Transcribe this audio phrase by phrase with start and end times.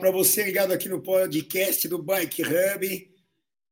[0.00, 3.14] Para você ligado aqui no podcast do Bike Hub.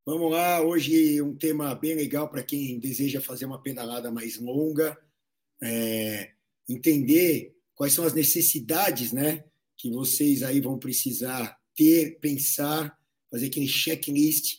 [0.04, 4.94] Vamos lá, hoje um tema bem legal para quem deseja fazer uma pedalada mais longa,
[5.62, 6.32] é,
[6.68, 9.42] entender quais são as necessidades, né,
[9.74, 12.94] que vocês aí vão precisar ter, pensar,
[13.30, 14.58] fazer aquele checklist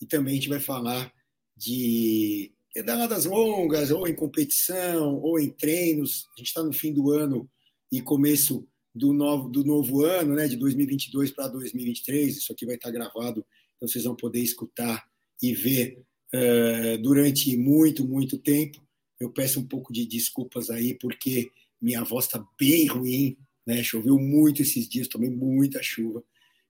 [0.00, 1.12] e também a gente vai falar
[1.56, 6.28] de pedaladas longas, ou em competição, ou em treinos.
[6.36, 7.50] A gente está no fim do ano
[7.90, 12.36] e começo do novo, do novo ano, né, de 2022 para 2023.
[12.36, 13.44] Isso aqui vai estar gravado,
[13.76, 15.08] então vocês vão poder escutar
[15.42, 16.02] e ver
[16.34, 18.82] uh, durante muito, muito tempo.
[19.20, 23.82] Eu peço um pouco de desculpas aí, porque minha voz está bem ruim, né?
[23.82, 26.22] Choveu muito esses dias, tomei muita chuva,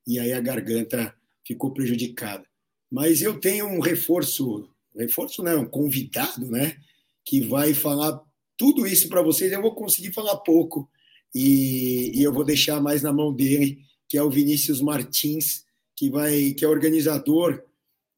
[0.06, 1.14] e aí a garganta
[1.46, 2.46] ficou prejudicada.
[2.90, 6.76] Mas eu tenho um reforço, reforço não, um convidado, né?
[7.24, 8.20] Que vai falar
[8.56, 9.52] tudo isso para vocês.
[9.52, 10.90] Eu vou conseguir falar pouco,
[11.34, 16.10] e, e, eu vou deixar mais na mão dele, que é o Vinícius Martins, que
[16.10, 17.62] vai, que é organizador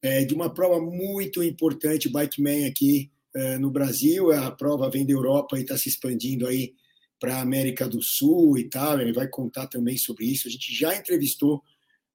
[0.02, 4.32] é, de uma prova muito importante, Bikeman aqui é, no Brasil.
[4.32, 6.74] A prova vem da Europa e está se expandindo aí
[7.18, 9.00] para a América do Sul e tal.
[9.00, 10.48] Ele vai contar também sobre isso.
[10.48, 11.62] A gente já entrevistou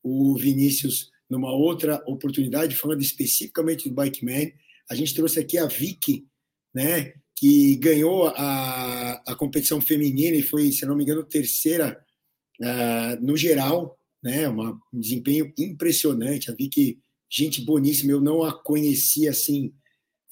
[0.02, 4.54] o Vinícius numa outra oportunidade, falando especificamente do Bikeman.
[4.90, 6.28] A gente trouxe aqui a Vicky,
[6.74, 12.02] né, que ganhou a, a competição feminina e foi, se não me engano, terceira
[12.62, 14.48] uh, no geral, né?
[14.48, 16.50] Uma, um desempenho impressionante.
[16.50, 16.98] A vi que
[17.30, 19.74] gente boníssima, eu não a conhecia assim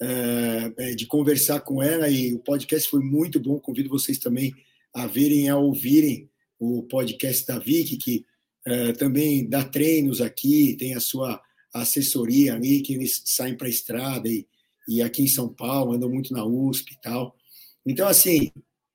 [0.02, 3.60] uh, de conversar com ela e o podcast foi muito bom.
[3.60, 4.54] Convido vocês também
[4.94, 8.24] a verem, a ouvirem o podcast da Vicky, que
[8.66, 11.40] uh, também dá treinos aqui, tem a sua
[11.74, 14.46] assessoria ali, que eles saem para a estrada e
[14.88, 17.34] e aqui em São Paulo, andam muito na USP e tal.
[17.86, 18.50] Então, assim,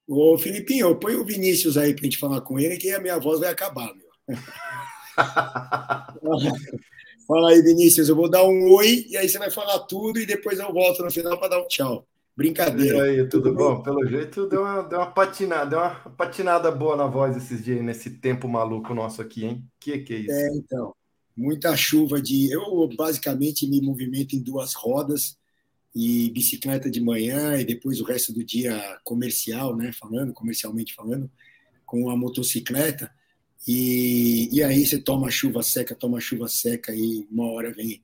[0.07, 3.19] o Filipinho, põe o Vinícius aí para a gente falar com ele, que a minha
[3.19, 4.09] voz vai acabar, meu.
[7.27, 10.25] Fala aí, Vinícius, eu vou dar um oi e aí você vai falar tudo e
[10.25, 12.07] depois eu volto no final para dar um tchau.
[12.35, 12.97] Brincadeira.
[12.97, 13.75] E aí, tudo, tudo bom?
[13.75, 13.83] bom?
[13.83, 17.83] Pelo jeito deu uma, deu uma patinada, deu uma patinada boa na voz esses dias,
[17.83, 19.63] nesse tempo maluco nosso aqui, hein?
[19.79, 20.31] Que que é isso?
[20.31, 20.95] É, então,
[21.37, 22.51] muita chuva de.
[22.51, 25.37] Eu basicamente me movimento em duas rodas
[25.95, 31.29] e bicicleta de manhã e depois o resto do dia comercial, né, falando, comercialmente falando,
[31.85, 33.11] com a motocicleta.
[33.67, 38.03] E, e aí você toma chuva seca, toma chuva seca e uma hora vem,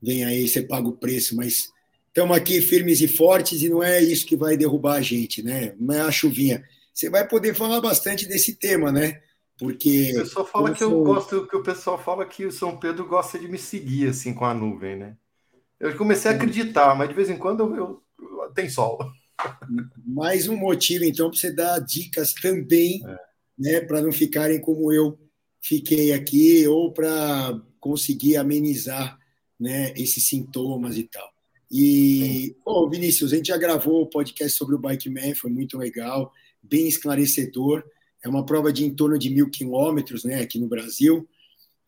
[0.00, 1.70] vem aí, você paga o preço, mas
[2.08, 5.74] estamos aqui firmes e fortes e não é isso que vai derrubar a gente, né?
[5.78, 6.64] Não é a chuvinha.
[6.92, 9.20] Você vai poder falar bastante desse tema, né?
[9.58, 10.12] Porque.
[10.12, 13.38] O pessoal fala que eu gosto, que o pessoal fala que o São Pedro gosta
[13.38, 15.16] de me seguir assim com a nuvem, né?
[15.84, 18.98] Eu comecei a acreditar, mas de vez em quando eu, eu, tem sol.
[20.02, 23.18] Mais um motivo, então, para você dar dicas também, é.
[23.58, 25.18] né, para não ficarem como eu
[25.60, 29.18] fiquei aqui, ou para conseguir amenizar
[29.60, 31.28] né, esses sintomas e tal.
[31.70, 35.76] E, bom, Vinícius, a gente já gravou o podcast sobre o Bike Man, foi muito
[35.76, 37.84] legal, bem esclarecedor.
[38.24, 41.28] É uma prova de em torno de mil quilômetros né, aqui no Brasil,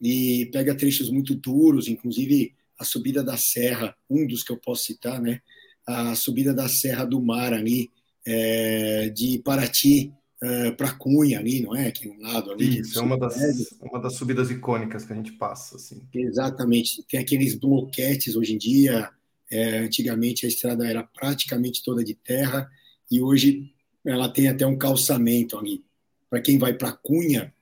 [0.03, 4.85] e pega trechos muito duros, inclusive a subida da serra, um dos que eu posso
[4.85, 5.41] citar, né?
[5.87, 7.91] A subida da Serra do Mar ali,
[8.27, 10.13] é, de Paraty
[10.43, 11.87] é, para Cunha ali, não é?
[11.87, 12.81] Aqui um lado ali.
[12.81, 13.37] Isso, é uma das,
[13.81, 16.03] uma das subidas icônicas que a gente passa, assim.
[16.13, 17.05] Exatamente.
[17.09, 19.11] Tem aqueles bloquetes hoje em dia.
[19.51, 22.69] É, antigamente a estrada era praticamente toda de terra
[23.09, 23.73] e hoje
[24.05, 25.85] ela tem até um calçamento ali.
[26.29, 27.55] Para quem vai para Cunha,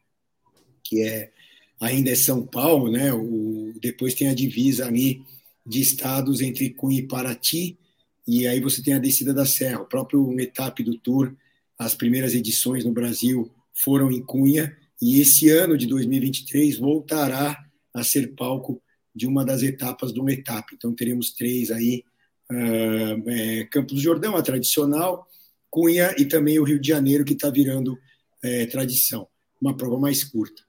[0.83, 1.31] que é
[1.81, 3.13] ainda é São Paulo, né?
[3.13, 5.23] O, depois tem a divisa ali
[5.67, 7.79] de estados entre Cunha e Paraty,
[8.27, 9.81] e aí você tem a descida da Serra.
[9.81, 11.35] O próprio etapa do Tour,
[11.79, 17.63] as primeiras edições no Brasil foram em Cunha, e esse ano de 2023 voltará
[17.93, 18.81] a ser palco
[19.15, 20.69] de uma das etapas do etapa.
[20.75, 22.03] Então teremos três aí,
[22.51, 25.29] uh, é, Campos do Jordão, a tradicional,
[25.71, 27.99] Cunha e também o Rio de Janeiro, que está virando
[28.43, 29.27] é, tradição,
[29.61, 30.64] uma prova mais curta.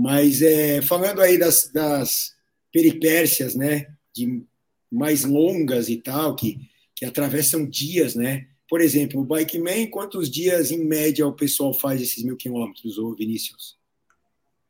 [0.00, 2.34] Mas é, falando aí das, das
[2.72, 4.42] peripécias, né, de
[4.90, 6.58] mais longas e tal, que,
[6.96, 8.48] que atravessam dias, né?
[8.66, 13.14] Por exemplo, o Bikeman, quantos dias em média o pessoal faz esses mil quilômetros, ô
[13.14, 13.78] Vinícius?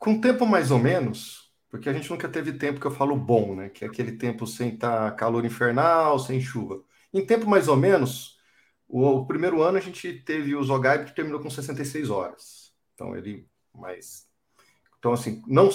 [0.00, 3.54] Com tempo mais ou menos, porque a gente nunca teve tempo que eu falo bom,
[3.54, 3.68] né?
[3.68, 6.82] Que é aquele tempo sem estar tá calor infernal, sem chuva.
[7.14, 8.36] Em tempo mais ou menos,
[8.88, 12.72] o, o primeiro ano a gente teve o Zogai que terminou com 66 horas.
[12.94, 14.28] Então ele mais
[15.00, 15.68] então, assim, não,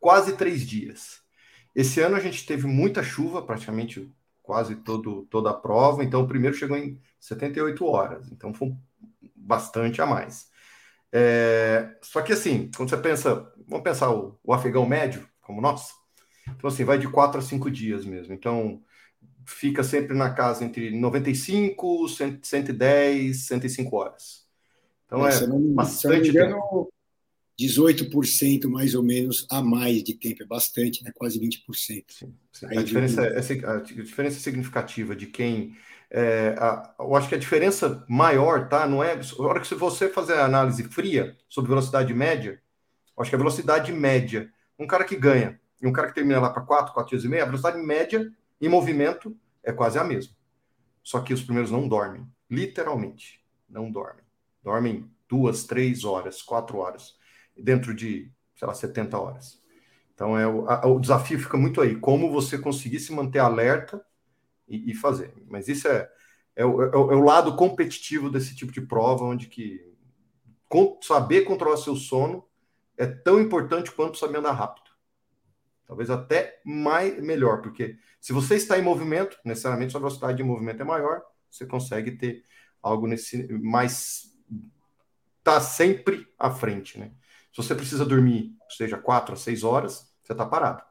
[0.00, 1.20] quase três dias.
[1.74, 4.12] Esse ano a gente teve muita chuva, praticamente
[4.42, 8.74] quase todo, toda a prova, então o primeiro chegou em 78 horas, então foi
[9.34, 10.48] bastante a mais.
[11.12, 15.90] É, só que assim, quando você pensa, vamos pensar o, o afegão médio, como nós,
[16.48, 18.32] então assim, vai de quatro a cinco dias mesmo.
[18.32, 18.82] Então,
[19.46, 22.08] fica sempre na casa entre 95,
[22.42, 24.46] 110, 105 horas.
[25.06, 26.88] Então é, é não, bastante se não me engano.
[27.58, 31.10] 18% mais ou menos a mais de tempo, é bastante, né?
[31.14, 31.64] quase 20%.
[31.74, 32.66] Sim, sim.
[32.66, 35.74] A, diferença é, a diferença significativa de quem.
[36.10, 38.86] É, a, eu acho que a diferença maior, tá?
[38.86, 39.14] Não é.
[39.14, 42.60] A hora que você fazer a análise fria sobre velocidade média,
[43.18, 46.50] acho que a velocidade média, um cara que ganha e um cara que termina lá
[46.50, 48.30] para 4, 4 dias e meio, a velocidade média
[48.60, 50.34] em movimento é quase a mesma.
[51.02, 54.24] Só que os primeiros não dormem, literalmente, não dormem.
[54.62, 57.15] Dormem duas, três horas, quatro horas
[57.56, 59.60] dentro de, sei lá, 70 horas.
[60.14, 64.04] Então, é o, a, o desafio fica muito aí, como você conseguir se manter alerta
[64.68, 65.32] e, e fazer.
[65.48, 66.10] Mas isso é,
[66.54, 69.84] é, o, é, é o lado competitivo desse tipo de prova, onde que
[71.02, 72.44] saber controlar seu sono
[72.96, 74.90] é tão importante quanto saber andar rápido.
[75.86, 80.80] Talvez até mais melhor, porque se você está em movimento, necessariamente sua velocidade de movimento
[80.80, 82.44] é maior, você consegue ter
[82.82, 84.34] algo nesse mais
[85.44, 87.12] tá sempre à frente, né?
[87.56, 90.82] Se você precisa dormir, seja quatro a seis horas, você está parado.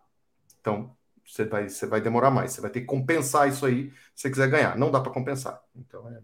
[0.59, 2.53] Então, você vai, você vai demorar mais.
[2.53, 4.75] Você vai ter que compensar isso aí se você quiser ganhar.
[4.75, 5.61] Não dá para compensar.
[5.75, 6.19] Então, é,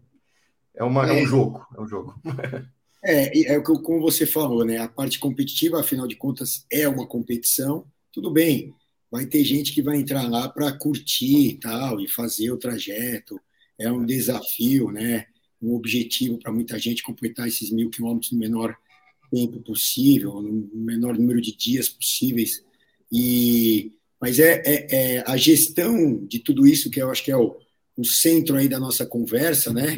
[0.78, 1.20] é, uma, é.
[1.20, 1.64] é um jogo.
[1.78, 2.20] É um jogo.
[3.06, 4.80] é, é o que como você falou, né?
[4.80, 7.86] A parte competitiva, afinal de contas, é uma competição.
[8.12, 8.74] Tudo bem,
[9.12, 13.40] vai ter gente que vai entrar lá para curtir e tal, e fazer o trajeto.
[13.78, 15.28] É um desafio, né?
[15.62, 18.76] Um objetivo para muita gente completar esses mil quilômetros no menor
[19.32, 22.64] tempo possível, no menor número de dias possíveis.
[23.12, 27.38] E, mas é, é, é a gestão de tudo isso que eu acho que é
[27.38, 27.58] o,
[27.98, 29.98] o centro aí da nossa conversa, né?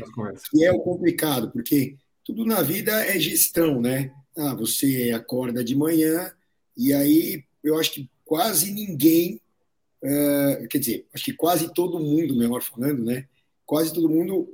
[0.51, 4.13] Que é o complicado, porque tudo na vida é gestão, né?
[4.37, 6.31] Ah, você acorda de manhã
[6.77, 9.39] e aí eu acho que quase ninguém,
[10.03, 13.27] uh, quer dizer, acho que quase todo mundo, melhor falando, né?
[13.65, 14.49] Quase todo mundo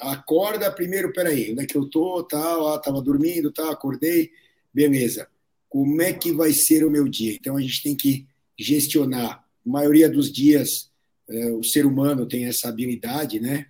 [0.00, 4.30] acorda primeiro, peraí, onde é que eu tô, tal, ah, tava dormindo, tal, acordei,
[4.72, 5.28] beleza.
[5.68, 7.34] Como é que vai ser o meu dia?
[7.34, 8.26] Então a gente tem que
[8.58, 9.44] gestionar.
[9.66, 10.90] A maioria dos dias
[11.30, 13.66] é, o ser humano tem essa habilidade, né?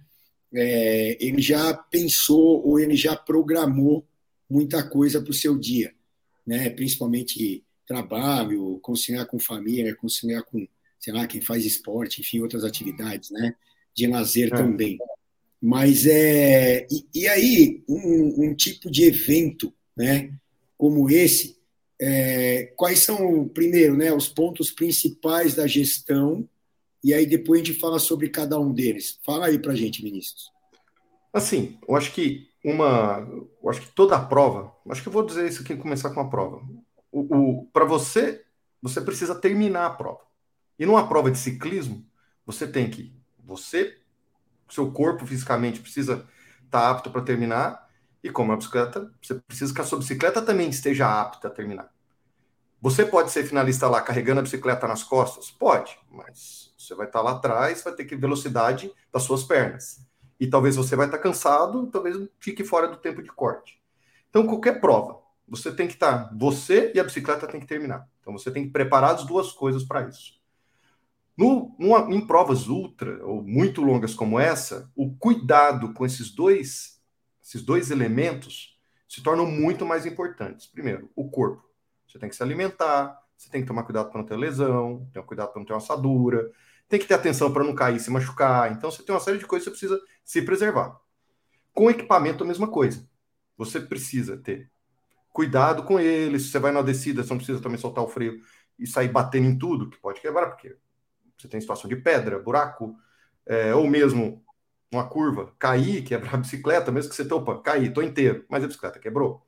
[0.53, 4.05] É, ele já pensou ou ele já programou
[4.49, 5.93] muita coisa para o seu dia,
[6.47, 6.71] né?
[6.71, 10.67] Principalmente trabalho, conciliar com família, conciliar com,
[10.99, 13.55] sei lá, quem faz esporte, enfim, outras atividades, né?
[13.95, 14.57] De lazer é.
[14.57, 14.99] também.
[15.61, 16.87] Mas é.
[16.91, 20.33] E, e aí, um, um, tipo de evento né,
[20.79, 21.59] como esse,
[22.01, 26.49] é, quais são, primeiro, né, os pontos principais da gestão?
[27.05, 29.19] E aí depois a gente fala sobre cada um deles.
[29.25, 30.51] Fala aí para a gente, Vinícius.
[31.33, 33.27] Assim, eu acho que uma.
[33.63, 34.75] Eu acho que toda a prova.
[34.89, 36.63] Acho que eu vou dizer isso aqui começar com a prova.
[37.13, 38.43] O, o para você,
[38.83, 40.21] você precisa terminar a prova.
[40.79, 42.05] E numa prova de ciclismo,
[42.45, 43.13] você tem que.
[43.45, 44.00] Você
[44.71, 46.27] seu corpo fisicamente precisa
[46.65, 47.89] estar tá apto para terminar,
[48.23, 51.91] e como a bicicleta, você precisa que a sua bicicleta também esteja apta a terminar.
[52.83, 55.51] Você pode ser finalista lá carregando a bicicleta nas costas?
[55.51, 60.01] Pode, mas você vai estar tá lá atrás, vai ter que velocidade das suas pernas.
[60.39, 63.79] E talvez você vai estar tá cansado, talvez fique fora do tempo de corte.
[64.31, 68.09] Então, qualquer prova, você tem que estar, você e a bicicleta tem que terminar.
[68.21, 70.40] Então, você tem que preparar as duas coisas para isso.
[71.41, 77.01] No, numa, em provas ultra ou muito longas como essa, o cuidado com esses dois,
[77.43, 78.79] esses dois elementos
[79.09, 80.67] se tornam muito mais importantes.
[80.67, 81.67] Primeiro, o corpo.
[82.07, 85.23] Você tem que se alimentar, você tem que tomar cuidado para não ter lesão, ter
[85.23, 86.53] cuidado para não ter uma assadura,
[86.87, 88.71] tem que ter atenção para não cair e se machucar.
[88.73, 91.01] Então, você tem uma série de coisas que você precisa se preservar.
[91.73, 93.09] Com equipamento, a mesma coisa.
[93.57, 94.71] Você precisa ter
[95.33, 96.39] cuidado com ele.
[96.39, 98.43] Se você vai na descida, você não precisa também soltar o freio
[98.79, 100.77] e sair batendo em tudo, que pode quebrar, porque
[101.41, 102.97] você tem situação de pedra, buraco,
[103.47, 104.45] é, ou mesmo
[104.93, 108.65] uma curva, cair, quebrar a bicicleta, mesmo que você tenha, opa, caí, estou inteiro, mas
[108.65, 109.47] a bicicleta quebrou.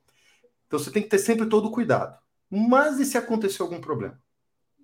[0.67, 2.17] Então você tem que ter sempre todo o cuidado.
[2.49, 4.21] Mas e se acontecer algum problema?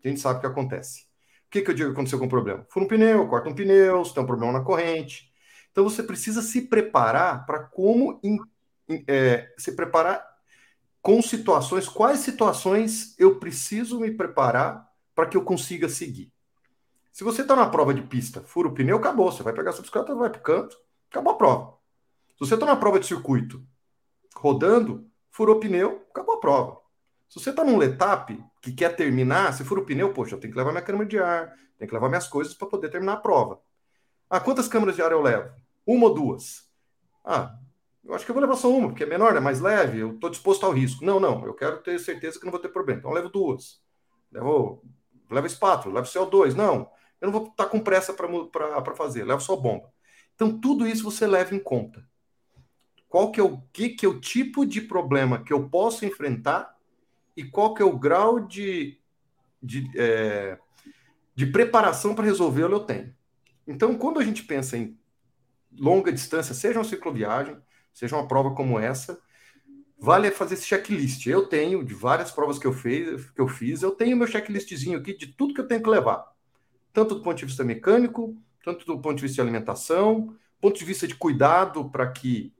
[0.04, 1.04] A gente sabe o que acontece.
[1.48, 2.66] O que, que eu digo que aconteceu com o problema?
[2.70, 5.32] Fura um pneu, corta um pneu, se tem um problema na corrente.
[5.72, 8.38] Então você precisa se preparar para como in,
[8.88, 10.24] in, é, se preparar
[11.02, 16.32] com situações, quais situações eu preciso me preparar para que eu consiga seguir.
[17.12, 19.32] Se você está na prova de pista, fura o pneu, acabou.
[19.32, 20.78] Você vai pegar sua bicicleta, vai para o canto,
[21.10, 21.78] acabou a prova.
[22.34, 23.62] Se você está na prova de circuito,
[24.36, 26.80] rodando, furou o pneu, acabou a prova.
[27.28, 30.52] Se você está num letap que quer terminar, se fura o pneu, poxa, eu tenho
[30.54, 33.18] que levar minha câmera de ar, tenho que levar minhas coisas para poder terminar a
[33.18, 33.62] prova.
[34.30, 35.54] Ah, quantas câmeras de ar eu levo?
[35.86, 36.70] Uma ou duas?
[37.24, 37.56] Ah,
[38.04, 40.14] Eu acho que eu vou levar só uma, porque é menor, é mais leve, eu
[40.16, 41.06] estou disposto ao risco.
[41.06, 43.00] Não, não, eu quero ter certeza que não vou ter problema.
[43.00, 43.82] Então eu levo duas.
[44.32, 44.84] Levo,
[45.30, 46.56] levo espátula, levo CO2.
[46.56, 46.90] Não,
[47.22, 49.92] eu não vou estar com pressa para fazer, levo só bomba.
[50.36, 52.08] Então tudo isso você leva em conta.
[53.08, 56.78] Qual que é o que, que é o tipo de problema que eu posso enfrentar
[57.36, 59.00] e qual que é o grau de,
[59.64, 60.58] de, é,
[61.34, 63.16] de preparação para resolvê-lo eu tenho.
[63.66, 65.00] Então, quando a gente pensa em
[65.78, 67.58] longa distância, seja uma cicloviagem,
[67.94, 69.22] seja uma prova como essa,
[69.98, 71.26] vale fazer esse checklist.
[71.28, 75.00] Eu tenho, de várias provas que eu, fez, que eu fiz, eu tenho meu checklistzinho
[75.00, 76.26] aqui de tudo que eu tenho que levar.
[77.00, 80.84] Tanto do ponto de vista mecânico, tanto do ponto de vista de alimentação, ponto de
[80.84, 82.54] vista de cuidado para que,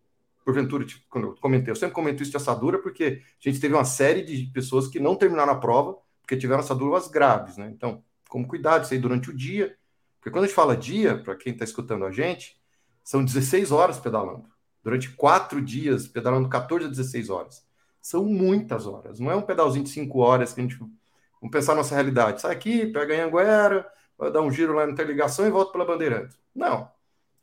[0.46, 3.74] porventura, tipo, quando eu comentei, eu sempre comento isso de assadura, porque a gente teve
[3.74, 7.70] uma série de pessoas que não terminaram a prova, porque tiveram assaduras graves, né?
[7.70, 9.76] Então, como cuidado, isso aí durante o dia.
[10.22, 12.58] Porque quando a gente fala dia, para quem está escutando a gente,
[13.04, 14.46] são 16 horas pedalando.
[14.82, 17.68] Durante quatro dias, pedalando 14 a 16 horas.
[18.02, 19.20] São muitas horas.
[19.20, 20.78] Não é um pedalzinho de 5 horas que a gente.
[20.78, 22.40] Vamos pensar nossa realidade.
[22.40, 23.86] Sai aqui, pega em Anguera,
[24.20, 26.36] vai dar um giro lá na interligação e volta pela Bandeirante.
[26.54, 26.92] Não.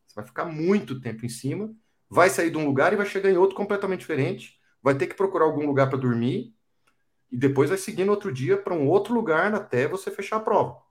[0.06, 1.74] Você vai ficar muito tempo em cima,
[2.08, 4.60] vai sair de um lugar e vai chegar em outro completamente diferente.
[4.82, 6.54] Vai ter que procurar algum lugar para dormir
[7.32, 10.40] e depois vai seguir no outro dia para um outro lugar até você fechar a
[10.40, 10.82] prova.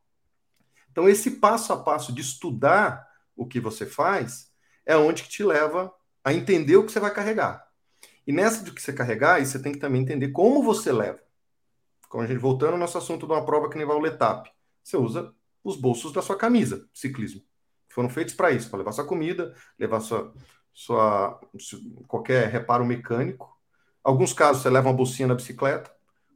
[0.92, 4.52] Então, esse passo a passo de estudar o que você faz
[4.86, 7.68] é onde que te leva a entender o que você vai carregar.
[8.26, 11.20] E nessa de que você carregar, você tem que também entender como você leva.
[12.10, 14.50] Como a gente voltando ao nosso assunto de uma prova que nem vai o Letap.
[14.84, 15.34] Você usa
[15.66, 17.42] os bolsos da sua camisa, ciclismo.
[17.90, 20.32] Foram feitos para isso, para levar sua comida, levar sua,
[20.72, 21.42] sua
[22.08, 23.52] qualquer reparo mecânico.
[24.04, 25.92] Alguns casos você leva uma bolsinha na bicicleta.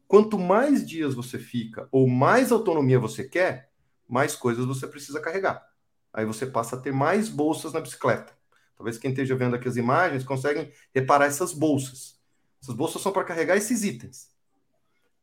[0.07, 3.71] Quanto mais dias você fica ou mais autonomia você quer,
[4.07, 5.63] mais coisas você precisa carregar.
[6.11, 8.33] Aí você passa a ter mais bolsas na bicicleta.
[8.75, 12.19] Talvez quem esteja vendo aqui as imagens conseguem reparar essas bolsas.
[12.63, 14.31] Essas bolsas são para carregar esses itens.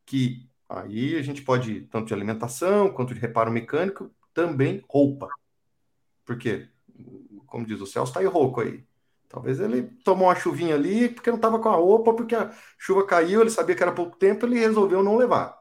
[0.04, 5.28] Que aí a gente pode, tanto de alimentação quanto de reparo mecânico, também roupa.
[6.24, 6.68] Por quê?
[7.46, 8.84] Como diz o Celso, está aí rouco aí.
[9.28, 13.04] Talvez ele tomou uma chuvinha ali porque não estava com a roupa, porque a chuva
[13.06, 15.58] caiu, ele sabia que era pouco tempo, ele resolveu não levar.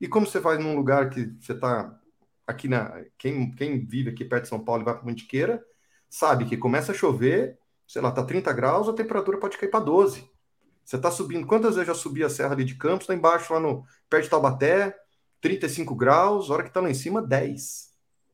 [0.00, 1.98] E como você faz num lugar que você está
[2.46, 3.04] aqui na.
[3.16, 5.64] Quem, quem vive aqui perto de São Paulo e vai para Mantiqueira,
[6.08, 9.84] sabe que começa a chover, sei lá, tá 30 graus, a temperatura pode cair para
[9.84, 10.30] 12.
[10.88, 11.46] Você está subindo.
[11.46, 14.24] Quantas vezes eu já subi a serra ali de Campos, lá embaixo, lá no perto
[14.24, 14.96] de Taubaté,
[15.38, 17.90] 35 graus, hora que tá lá em cima, 10.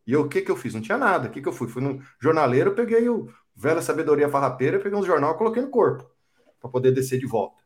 [0.06, 0.72] E o que que eu fiz?
[0.72, 1.26] Não tinha nada.
[1.26, 1.66] O que que eu fui?
[1.66, 6.08] Fui no jornaleiro, peguei o Velha Sabedoria Farrapeira, peguei um jornal coloquei no corpo,
[6.60, 7.60] para poder descer de volta.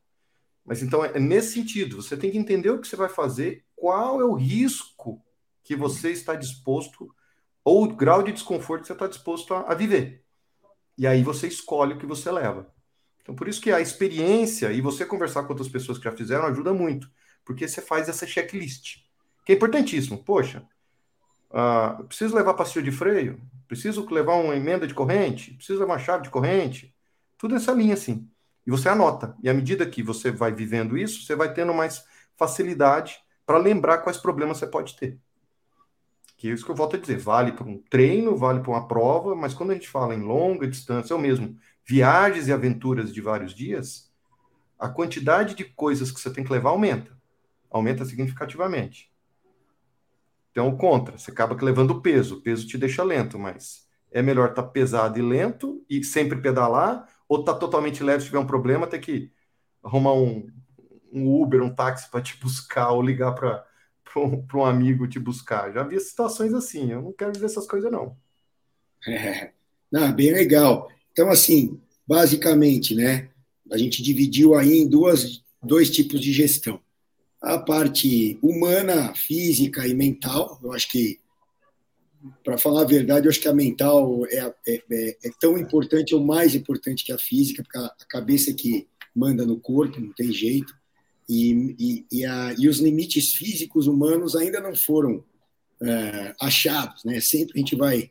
[0.64, 4.22] Mas então é nesse sentido, você tem que entender o que você vai fazer, qual
[4.22, 5.22] é o risco
[5.62, 7.14] que você está disposto,
[7.62, 10.24] ou o grau de desconforto que você está disposto a, a viver.
[10.96, 12.72] E aí você escolhe o que você leva.
[13.28, 16.46] Então, por isso que a experiência e você conversar com outras pessoas que já fizeram
[16.46, 17.10] ajuda muito,
[17.44, 19.00] porque você faz essa checklist,
[19.44, 20.24] que é importantíssimo.
[20.24, 20.66] Poxa,
[21.50, 23.38] uh, preciso levar pastilha de freio?
[23.66, 25.52] Preciso levar uma emenda de corrente?
[25.52, 26.94] Preciso levar uma chave de corrente?
[27.36, 28.26] Tudo nessa linha, assim.
[28.66, 29.36] E você anota.
[29.42, 32.02] E à medida que você vai vivendo isso, você vai tendo mais
[32.34, 35.18] facilidade para lembrar quais problemas você pode ter.
[36.38, 39.34] Que isso que eu volto a dizer, vale para um treino, vale para uma prova,
[39.34, 43.52] mas quando a gente fala em longa distância, ou mesmo viagens e aventuras de vários
[43.52, 44.08] dias,
[44.78, 47.10] a quantidade de coisas que você tem que levar aumenta.
[47.68, 49.12] Aumenta significativamente.
[50.52, 52.36] Então, contra, você acaba levando peso.
[52.36, 56.40] O peso te deixa lento, mas é melhor estar tá pesado e lento e sempre
[56.40, 59.32] pedalar, ou estar tá totalmente leve se tiver um problema, ter que
[59.82, 60.46] arrumar um,
[61.12, 63.66] um Uber, um táxi para te buscar ou ligar para
[64.12, 65.72] para um, amigo te buscar.
[65.72, 68.16] Já vi situações assim, eu não quero ver essas coisas, não.
[69.06, 69.52] É,
[69.90, 70.90] não, bem legal.
[71.12, 73.28] Então, assim, basicamente, né,
[73.70, 76.80] a gente dividiu aí em duas, dois tipos de gestão.
[77.40, 81.20] A parte humana, física e mental, eu acho que,
[82.42, 86.14] para falar a verdade, eu acho que a mental é, é, é, é tão importante
[86.14, 90.12] ou mais importante que a física, porque a cabeça é que manda no corpo, não
[90.12, 90.77] tem jeito
[91.28, 95.22] e, e, e, a, e os limites físicos humanos ainda não foram
[95.82, 97.20] é, achados, né?
[97.20, 98.10] Sempre a gente vai,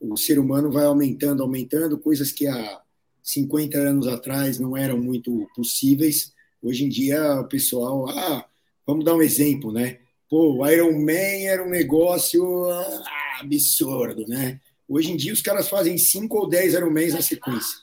[0.00, 2.80] o ser humano vai aumentando, aumentando, coisas que há
[3.22, 6.32] 50 anos atrás não eram muito possíveis.
[6.62, 8.46] Hoje em dia o pessoal, ah,
[8.86, 9.98] vamos dar um exemplo, né?
[10.28, 14.60] Pô, o Iron Man era um negócio ah, absurdo, né?
[14.88, 17.78] Hoje em dia os caras fazem 5 ou 10 Ironmans na sequência.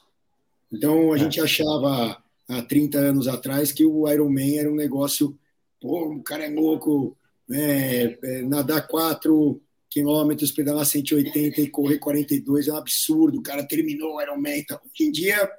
[0.71, 1.19] Então a é.
[1.19, 5.37] gente achava há 30 anos atrás que o Ironman era um negócio,
[5.79, 7.17] pô, o cara é louco,
[7.47, 8.17] né?
[8.23, 14.15] É, nadar 4 quilômetros, pedalar 180 e correr 42 é um absurdo, o cara terminou
[14.15, 14.59] o Ironman.
[14.59, 15.49] Então, hoje em dia,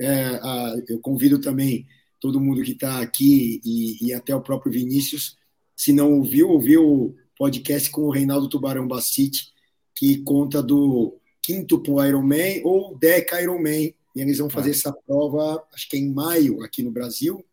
[0.00, 1.86] É, a, eu convido também
[2.18, 5.36] todo mundo que está aqui e, e, até o próprio Vinícius,
[5.76, 9.52] se não ouviu, ouviu o podcast com o Reinaldo Tubarão Bacite,
[9.94, 13.94] que conta do quinto Iron Ironman ou Deca Ironman.
[14.14, 14.72] E eles vão fazer ah.
[14.72, 17.44] essa prova, acho que é em maio, aqui no Brasil.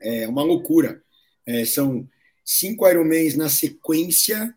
[0.00, 1.02] É uma loucura.
[1.46, 2.08] É, são
[2.44, 4.54] cinco Ironmans na sequência.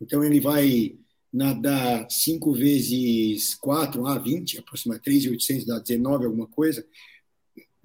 [0.00, 0.96] Então ele vai
[1.34, 6.86] nadar 5 vezes 4, ah, 20, aproximadamente 3,800, dá 19 alguma coisa,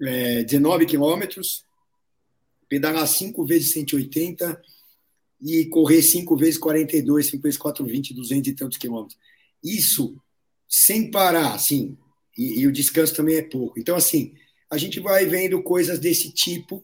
[0.00, 1.64] é, 19 quilômetros,
[2.68, 4.62] pedalar 5 vezes 180
[5.42, 9.18] e correr 5 vezes 42, 5 vezes 4, 20, 200 e tantos quilômetros.
[9.64, 10.16] Isso
[10.68, 11.98] sem parar, assim,
[12.40, 13.78] e, e o descanso também é pouco.
[13.78, 14.32] Então, assim,
[14.70, 16.82] a gente vai vendo coisas desse tipo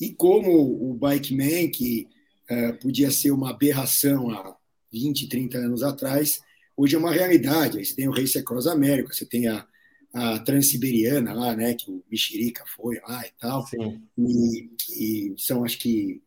[0.00, 0.50] e como
[0.90, 2.08] o Bike Man, que
[2.50, 4.56] uh, podia ser uma aberração há
[4.90, 6.40] 20, 30 anos atrás,
[6.74, 7.76] hoje é uma realidade.
[7.78, 9.66] Aí você tem o Race Across América, você tem a,
[10.14, 13.66] a Transiberiana lá, né, que o Mexerica foi lá e tal.
[13.66, 14.02] Sim.
[14.18, 16.22] E que são, acho que.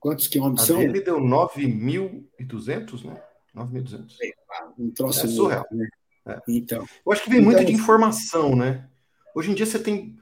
[0.00, 0.82] Quantos quilômetros a são?
[0.82, 3.22] Ele deu 9.200, né?
[3.54, 4.16] 9.200.
[4.20, 4.32] É,
[4.76, 5.64] um troço é surreal.
[5.70, 5.88] Né?
[6.26, 6.40] É.
[6.48, 8.88] Então, Eu acho que vem então, muito de informação, né?
[9.34, 10.16] Hoje em dia você tem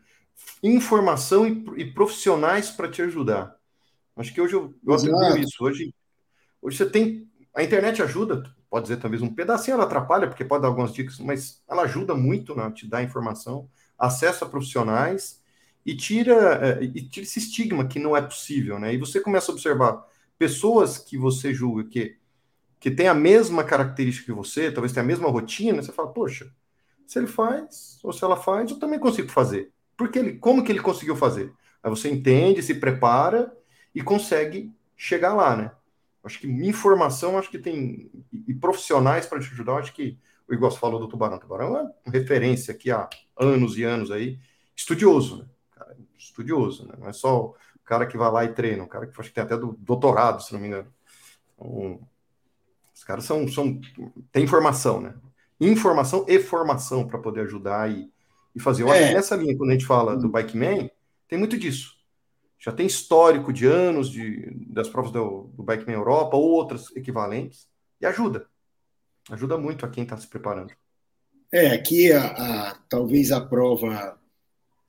[0.63, 3.57] informação e, e profissionais para te ajudar.
[4.17, 5.65] Acho que hoje eu, eu atribuo isso.
[5.65, 5.95] Hoje,
[6.61, 10.63] hoje você tem a internet ajuda, pode dizer talvez um pedacinho ela atrapalha, porque pode
[10.63, 15.41] dar algumas dicas, mas ela ajuda muito na né, te dar informação, acesso a profissionais
[15.85, 18.95] e tira, é, e tira esse estigma que não é possível, né?
[18.95, 20.07] E você começa a observar
[20.39, 22.17] pessoas que você julga que,
[22.81, 26.51] que tem a mesma característica que você, talvez tenha a mesma rotina, você fala, poxa,
[27.07, 29.71] se ele faz, ou se ela faz, eu também consigo fazer.
[29.97, 31.53] Porque ele, como que ele conseguiu fazer?
[31.83, 33.55] Aí você entende, se prepara
[33.95, 35.71] e consegue chegar lá, né?
[36.25, 38.11] Acho que informação, acho que tem.
[38.33, 41.38] E, profissionais para te ajudar, acho que o Igual falou do Tubarão.
[41.38, 44.38] Tubarão é referência aqui há anos e anos aí,
[44.77, 45.45] estudioso, né?
[45.73, 46.95] Cara, estudioso, né?
[46.99, 49.35] Não é só o cara que vai lá e treina, o cara que acho que
[49.35, 50.93] tem até do doutorado, se não me engano.
[51.55, 52.01] Então,
[53.01, 53.81] os caras são, são.
[54.31, 55.15] tem informação, né?
[55.59, 58.11] Informação e formação para poder ajudar e,
[58.55, 58.83] e fazer.
[58.83, 58.99] Eu é.
[58.99, 60.89] acho que nessa linha, quando a gente fala do Bike Man,
[61.27, 62.01] tem muito disso
[62.61, 67.67] já tem histórico de anos de, das provas do, do Bikeman Europa ou outras equivalentes,
[68.01, 68.47] e ajuda.
[69.31, 70.73] Ajuda muito a quem está se preparando.
[71.51, 74.19] É, aqui a, a, talvez a prova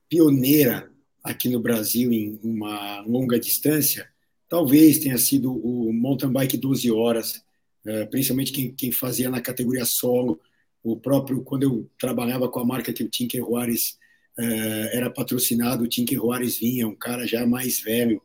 [0.09, 0.91] pioneira
[1.23, 4.09] aqui no Brasil em uma longa distância,
[4.49, 7.43] talvez tenha sido o mountain bike 12 horas,
[7.85, 10.39] é, principalmente quem, quem, fazia na categoria solo,
[10.83, 13.97] o próprio, quando eu trabalhava com a marca que o Tinker Juarez
[14.37, 18.21] é, era patrocinado, o Tinker Juarez vinha, um cara já mais velho,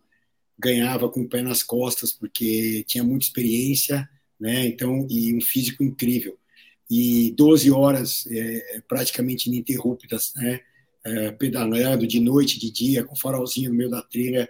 [0.59, 4.09] ganhava com o pé nas costas, porque tinha muita experiência,
[4.41, 4.67] né?
[4.67, 6.39] Então, e um físico incrível.
[6.89, 10.61] E 12 horas é, praticamente ininterruptas, né?
[11.05, 14.49] É, pedalando de noite, de dia, com farolzinho no meio da trilha,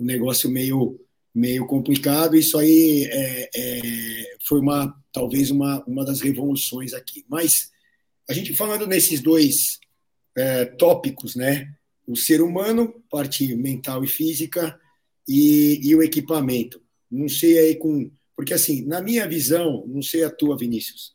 [0.00, 0.98] um negócio meio
[1.34, 2.36] meio complicado.
[2.36, 7.24] Isso aí é, é, foi uma talvez uma, uma das revoluções aqui.
[7.28, 7.70] Mas
[8.28, 9.78] a gente falando nesses dois
[10.36, 11.74] é, tópicos, né?
[12.06, 14.78] O ser humano, parte mental e física,
[15.28, 16.82] e, e, o equipamento.
[17.10, 18.10] Não sei aí com.
[18.34, 21.14] Porque, assim, na minha visão, não sei a tua, Vinícius,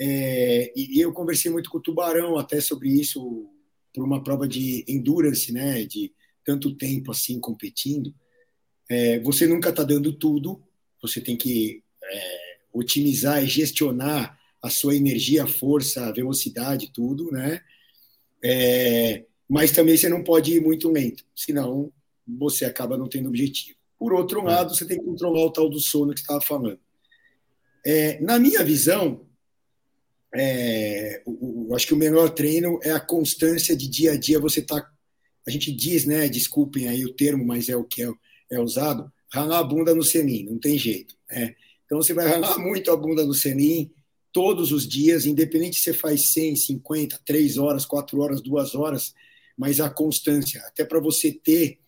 [0.00, 3.48] é, e eu conversei muito com o Tubarão até sobre isso,
[3.94, 5.84] por uma prova de endurance, né?
[5.84, 6.12] De
[6.44, 8.12] tanto tempo assim competindo.
[8.88, 10.62] É, você nunca está dando tudo,
[11.00, 17.30] você tem que é, otimizar e gestionar a sua energia, a força, a velocidade, tudo,
[17.30, 17.60] né?
[18.42, 21.92] É, mas também você não pode ir muito lento, senão
[22.26, 23.76] você acaba não tendo objetivo.
[23.98, 24.44] Por outro é.
[24.44, 26.80] lado, você tem que controlar o tal do sono que estava falando.
[27.84, 29.26] É, na minha visão,
[30.34, 34.40] é, o, o, acho que o melhor treino é a constância de dia a dia.
[34.40, 34.90] Você tá,
[35.46, 36.28] a gente diz, né?
[36.28, 38.10] Desculpem aí o termo, mas é o que é,
[38.50, 39.12] é usado.
[39.32, 41.16] Ralar a bunda no selim, não tem jeito.
[41.30, 41.54] Né?
[41.84, 43.90] Então você vai ralar muito a bunda no selim
[44.32, 49.14] todos os dias, independente se você faz 100, 50, 3 horas, 4 horas, 2 horas,
[49.56, 51.78] mas a constância, até para você ter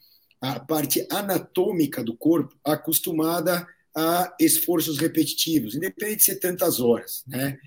[0.40, 7.58] a parte anatômica do corpo acostumada a esforços repetitivos, independente de ser tantas horas, né?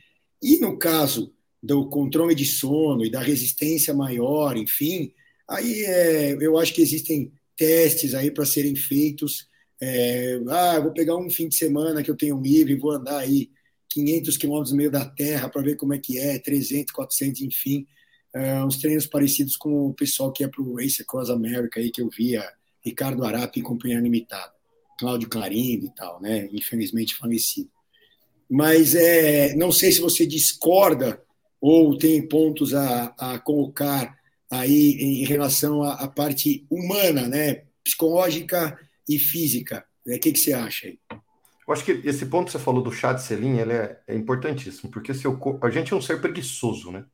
[0.41, 5.12] E no caso do controle de sono e da resistência maior, enfim,
[5.47, 9.50] aí é, eu acho que existem testes aí para serem feitos.
[9.82, 13.17] É, ah, vou pegar um fim de semana que eu tenho livre e vou andar
[13.17, 13.50] aí
[13.89, 17.86] 500 quilômetros no meio da terra para ver como é que é, 300, 400, enfim.
[18.34, 21.91] Uh, uns treinos parecidos com o pessoal que é para o Race Across America aí
[21.91, 22.48] que eu via,
[22.86, 24.54] Ricardo Arapi em Companhia Limitada,
[25.00, 26.48] Cláudio Clarindo e tal, né?
[26.54, 27.72] Infelizmente falecido.
[28.48, 31.22] Mas é, não sei se você discorda
[31.60, 34.18] ou tem pontos a, a colocar
[34.49, 37.63] aí em relação à, à parte humana, né?
[37.83, 39.85] Psicológica e física.
[40.05, 40.99] O que, que você acha aí?
[41.67, 44.15] Eu acho que esse ponto que você falou do chá de selim ele é, é
[44.15, 47.05] importantíssimo, porque seu corpo, a gente é um ser preguiçoso, né?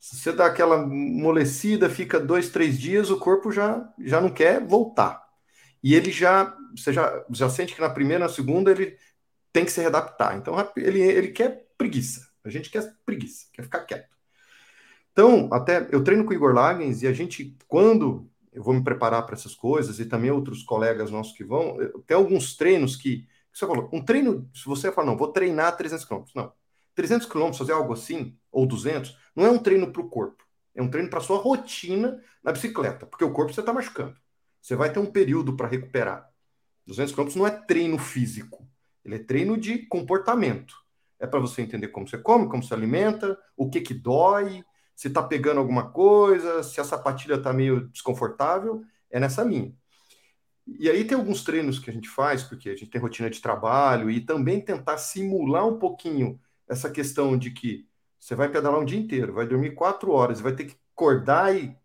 [0.00, 4.60] Se você dá aquela molecida, fica dois, três dias, o corpo já, já não quer
[4.66, 5.22] voltar.
[5.82, 8.96] E ele já, você já, já sente que na primeira, na segunda, ele
[9.52, 10.36] tem que se readaptar.
[10.36, 12.26] Então, ele, ele quer preguiça.
[12.44, 14.11] A gente quer preguiça, quer ficar quieto.
[15.12, 18.82] Então, até eu treino com o Igor Lagens e a gente, quando eu vou me
[18.82, 23.26] preparar para essas coisas, e também outros colegas nossos que vão, tem alguns treinos que
[23.52, 26.24] você falou, um treino, se você fala, não, vou treinar 300 km.
[26.34, 26.52] Não.
[26.94, 30.44] 300 km, fazer algo assim, ou 200, não é um treino para o corpo.
[30.74, 34.16] É um treino para sua rotina na bicicleta, porque o corpo você está machucando.
[34.60, 36.28] Você vai ter um período para recuperar.
[36.86, 38.66] 200 km não é treino físico,
[39.04, 40.74] ele é treino de comportamento.
[41.18, 45.08] É para você entender como você come, como se alimenta, o que que dói, se
[45.08, 49.74] está pegando alguma coisa, se a sapatilha está meio desconfortável, é nessa linha.
[50.66, 53.40] E aí tem alguns treinos que a gente faz, porque a gente tem rotina de
[53.40, 57.86] trabalho, e também tentar simular um pouquinho essa questão de que
[58.18, 61.76] você vai pedalar um dia inteiro, vai dormir quatro horas, vai ter que acordar e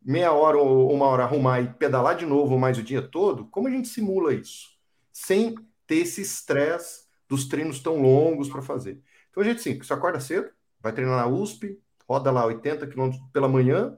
[0.00, 3.46] meia hora ou uma hora arrumar e pedalar de novo mais o dia todo.
[3.46, 4.68] Como a gente simula isso?
[5.10, 5.54] Sem
[5.86, 9.02] ter esse estresse dos treinos tão longos para fazer.
[9.30, 10.48] Então a gente sim, você acorda cedo,
[10.80, 13.96] vai treinar na USP, roda lá 80 km pela manhã,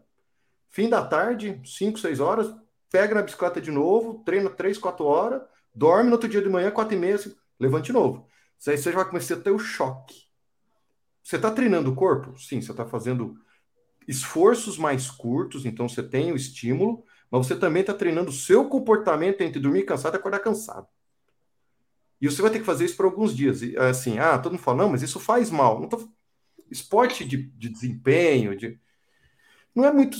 [0.69, 2.55] fim da tarde, 5, 6 horas,
[2.91, 5.43] pega na bicicleta de novo, treina 3, 4 horas,
[5.75, 7.19] dorme no outro dia de manhã, 4 e meia,
[7.59, 8.27] levante de novo.
[8.67, 10.27] Aí você já vai começar a ter o choque.
[11.23, 12.39] Você está treinando o corpo?
[12.39, 13.37] Sim, você está fazendo
[14.07, 18.69] esforços mais curtos, então você tem o estímulo, mas você também está treinando o seu
[18.69, 20.87] comportamento entre dormir cansado e acordar cansado.
[22.21, 23.63] E você vai ter que fazer isso por alguns dias.
[23.63, 25.81] E, assim, ah, todo mundo fala, não, mas isso faz mal.
[25.81, 26.09] Não tô...
[26.71, 28.79] Esporte de, de desempenho, de
[29.77, 30.17] não é muito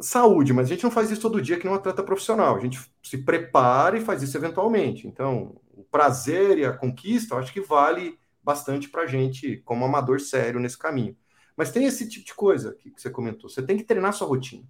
[0.00, 2.56] saúde, mas a gente não faz isso todo dia que nem um atleta profissional.
[2.56, 5.06] A gente se prepara e faz isso eventualmente.
[5.06, 9.84] Então, o prazer e a conquista, eu acho que vale bastante para a gente, como
[9.84, 11.16] amador sério nesse caminho.
[11.56, 13.48] Mas tem esse tipo de coisa que, que você comentou.
[13.48, 14.64] Você tem que treinar sua rotina.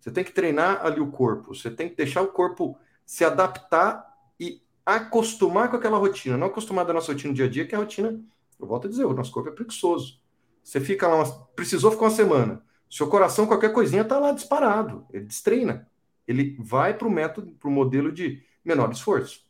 [0.00, 1.54] Você tem que treinar ali o corpo.
[1.54, 4.06] Você tem que deixar o corpo se adaptar
[4.40, 6.36] e acostumar com aquela rotina.
[6.38, 8.18] Não acostumar da nossa rotina do dia a dia, que é a rotina,
[8.58, 10.20] eu volto a dizer, o nosso corpo é preguiçoso.
[10.66, 15.06] Você fica lá, uma, precisou ficar uma semana seu coração, qualquer coisinha, está lá disparado.
[15.12, 15.88] Ele destreina.
[16.26, 19.44] Ele vai para o método, para o modelo de menor esforço.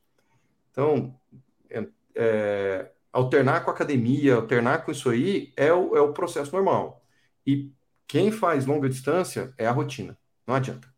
[0.70, 1.18] Então,
[1.70, 6.52] é, é, alternar com a academia, alternar com isso aí é o, é o processo
[6.52, 7.02] normal.
[7.46, 7.72] E
[8.06, 10.18] quem faz longa distância é a rotina.
[10.46, 10.92] Não adianta.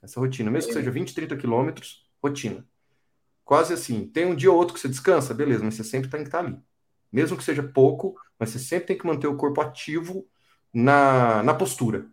[0.00, 2.64] Essa rotina, mesmo que seja 20, 30 quilômetros, rotina.
[3.44, 4.06] Quase assim.
[4.06, 6.40] Tem um dia ou outro que você descansa, beleza, mas você sempre tem que estar
[6.40, 6.56] ali.
[7.10, 10.26] Mesmo que seja pouco, mas você sempre tem que manter o corpo ativo
[10.72, 12.06] na, na postura.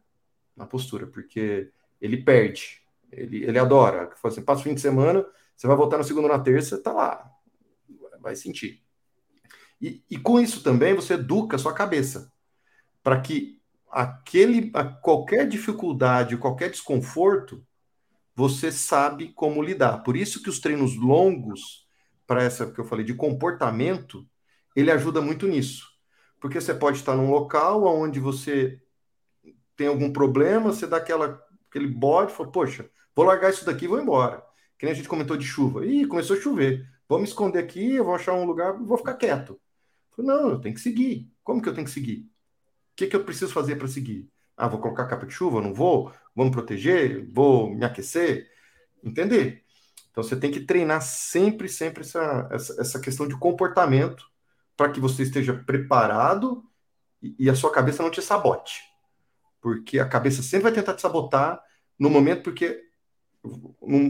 [0.55, 2.81] Na postura, porque ele perde.
[3.11, 4.11] Ele, ele adora.
[4.23, 6.91] Assim, passa o fim de semana, você vai voltar na segunda ou na terça, tá
[6.91, 7.31] lá.
[8.19, 8.83] Vai sentir.
[9.79, 12.31] E, e com isso também você educa a sua cabeça
[13.03, 13.61] para que
[13.91, 17.65] aquele qualquer dificuldade, qualquer desconforto,
[18.35, 19.99] você sabe como lidar.
[19.99, 21.88] Por isso que os treinos longos
[22.27, 24.27] para essa que eu falei de comportamento,
[24.75, 25.94] ele ajuda muito nisso.
[26.39, 28.80] Porque você pode estar num local onde você
[29.76, 33.88] tem algum problema, você dá aquela, aquele bode fala, poxa, vou largar isso daqui e
[33.88, 34.43] vou embora.
[34.78, 35.86] Que nem a gente comentou de chuva.
[35.86, 36.88] Ih, começou a chover.
[37.08, 39.60] Vou me esconder aqui, eu vou achar um lugar vou ficar quieto.
[40.17, 41.30] Não, eu tenho que seguir.
[41.43, 42.21] Como que eu tenho que seguir?
[42.21, 44.30] O que, que eu preciso fazer para seguir?
[44.56, 45.62] Ah, vou colocar capa de chuva?
[45.62, 46.12] Não vou?
[46.34, 47.30] Vou me proteger?
[47.32, 48.50] Vou me aquecer?
[49.04, 49.63] Entender.
[50.10, 54.26] Então você tem que treinar sempre, sempre essa, essa, essa questão de comportamento
[54.75, 56.63] para que você esteja preparado
[57.21, 58.81] e, e a sua cabeça não te sabote.
[59.61, 61.61] Porque a cabeça sempre vai tentar te sabotar
[61.97, 62.83] no momento porque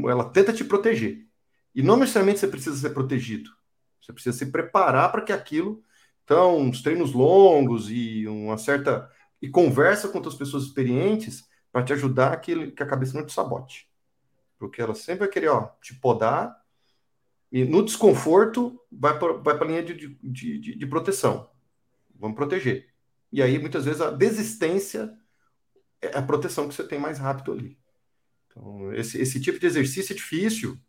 [0.10, 1.26] ela tenta te proteger.
[1.74, 3.50] E não necessariamente você precisa ser protegido.
[4.02, 5.84] Você precisa se preparar para que aquilo.
[6.24, 9.10] Então, uns treinos longos e uma certa.
[9.42, 13.34] E conversa com outras pessoas experientes para te ajudar que, que a cabeça não te
[13.34, 13.90] sabote.
[14.58, 16.56] Porque ela sempre vai querer ó, te podar
[17.52, 21.50] e no desconforto, vai para vai a linha de, de, de, de proteção.
[22.16, 22.88] Vamos proteger.
[23.32, 25.14] E aí, muitas vezes, a desistência
[26.02, 27.78] é a proteção que você tem mais rápido ali.
[28.48, 30.80] Então, esse, esse tipo de exercício é difícil.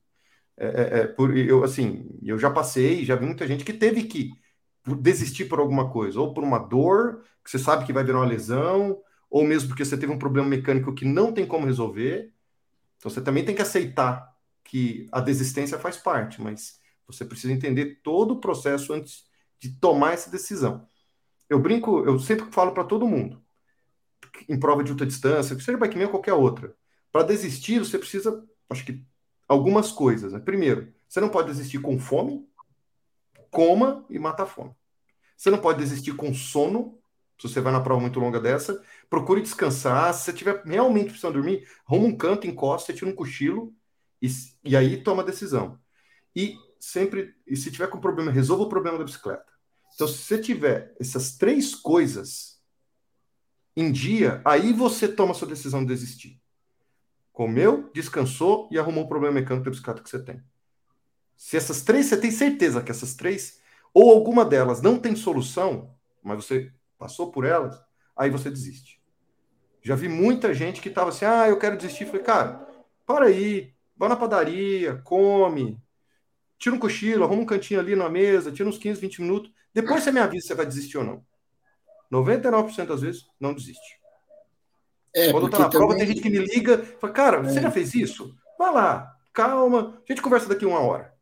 [0.57, 4.05] É, é, é, por, eu, assim, eu já passei, já vi muita gente que teve
[4.05, 4.33] que
[5.01, 8.27] desistir por alguma coisa, ou por uma dor, que você sabe que vai virar uma
[8.27, 12.33] lesão, ou mesmo porque você teve um problema mecânico que não tem como resolver.
[12.97, 14.36] Então, você também tem que aceitar
[14.67, 19.25] que a desistência faz parte, mas você precisa entender todo o processo antes
[19.59, 20.87] de tomar essa decisão.
[21.49, 23.43] Eu brinco, eu sempre falo para todo mundo.
[24.49, 26.77] em prova de ultra distância, seja bike ou qualquer outra.
[27.11, 29.03] Para desistir, você precisa, acho que,
[29.49, 30.33] algumas coisas.
[30.33, 30.41] Né?
[30.41, 32.47] Primeiro, você não pode desistir com fome,
[33.51, 34.75] coma e mata a fome.
[35.37, 36.99] Você não pode desistir com sono,
[37.39, 38.83] se você vai na prova muito longa dessa.
[39.09, 40.13] Procure descansar.
[40.13, 43.75] Se você tiver realmente precisando dormir, arruma um canto, encosta, tira um cochilo
[44.21, 44.29] e,
[44.65, 45.79] e aí toma a decisão.
[46.35, 49.47] E sempre, e se tiver com problema, resolva o problema da bicicleta.
[49.95, 52.61] Então, se você tiver essas três coisas
[53.75, 56.41] em dia, aí você toma a sua decisão de desistir.
[57.33, 60.43] Comeu, descansou e arrumou o problema mecânico da bicicleta que você tem.
[61.37, 63.61] Se essas três, você tem certeza que essas três,
[63.93, 67.79] ou alguma delas não tem solução, mas você passou por elas,
[68.17, 69.03] aí você desiste.
[69.83, 72.07] Já vi muita gente que estava assim, ah, eu quero desistir.
[72.07, 72.67] Falei, cara,
[73.07, 75.81] para aí, vai na padaria, come,
[76.59, 79.53] tira um cochilo, arruma um cantinho ali na mesa, tira uns 15, 20 minutos.
[79.73, 81.25] Depois você me avisa se você vai desistir ou não.
[82.11, 84.01] 99% das vezes, não desiste.
[85.15, 85.79] É, Quando tô na também...
[85.79, 87.43] prova, tem gente que me liga fala, cara, é.
[87.43, 88.35] você já fez isso?
[88.59, 91.15] Vai lá, calma, a gente conversa daqui uma hora.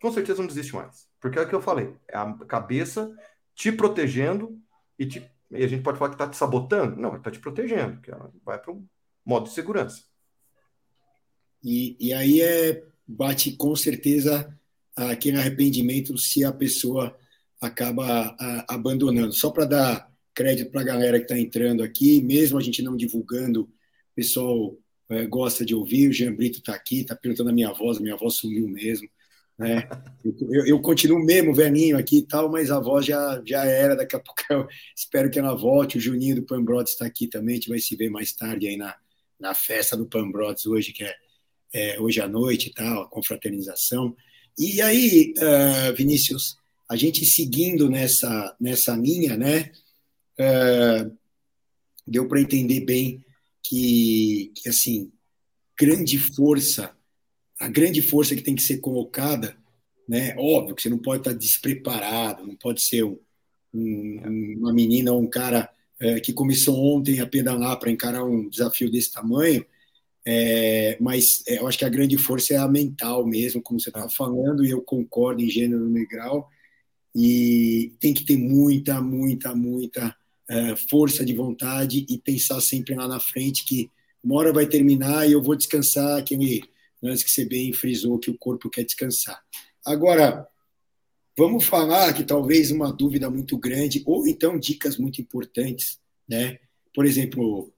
[0.00, 1.08] Com certeza não desiste mais.
[1.18, 3.10] Porque é o que eu falei, é a cabeça
[3.54, 4.58] te protegendo
[4.98, 6.96] e, te, e a gente pode falar que está te sabotando.
[6.96, 8.86] Não, está te protegendo, que ela vai para um
[9.24, 10.02] modo de segurança.
[11.64, 14.48] E, e aí é bate com certeza
[14.94, 17.16] aquele arrependimento se a pessoa
[17.60, 19.32] acaba a, abandonando.
[19.32, 22.96] Só para dar crédito para a galera que está entrando aqui, mesmo a gente não
[22.96, 23.68] divulgando, o
[24.14, 24.76] pessoal
[25.08, 26.08] é, gosta de ouvir.
[26.08, 29.08] O Jean Brito está aqui, está perguntando a minha voz, a minha voz sumiu mesmo.
[29.56, 29.88] Né?
[30.50, 33.94] Eu, eu, continuo mesmo velhinho aqui e tal, mas a voz já, já era.
[33.94, 35.98] Daqui a pouco eu espero que ela volte.
[35.98, 38.76] O Juninho do Pambrodes está aqui também, a gente vai se ver mais tarde aí
[38.76, 38.94] na,
[39.38, 41.14] na festa do Pambrodes hoje, que é,
[41.74, 44.16] é hoje à noite e tal, a confraternização.
[44.58, 46.56] E aí, uh, Vinícius,
[46.88, 49.72] a gente seguindo nessa, nessa linha, né?
[50.38, 51.16] Uh,
[52.06, 53.24] deu para entender bem
[53.62, 55.10] que, que, assim,
[55.76, 56.94] grande força
[57.58, 59.56] a grande força que tem que ser colocada,
[60.08, 60.34] né?
[60.36, 63.18] Óbvio que você não pode estar despreparado, não pode ser um,
[63.72, 68.48] um, uma menina ou um cara é, que começou ontem a pedalar para encarar um
[68.48, 69.64] desafio desse tamanho,
[70.26, 73.90] é, mas é, eu acho que a grande força é a mental mesmo, como você
[73.90, 76.48] estava falando, e eu concordo em gênero no grau,
[77.14, 80.16] e tem que ter muita, muita, muita
[80.48, 83.90] é, força de vontade e pensar sempre lá na frente que
[84.22, 86.62] uma hora vai terminar e eu vou descansar aquele
[87.02, 89.38] antes que você bem frisou que o corpo quer descansar.
[89.84, 90.48] Agora,
[91.36, 96.58] vamos falar que talvez uma dúvida muito grande, ou então dicas muito importantes, né?
[96.94, 97.73] Por exemplo,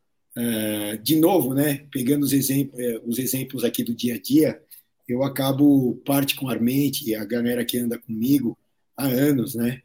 [1.03, 1.87] de novo, né?
[1.91, 4.61] Pegando os exemplos, eh, os exemplos aqui do dia a dia,
[5.09, 8.57] eu acabo particularmente, a galera que anda comigo
[8.97, 9.83] há anos, né?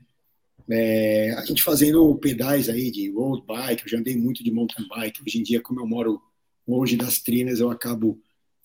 [0.69, 4.87] É, a gente fazendo pedais aí de road bike, eu já andei muito de mountain
[4.87, 5.21] bike.
[5.21, 6.21] Hoje em dia, como eu moro
[6.67, 8.19] longe das trinas, eu acabo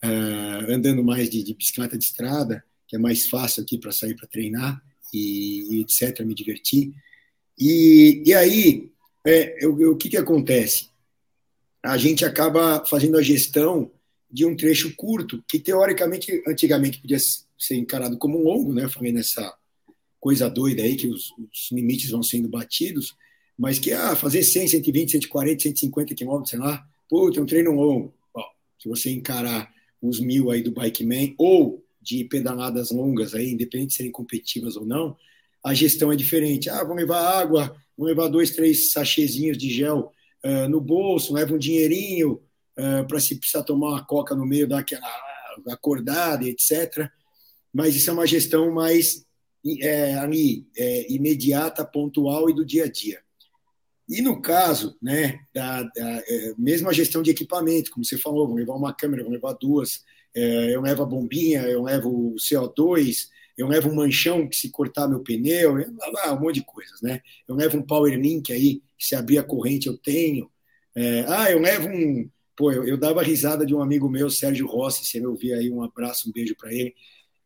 [0.04, 4.14] uh, andando mais de, de, bicicleta de estrada, que é mais fácil aqui para sair
[4.14, 4.80] para treinar
[5.12, 6.92] e, e, etc., me divertir.
[7.58, 8.90] E, e aí,
[9.26, 10.90] é, eu, o que, que acontece?
[11.86, 13.92] A gente acaba fazendo a gestão
[14.28, 17.18] de um trecho curto, que teoricamente, antigamente podia
[17.56, 18.88] ser encarado como longo, né?
[18.88, 19.54] Falei nessa
[20.18, 23.14] coisa doida aí, que os, os limites vão sendo batidos,
[23.56, 27.70] mas que, ah, fazer 100, 120, 140, 150 quilômetros, sei lá, pô, tem um treino
[27.70, 28.12] longo.
[28.34, 28.44] Bom,
[28.82, 29.72] se você encarar
[30.02, 34.84] os mil aí do Bikeman, ou de pedaladas longas aí, independente de serem competitivas ou
[34.84, 35.16] não,
[35.64, 36.68] a gestão é diferente.
[36.68, 40.12] Ah, vamos levar água, vamos levar dois, três sachezinhos de gel
[40.44, 42.34] uh, no bolso, leva um dinheirinho
[42.78, 45.06] uh, ah, para se precisar tomar uma coca no meio daquela
[45.68, 47.10] acordada, etc.
[47.72, 49.26] Mas isso é uma gestão mais
[49.80, 53.20] é, ali, é, imediata, pontual e do dia a dia.
[54.08, 58.46] E no caso, né, da, da é, mesmo a gestão de equipamento, como você falou,
[58.46, 62.34] vão levar uma câmera, vão levar duas, é, eu levo a bombinha, eu levo o
[62.36, 65.76] CO2, eu levo um manchão que se cortar meu pneu,
[66.12, 67.20] lá, um monte de coisas, né?
[67.48, 70.50] Eu levo um power link aí, que se abrir a corrente eu tenho.
[70.94, 72.28] É, ah, eu levo um.
[72.54, 75.70] Pô, eu, eu, dava risada de um amigo meu, Sérgio Rossi, se ele ouvir aí,
[75.70, 76.94] um abraço, um beijo para ele.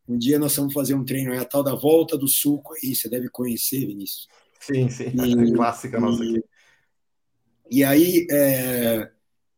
[0.09, 2.95] Um dia nós vamos fazer um treino, é a tal da volta do suco aí,
[2.95, 4.29] você deve conhecer, Vinícius.
[4.61, 6.43] Sim, sim, e, clássica nossa aqui.
[7.71, 9.11] E aí, é,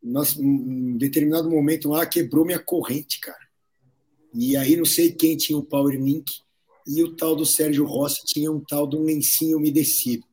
[0.02, 3.51] nós, em determinado momento lá, quebrou minha corrente, cara.
[4.34, 6.40] E aí, não sei quem tinha o Power Link
[6.86, 10.24] e o tal do Sérgio Rossi tinha um tal de um lencinho umedecido.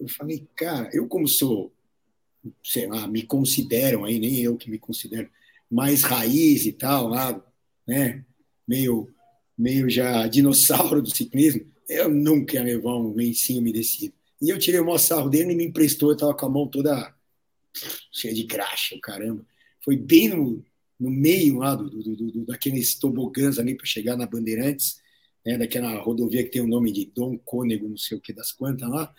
[0.00, 1.72] Eu falei, cara, eu como sou,
[2.62, 5.28] sei lá, me consideram aí, nem eu que me considero,
[5.70, 7.42] mais raiz e tal, lá,
[7.86, 8.24] né,
[8.66, 9.08] meio,
[9.56, 14.14] meio já dinossauro do ciclismo, eu nunca ia levar um lencinho umedecido.
[14.40, 16.68] E eu tirei o maior sarro dele e me emprestou, eu estava com a mão
[16.68, 17.14] toda
[18.12, 19.44] cheia de graxa, caramba.
[19.82, 20.64] Foi bem no,
[20.98, 25.00] no meio lá do, do, do daqueles tobogãs ali para chegar na Bandeirantes,
[25.44, 28.52] né, daquela rodovia que tem o nome de Dom Cônego, não sei o que das
[28.52, 29.12] quantas lá.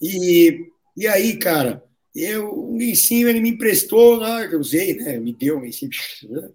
[0.00, 5.18] E, e aí, cara, eu, o lencinho ele me emprestou lá, eu usei, né?
[5.18, 5.90] Me deu um lencinho.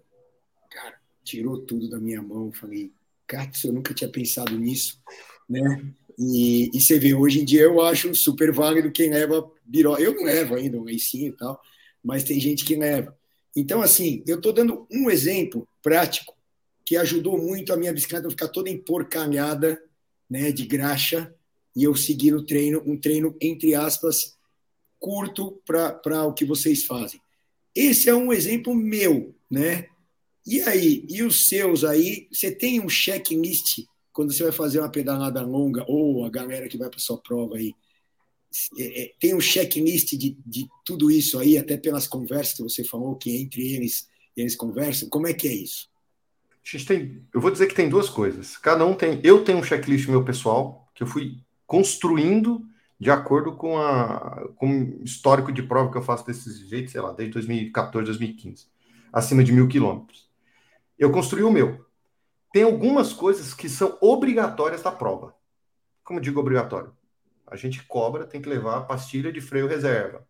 [0.70, 2.52] Cara, tirou tudo da minha mão.
[2.52, 2.92] Falei,
[3.26, 5.00] Katz, eu nunca tinha pensado nisso,
[5.48, 5.82] né?
[6.16, 9.96] E, e, você vê, hoje em dia eu acho super válido quem leva biró.
[9.96, 11.60] Eu não levo ainda um lencinho e tal,
[12.02, 13.16] mas tem gente que leva.
[13.58, 16.32] Então, assim, eu estou dando um exemplo prático
[16.84, 19.82] que ajudou muito a minha bicicleta ficar toda emporcalhada,
[20.30, 21.34] né, de graxa,
[21.74, 24.36] e eu seguir o treino, um treino, entre aspas,
[24.98, 27.20] curto para o que vocês fazem.
[27.74, 29.88] Esse é um exemplo meu, né?
[30.46, 32.28] E aí, e os seus aí?
[32.32, 36.78] Você tem um checklist quando você vai fazer uma pedalada longa, ou a galera que
[36.78, 37.74] vai para sua prova aí,
[38.78, 42.84] é, é, tem um checklist de, de tudo isso aí, até pelas conversas que você
[42.84, 45.08] falou, que entre eles eles conversam.
[45.08, 45.88] Como é que é isso?
[46.86, 48.56] Tem, eu vou dizer que tem duas coisas.
[48.56, 49.20] Cada um tem.
[49.24, 52.64] Eu tenho um checklist meu pessoal, que eu fui construindo
[53.00, 57.00] de acordo com, a, com o histórico de prova que eu faço desse jeito, sei
[57.00, 58.66] lá, desde 2014, 2015,
[59.12, 60.28] acima de mil quilômetros.
[60.98, 61.88] Eu construí o meu
[62.52, 65.34] tem algumas coisas que são obrigatórias da prova.
[66.02, 66.92] Como digo obrigatório?
[67.50, 70.26] A gente cobra, tem que levar pastilha de freio reserva,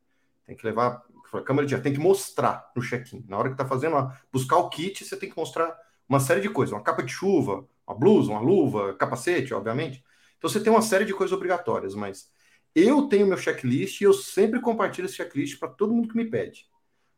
[0.47, 1.03] tem que levar
[1.45, 3.25] câmera de ar, tem que mostrar no check-in.
[3.29, 3.97] Na hora que está fazendo,
[4.33, 5.77] buscar o kit, você tem que mostrar
[6.09, 10.03] uma série de coisas, uma capa de chuva, uma blusa, uma luva, capacete, obviamente.
[10.39, 12.31] Então você tem uma série de coisas obrigatórias, mas
[12.75, 16.25] eu tenho meu checklist e eu sempre compartilho esse checklist para todo mundo que me
[16.25, 16.67] pede.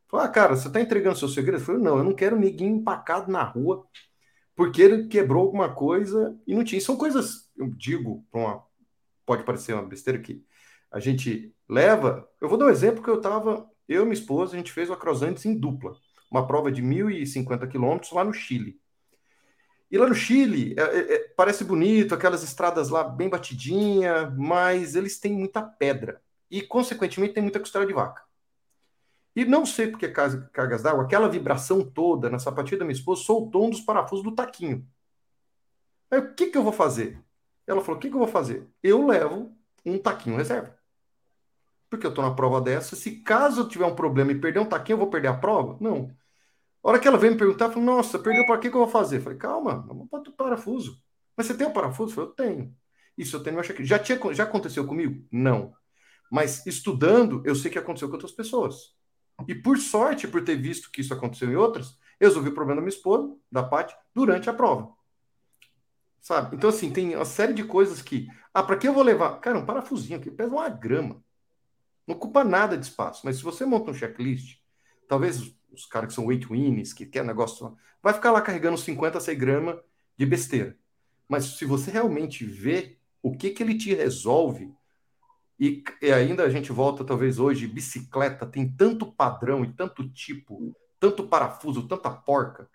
[0.09, 1.59] Fala, ah, cara, você está entregando seu segredo?
[1.59, 3.87] Eu falei, não, eu não quero ninguém empacado na rua
[4.57, 6.81] porque ele quebrou alguma coisa e não tinha.
[6.81, 8.63] São coisas, eu digo, uma,
[9.31, 10.45] pode parecer uma besteira que
[10.91, 12.29] a gente leva.
[12.41, 14.91] Eu vou dar um exemplo que eu estava, eu e minha esposa, a gente fez
[14.91, 15.93] o Acrosantes em dupla,
[16.29, 18.81] uma prova de 1.050 quilômetros lá no Chile.
[19.89, 24.97] E lá no Chile, é, é, é, parece bonito, aquelas estradas lá bem batidinha, mas
[24.97, 26.21] eles têm muita pedra.
[26.51, 28.23] E, consequentemente, tem muita costela de vaca.
[29.37, 33.69] E não sei porque cargas d'água, aquela vibração toda na sapatilha da minha esposa soltou
[33.69, 34.85] um dos parafusos do taquinho.
[36.11, 37.23] Aí, o que, que eu vou fazer?
[37.67, 38.69] Ela falou: o que, que eu vou fazer?
[38.83, 40.77] Eu levo um taquinho reserva.
[41.89, 42.95] Porque eu estou na prova dessa.
[42.95, 45.77] Se caso eu tiver um problema e perder um taquinho, eu vou perder a prova?
[45.81, 46.15] Não.
[46.83, 48.81] A hora que ela veio me perguntar, eu falei: nossa, perdeu para que, que eu
[48.81, 49.19] vou fazer?
[49.19, 51.03] Eu falei: calma, vamos botar o parafuso.
[51.37, 52.11] Mas você tem o um parafuso?
[52.11, 52.77] Eu falei: eu tenho.
[53.19, 55.27] Isso eu tenho meu check Já, tinha, já aconteceu comigo?
[55.31, 55.75] Não.
[56.31, 58.95] Mas estudando, eu sei que aconteceu com outras pessoas.
[59.49, 62.81] E por sorte, por ter visto que isso aconteceu em outras, eu resolvi o problema
[62.81, 64.93] da minha esposa, da Paty, durante a prova.
[66.21, 66.57] Sabe?
[66.57, 68.29] Então, assim, tem uma série de coisas que.
[68.53, 69.41] Ah, para que eu vou levar?
[69.41, 71.23] Cara, um parafusinho aqui pesa uma grama.
[72.07, 73.23] Não ocupa nada de espaço.
[73.25, 74.59] Mas se você monta um checklist,
[75.09, 75.41] talvez
[75.73, 79.39] os, caras que são weight winners, que quer negócio, vai ficar lá carregando 50, 100
[79.39, 79.79] gramas
[80.17, 80.77] de besteira.
[81.29, 84.75] Mas se você realmente vê o que, que ele te resolve,
[85.59, 90.75] e, e, ainda a gente volta, talvez hoje, bicicleta tem tanto padrão e tanto tipo,
[90.99, 92.69] tanto parafuso, tanta porca,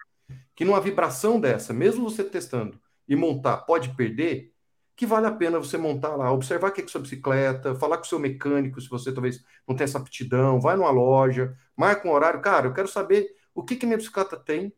[0.56, 4.54] que numa vibração dessa, mesmo você testando e montar, pode perder,
[4.96, 7.76] que vale a pena você montar lá, observar o que é, que é sua bicicleta,
[7.76, 11.56] falar com o seu mecânico, se você talvez não tem essa aptidão, vai numa loja,
[11.76, 14.74] marca um horário, cara, eu quero saber o que, que minha bicicleta tem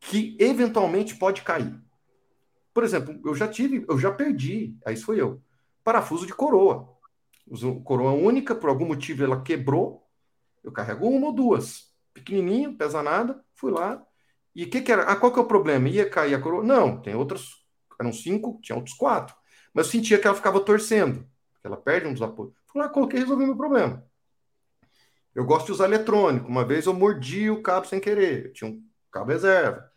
[0.00, 1.74] que eventualmente pode cair.
[2.72, 5.42] Por exemplo, eu já tive, eu já perdi, aí foi eu,
[5.82, 6.96] parafuso de coroa
[7.84, 10.06] coroa única, por algum motivo ela quebrou.
[10.62, 11.92] Eu carrego uma ou duas.
[12.12, 14.02] Pequenininho, pesa nada, fui lá.
[14.54, 15.04] E o que, que era?
[15.04, 15.88] Ah, qual que é o problema?
[15.88, 16.64] Ia cair a coroa?
[16.64, 17.65] Não, tem outros.
[18.00, 19.34] Eram cinco, tinha outros quatro.
[19.72, 21.26] Mas eu sentia que ela ficava torcendo.
[21.62, 22.54] Ela perde um dos apoios.
[22.66, 24.04] Fui lá, coloquei e resolvi meu problema.
[25.34, 26.48] Eu gosto de usar eletrônico.
[26.48, 28.46] Uma vez eu mordi o cabo sem querer.
[28.46, 29.90] Eu tinha um cabo reserva.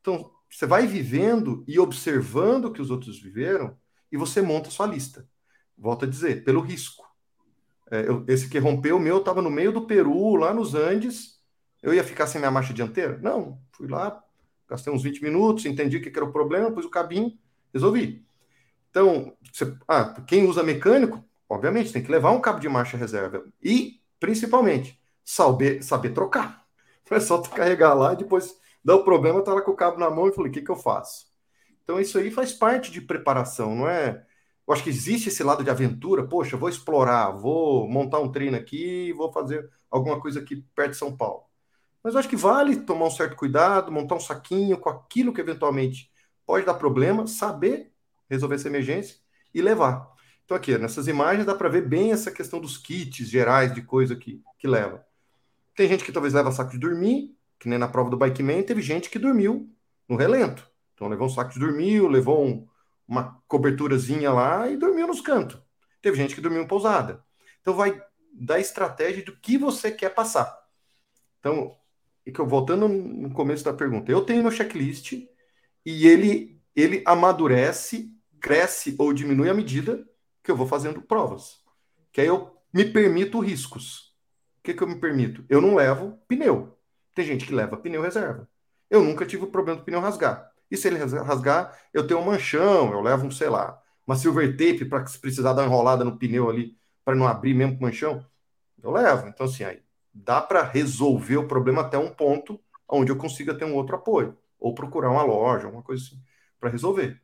[0.00, 3.76] Então, você vai vivendo e observando o que os outros viveram
[4.10, 5.28] e você monta a sua lista
[5.76, 7.04] volto a dizer, pelo risco.
[7.90, 11.40] É, eu, esse que rompeu o meu estava no meio do Peru, lá nos Andes.
[11.82, 13.18] Eu ia ficar sem minha marcha dianteira?
[13.18, 13.60] Não.
[13.72, 14.22] Fui lá,
[14.68, 17.38] gastei uns 20 minutos, entendi o que, que era o problema, pus o cabinho,
[17.76, 18.24] resolvi.
[18.90, 23.44] Então, você, ah, quem usa mecânico, obviamente, tem que levar um cabo de marcha reserva.
[23.62, 26.64] E, principalmente, saber, saber trocar.
[27.10, 29.76] Não é só tu carregar lá e depois dá o problema, tá lá com o
[29.76, 31.26] cabo na mão e falei, o que, que eu faço?
[31.84, 34.24] Então, isso aí faz parte de preparação, não é?
[34.66, 36.26] Eu acho que existe esse lado de aventura.
[36.26, 40.96] Poxa, vou explorar, vou montar um treino aqui, vou fazer alguma coisa aqui perto de
[40.96, 41.44] São Paulo.
[42.02, 45.40] Mas eu acho que vale tomar um certo cuidado, montar um saquinho com aquilo que
[45.40, 46.10] eventualmente
[46.46, 47.92] pode dar problema, saber
[48.28, 49.16] resolver essa emergência
[49.52, 50.14] e levar.
[50.44, 54.14] Então, aqui, nessas imagens dá para ver bem essa questão dos kits gerais de coisa
[54.14, 55.04] que, que leva.
[55.74, 58.80] Tem gente que talvez leva saco de dormir, que nem na prova do Bikeman, teve
[58.80, 59.68] gente que dormiu
[60.08, 60.68] no relento.
[60.94, 62.66] Então levou um saco de dormir, levou um,
[63.06, 65.60] uma coberturazinha lá e dormiu nos cantos.
[66.00, 67.22] Teve gente que dormiu em pousada.
[67.60, 68.00] Então vai
[68.32, 70.56] da estratégia do que você quer passar.
[71.40, 71.76] Então,
[72.46, 75.26] voltando no começo da pergunta, eu tenho meu checklist
[75.86, 80.06] e ele ele amadurece, cresce ou diminui à medida
[80.42, 81.64] que eu vou fazendo provas.
[82.12, 84.14] Que aí eu me permito riscos.
[84.58, 85.42] O que, que eu me permito?
[85.48, 86.76] Eu não levo pneu.
[87.14, 88.46] Tem gente que leva pneu reserva.
[88.90, 90.52] Eu nunca tive o problema do pneu rasgar.
[90.70, 94.50] E se ele rasgar, eu tenho um manchão, eu levo um, sei lá, uma silver
[94.50, 97.84] tape para se precisar dar uma enrolada no pneu ali, para não abrir mesmo com
[97.84, 98.24] manchão.
[98.82, 99.28] Eu levo.
[99.28, 99.80] Então, assim, aí
[100.12, 104.36] dá para resolver o problema até um ponto onde eu consiga ter um outro apoio.
[104.66, 106.20] Ou procurar uma loja, uma coisa assim,
[106.58, 107.22] para resolver.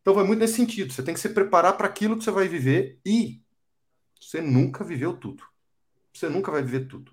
[0.00, 0.90] Então, vai muito nesse sentido.
[0.90, 3.42] Você tem que se preparar para aquilo que você vai viver e
[4.18, 5.44] você nunca viveu tudo.
[6.14, 7.12] Você nunca vai viver tudo.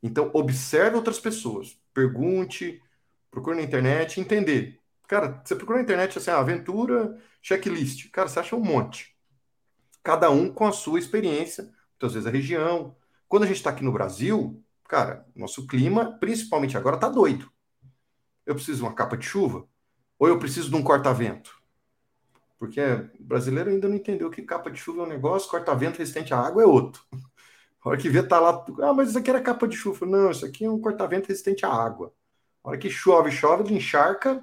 [0.00, 1.76] Então, observe outras pessoas.
[1.92, 2.80] Pergunte,
[3.32, 4.78] procure na internet, entender.
[5.08, 8.10] Cara, você procura na internet assim, ah, aventura, checklist.
[8.12, 9.16] Cara, você acha um monte.
[10.04, 11.64] Cada um com a sua experiência,
[11.94, 12.96] muitas vezes a região.
[13.26, 17.50] Quando a gente está aqui no Brasil, cara, nosso clima, principalmente agora, tá doido.
[18.46, 19.66] Eu preciso de uma capa de chuva?
[20.18, 21.50] Ou eu preciso de um corta-vento?
[22.58, 26.32] Porque o brasileiro ainda não entendeu que capa de chuva é um negócio, corta-vento resistente
[26.32, 27.02] à água é outro.
[27.84, 30.06] A hora que vê, tá lá, ah, mas isso aqui era capa de chuva.
[30.06, 32.14] Não, isso aqui é um corta-vento resistente à água.
[32.62, 34.42] A hora que chove, chove, ele encharca,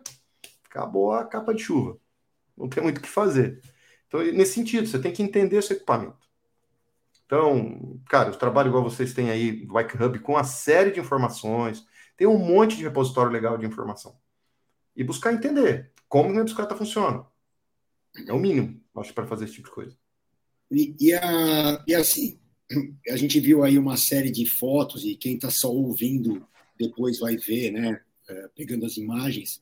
[0.70, 1.98] acabou a capa de chuva.
[2.56, 3.60] Não tem muito o que fazer.
[4.08, 6.22] Então, nesse sentido, você tem que entender esse equipamento.
[7.26, 11.00] Então, cara, o trabalho igual vocês têm aí do Bike Hub com a série de
[11.00, 11.84] informações,
[12.18, 14.16] tem um monte de repositório legal de informação.
[14.96, 17.26] E buscar entender como a bicicleta funciona.
[18.28, 19.98] É o mínimo, acho, para fazer esse tipo de coisa.
[20.70, 22.40] E, e, a, e assim,
[23.10, 26.46] a gente viu aí uma série de fotos, e quem está só ouvindo
[26.78, 28.02] depois vai ver, né?
[28.30, 29.62] É, pegando as imagens,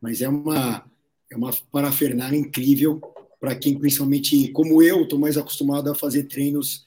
[0.00, 0.88] mas é uma,
[1.30, 3.00] é uma parafernália incrível
[3.40, 6.86] para quem, principalmente como eu, estou mais acostumado a fazer treinos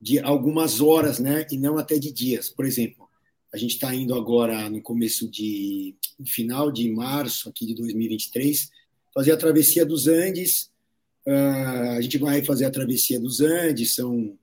[0.00, 2.48] de algumas horas, né, e não até de dias.
[2.48, 3.07] Por exemplo,
[3.52, 8.70] a gente está indo agora no começo de, no final de março aqui de 2023,
[9.14, 10.70] fazer a travessia dos Andes.
[11.26, 14.38] Uh, a gente vai fazer a travessia dos Andes, são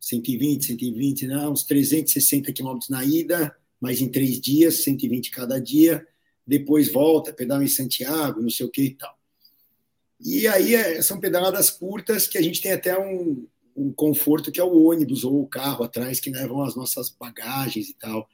[0.00, 6.06] 120, 120, não, uns 360 quilômetros na ida, mas em três dias, 120 cada dia,
[6.46, 9.18] depois volta, pedala em Santiago, não sei o que e tal.
[10.20, 13.46] E aí é, são pedaladas curtas que a gente tem até um,
[13.76, 17.88] um conforto que é o ônibus ou o carro atrás que levam as nossas bagagens
[17.88, 18.28] e tal.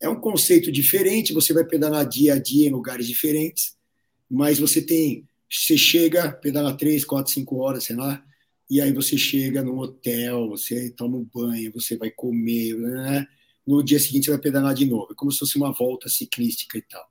[0.00, 3.76] É um conceito diferente, você vai pedalar dia a dia em lugares diferentes,
[4.28, 8.24] mas você tem, você chega, pedala três, quatro, cinco horas, sei lá,
[8.68, 13.26] e aí você chega no hotel, você toma um banho, você vai comer, né?
[13.66, 15.08] no dia seguinte você vai pedalar de novo.
[15.12, 17.04] É como se fosse uma volta ciclística e tal.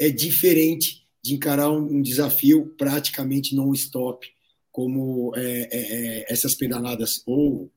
[0.00, 4.26] É diferente de encarar um, desafio praticamente non-stop,
[4.72, 7.70] como é, é, é, essas pedaladas ou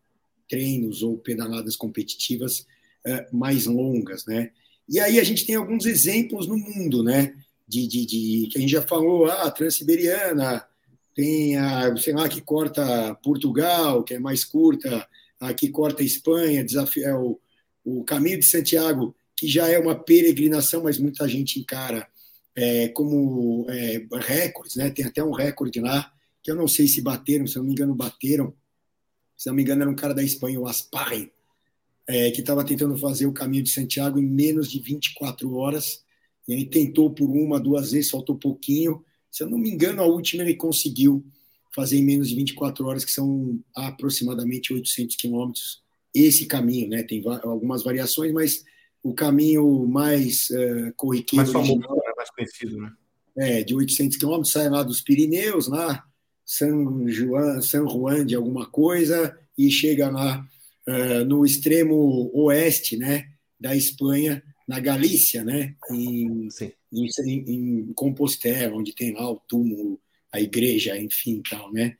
[0.50, 2.66] treinos ou pedaladas competitivas
[3.06, 4.52] é, mais longas, né?
[4.88, 7.36] E aí a gente tem alguns exemplos no mundo, né?
[7.68, 10.66] De, de, de que a gente já falou, ah, Transiberiana,
[11.16, 15.08] tem a, sei lá, que corta Portugal, que é mais curta,
[15.40, 17.40] a que corta Espanha, desafio, é o,
[17.84, 22.08] o Caminho de Santiago, que já é uma peregrinação, mas muita gente encara
[22.56, 24.90] é, como é, recordes, né?
[24.90, 26.12] Tem até um recorde lá,
[26.46, 28.54] que eu não sei se bateram, se não me engano, bateram.
[29.36, 31.32] Se não me engano, era um cara da Espanha, o Asparre,
[32.08, 36.06] é, que estava tentando fazer o caminho de Santiago em menos de 24 horas.
[36.48, 39.04] E ele tentou por uma, duas vezes, faltou pouquinho.
[39.32, 41.26] Se eu não me engano, a última ele conseguiu
[41.74, 45.84] fazer em menos de 24 horas, que são aproximadamente 800 quilômetros
[46.14, 47.02] esse caminho, né?
[47.02, 48.64] Tem algumas variações, mas
[49.02, 51.38] o caminho mais uh, corriqueiro.
[51.38, 52.14] Mais famoso, original, né?
[52.16, 52.94] mais conhecido, né?
[53.36, 56.06] É, de 800 quilômetros, sai lá dos Pirineus, lá,
[56.46, 60.46] São Juan, São Juan de alguma coisa, e chega lá
[60.88, 63.26] uh, no extremo oeste, né?
[63.60, 65.76] Da Espanha, na Galícia, né?
[65.90, 66.48] Em,
[66.94, 70.00] em, em, Compostela, onde tem lá o túmulo,
[70.32, 71.96] a igreja, enfim, tal, né?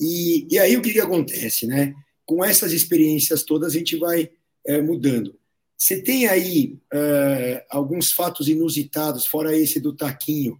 [0.00, 1.94] E, e aí o que, que acontece, né?
[2.30, 4.30] com essas experiências todas, a gente vai
[4.64, 5.36] é, mudando.
[5.76, 10.56] Você tem aí é, alguns fatos inusitados, fora esse do taquinho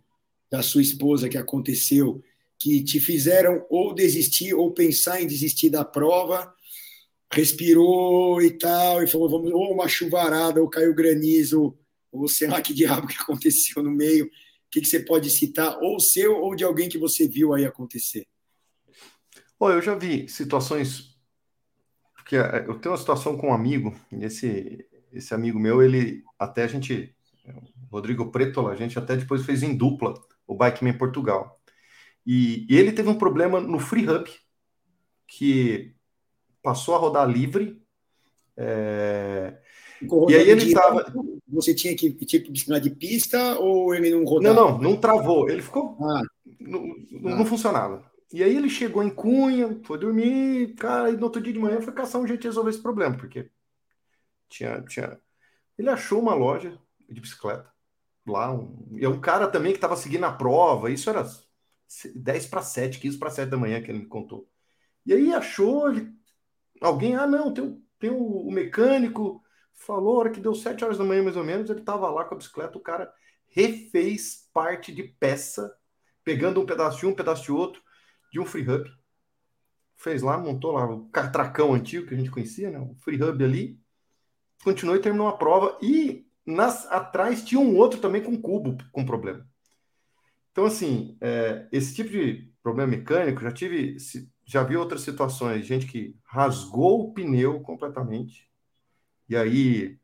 [0.50, 2.20] da sua esposa que aconteceu,
[2.60, 6.54] que te fizeram ou desistir ou pensar em desistir da prova,
[7.32, 11.76] respirou e tal, e falou, vamos, ou uma chuvarada, ou caiu granizo,
[12.12, 14.26] ou sei lá que diabo que aconteceu no meio.
[14.26, 14.30] O
[14.70, 18.26] que, que você pode citar, ou seu ou de alguém que você viu aí acontecer?
[19.58, 21.10] Oh, eu já vi situações
[22.30, 26.22] porque é, eu tenho uma situação com um amigo, e esse, esse amigo meu, ele
[26.38, 27.12] até a gente,
[27.90, 30.14] Rodrigo Preto, a gente até depois fez em dupla
[30.46, 31.59] o Bikeman Portugal.
[32.26, 34.30] E, e ele teve um problema no Free Hub,
[35.26, 35.94] que
[36.62, 37.82] passou a rodar livre.
[38.56, 39.58] É...
[40.28, 41.12] E aí ele estava.
[41.48, 44.54] Você tinha que tipo de pista ou ele não rodava?
[44.54, 45.48] Não, não, não travou.
[45.50, 45.96] Ele ficou.
[46.00, 46.22] Ah.
[46.58, 47.36] Não, não, ah.
[47.36, 48.10] não funcionava.
[48.32, 51.80] E aí ele chegou em Cunha, foi dormir, cara, e no outro dia de manhã
[51.80, 53.50] foi caçar um jeito de resolver esse problema, porque
[54.48, 55.18] tinha, tinha...
[55.76, 57.68] Ele achou uma loja de bicicleta
[58.24, 58.86] lá, um...
[58.92, 61.24] e é um cara também que estava seguindo a prova, isso era
[62.14, 64.48] 10 para 7, 15 para 7 da manhã que ele me contou.
[65.04, 66.12] E aí achou, ele...
[66.80, 71.04] alguém, ah não, tem, tem o, o mecânico, falou, hora que deu 7 horas da
[71.04, 73.12] manhã mais ou menos, ele estava lá com a bicicleta, o cara
[73.48, 75.74] refez parte de peça,
[76.22, 77.82] pegando um pedaço de um, um pedaço de outro,
[78.32, 78.88] de um free hub.
[79.96, 82.78] Fez lá, montou lá o catracão antigo que a gente conhecia, né?
[82.78, 83.78] O free hub ali.
[84.62, 85.78] Continuou e terminou a prova.
[85.82, 89.49] E nas, atrás tinha um outro também com cubo com problema.
[90.60, 93.96] Então, assim, é, esse tipo de problema mecânico, já tive,
[94.44, 98.46] já vi outras situações, gente que rasgou o pneu completamente,
[99.26, 99.98] e aí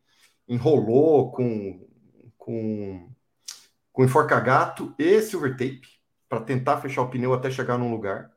[0.49, 1.87] enrolou com,
[2.39, 3.13] com,
[3.93, 5.87] com enforca-gato e silver tape,
[6.27, 8.33] para tentar fechar o pneu até chegar num lugar.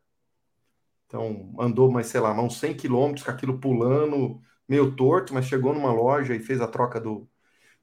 [1.08, 5.74] Então, andou, mais sei lá, uns 100 quilômetros com aquilo pulando, meio torto, mas chegou
[5.74, 7.30] numa loja e fez a troca do,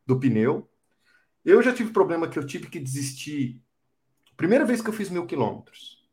[0.04, 0.70] do pneu.
[1.42, 3.62] Eu já tive problema que eu tive que desistir.
[4.36, 6.04] Primeira vez que eu fiz mil quilômetros,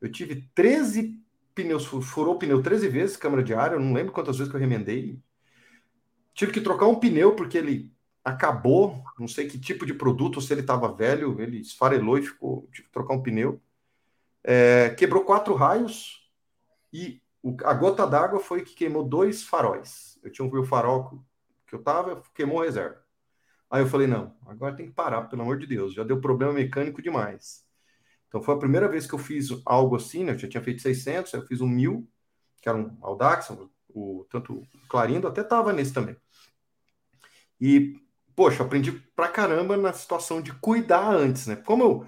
[0.00, 1.18] eu tive 13
[1.54, 4.56] pneus, furou o pneu 13 vezes, câmara de ar, eu não lembro quantas vezes que
[4.56, 5.18] eu remendei.
[6.34, 7.92] Tive que trocar um pneu porque ele
[8.24, 12.68] acabou, não sei que tipo de produto, se ele estava velho, ele esfarelou e ficou,
[12.72, 13.60] tive que trocar um pneu.
[14.42, 16.30] É, quebrou quatro raios
[16.92, 20.18] e o, a gota d'água foi que queimou dois faróis.
[20.22, 21.24] Eu tinha um farol
[21.66, 23.03] que eu tava, queimou reserva.
[23.70, 26.52] Aí eu falei, não, agora tem que parar, pelo amor de Deus, já deu problema
[26.52, 27.64] mecânico demais.
[28.28, 30.32] Então foi a primeira vez que eu fiz algo assim, né?
[30.32, 32.08] Eu já tinha feito 600, eu fiz um 1000,
[32.60, 33.50] que era um Audax,
[33.88, 36.16] o, tanto Clarindo até tava nesse também.
[37.60, 37.94] E
[38.34, 41.56] poxa, aprendi pra caramba na situação de cuidar antes, né?
[41.56, 42.06] Como eu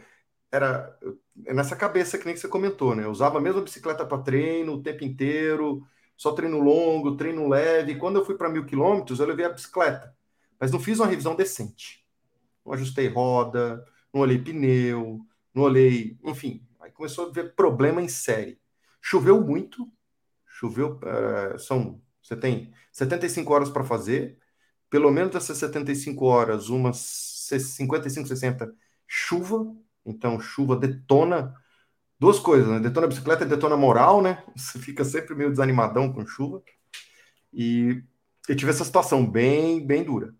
[0.50, 0.98] era
[1.36, 3.04] nessa cabeça que nem você comentou, né?
[3.04, 5.86] Eu usava a mesma bicicleta para treino o tempo inteiro,
[6.16, 7.96] só treino longo, treino leve.
[7.96, 10.15] Quando eu fui para mil quilômetros, eu levei a bicicleta,
[10.60, 12.04] mas não fiz uma revisão decente.
[12.64, 15.20] Não ajustei roda, não olhei pneu,
[15.54, 16.66] não olhei, enfim.
[16.80, 18.60] Aí começou a ver problema em série.
[19.00, 19.90] Choveu muito,
[20.46, 24.38] choveu, uh, são, você tem 75 horas para fazer,
[24.90, 28.74] pelo menos essas 75 horas, umas 55, 60
[29.06, 31.54] chuva, então chuva detona
[32.18, 32.80] duas coisas, né?
[32.80, 34.42] Detona a bicicleta e detona a moral, né?
[34.56, 36.62] Você fica sempre meio desanimadão com chuva.
[37.52, 38.02] E
[38.48, 40.34] eu tive essa situação bem, bem dura.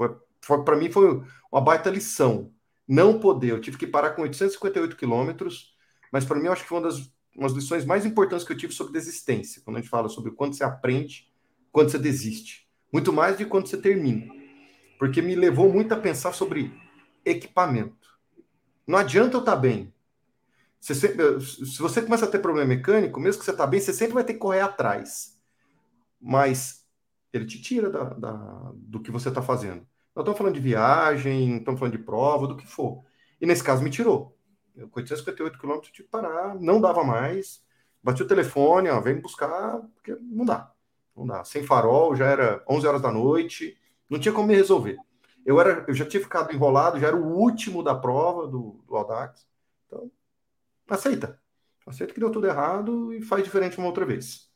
[0.00, 1.22] Foi, foi para mim foi
[1.52, 2.52] uma baita lição.
[2.88, 5.76] Não poder, eu tive que parar com 858 quilômetros,
[6.12, 8.56] mas para mim eu acho que foi uma das umas lições mais importantes que eu
[8.56, 11.32] tive sobre desistência, quando a gente fala sobre quando você aprende,
[11.70, 14.32] quando você desiste muito mais de quando você termina.
[14.98, 16.72] Porque me levou muito a pensar sobre
[17.24, 18.08] equipamento.
[18.86, 19.92] Não adianta eu estar tá bem.
[20.80, 23.92] Você sempre, se você começa a ter problema mecânico, mesmo que você está bem, você
[23.92, 25.38] sempre vai ter que correr atrás.
[26.20, 26.79] Mas
[27.32, 29.86] ele te tira da, da do que você está fazendo.
[30.14, 33.04] Nós estamos falando de viagem, estamos falando de prova, do que for.
[33.40, 34.36] E nesse caso me tirou.
[34.74, 37.62] Eu, com 858 quilômetros, tive que parar, não dava mais.
[38.02, 40.72] Bati o telefone, ó, vem me buscar, porque não dá.
[41.16, 41.44] Não dá.
[41.44, 43.78] Sem farol, já era 11 horas da noite,
[44.08, 44.96] não tinha como me resolver.
[45.44, 48.96] Eu, era, eu já tinha ficado enrolado, já era o último da prova do, do
[48.96, 49.46] Audax.
[49.86, 50.10] Então,
[50.88, 51.40] aceita.
[51.86, 54.50] Aceita que deu tudo errado e faz diferente uma outra vez.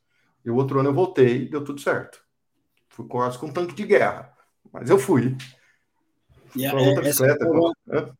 [0.45, 2.24] E o outro ano eu voltei, deu tudo certo.
[2.95, 4.32] Fui quase com um tanque de guerra,
[4.72, 5.36] mas eu fui.
[6.55, 7.45] E a, outra bicicleta.
[7.45, 8.16] Prova,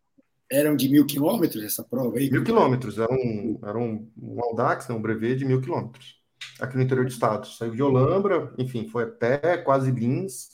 [0.51, 2.29] eram de mil quilômetros essa prova aí?
[2.29, 6.20] Mil quilômetros, era um, era um, um Audax, né, um brevet de mil quilômetros
[6.61, 7.47] aqui no interior do estado.
[7.47, 10.49] Saiu de Olambra, enfim, foi a pé, quase Lins,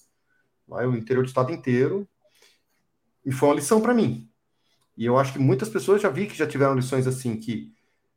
[0.69, 2.07] vai o interior do estado inteiro.
[3.25, 4.29] E foi uma lição para mim.
[4.99, 7.73] E eu acho que muitas pessoas já vi que já tiveram lições assim, que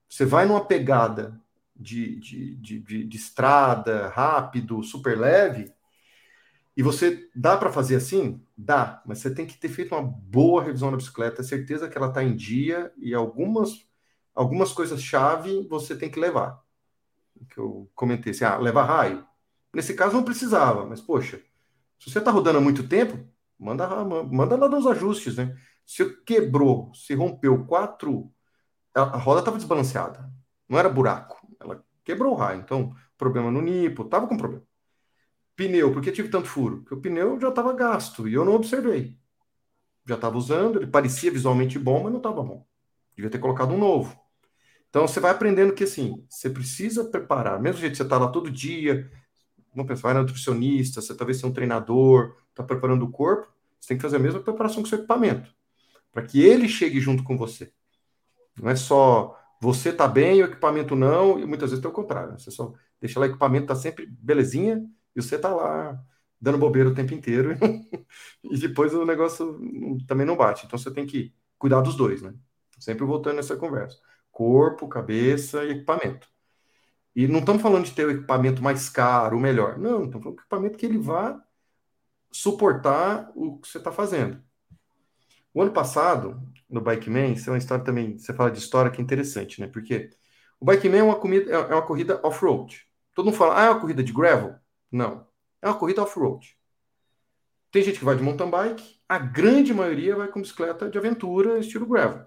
[0.10, 1.39] você vai numa pegada
[1.74, 5.72] de, de, de, de, de estrada, rápido, super leve,
[6.76, 8.41] e você dá para fazer assim?
[8.57, 11.97] Dá, mas você tem que ter feito uma boa revisão da bicicleta, ter certeza que
[11.97, 13.88] ela está em dia e algumas
[14.36, 16.63] algumas coisas chave você tem que levar
[17.45, 19.26] que eu comentei, assim, ah, leva raio.
[19.74, 21.41] Nesse caso não precisava, mas poxa,
[21.99, 25.55] se você está rodando há muito tempo, manda, manda lá nos ajustes, né?
[25.86, 28.32] Se quebrou, se rompeu quatro,
[28.93, 30.32] a, roda estava desbalanceada,
[30.69, 34.63] não era buraco, ela quebrou o raio, então problema no nipo, estava com problema.
[35.56, 36.78] Pneu, por que tive tanto furo?
[36.78, 39.18] Porque o pneu já estava gasto e eu não observei.
[40.06, 42.66] Já estava usando, ele parecia visualmente bom, mas não estava bom.
[43.16, 44.20] Devia ter colocado um novo.
[44.89, 48.28] Então você vai aprendendo que assim, você precisa preparar, mesmo jeito que você está lá
[48.28, 49.10] todo dia,
[49.74, 53.89] vamos pensar, vai na nutricionista, você talvez seja um treinador, está preparando o corpo, você
[53.89, 55.51] tem que fazer a mesma preparação com o seu equipamento,
[56.12, 57.72] para que ele chegue junto com você.
[58.60, 62.38] Não é só você tá bem, o equipamento não, e muitas vezes tem o contrário.
[62.38, 64.84] Você só deixa lá o equipamento tá sempre belezinha
[65.16, 65.99] e você tá lá
[66.39, 67.57] dando bobeira o tempo inteiro
[68.43, 69.59] e depois o negócio
[70.07, 70.66] também não bate.
[70.66, 72.34] Então você tem que cuidar dos dois, né?
[72.80, 73.97] Sempre voltando nessa conversa.
[74.32, 76.28] Corpo, cabeça e equipamento.
[77.16, 79.78] E não estamos falando de ter o equipamento mais caro, o melhor.
[79.78, 81.41] Não, estamos falando de equipamento que ele vá
[82.32, 84.43] suportar o que você está fazendo.
[85.53, 88.99] O ano passado, no Bikeman, isso é uma história também, você fala de história que
[88.99, 89.68] é interessante, né?
[89.68, 90.09] Porque
[90.59, 92.88] o Bikeman é uma, comida, é, é uma corrida off-road.
[93.14, 94.55] Todo mundo fala, ah, é uma corrida de gravel?
[94.94, 95.28] Não.
[95.62, 96.56] É uma corrida off-road.
[97.72, 101.58] Tem gente que vai de mountain bike, a grande maioria vai com bicicleta de aventura,
[101.58, 102.26] estilo gravel.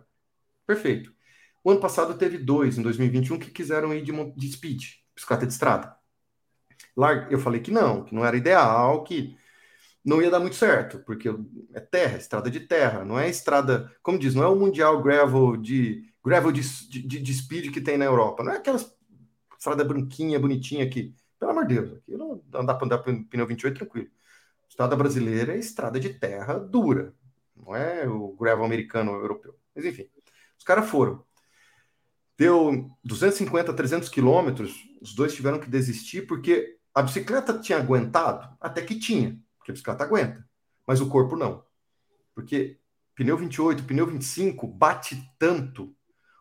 [0.67, 1.15] Perfeito.
[1.63, 4.83] O ano passado teve dois, em 2021, que quiseram ir de, de speed,
[5.15, 5.97] bicicleta de estrada.
[6.97, 9.37] Lá eu falei que não, que não era ideal, que
[10.05, 11.29] não ia dar muito certo, porque
[11.75, 15.57] é terra, estrada de terra, não é estrada, como diz, não é o mundial gravel
[15.57, 18.81] de gravel de, de, de speed que tem na Europa, não é aquela
[19.57, 24.09] estrada branquinha, bonitinha que, pelo amor de Deus, aquilo andar para andar pneu 28 tranquilo.
[24.69, 27.15] Estrada brasileira é estrada de terra dura,
[27.55, 29.59] não é o gravel americano ou europeu.
[29.75, 30.09] Mas enfim,
[30.59, 31.25] os caras foram.
[32.37, 38.83] Deu 250, 300 quilômetros, os dois tiveram que desistir porque a bicicleta tinha aguentado, até
[38.83, 40.49] que tinha porque a bicicleta aguenta,
[40.87, 41.65] mas o corpo não.
[42.35, 42.79] Porque
[43.17, 45.96] pneu 28, pneu 25 bate tanto,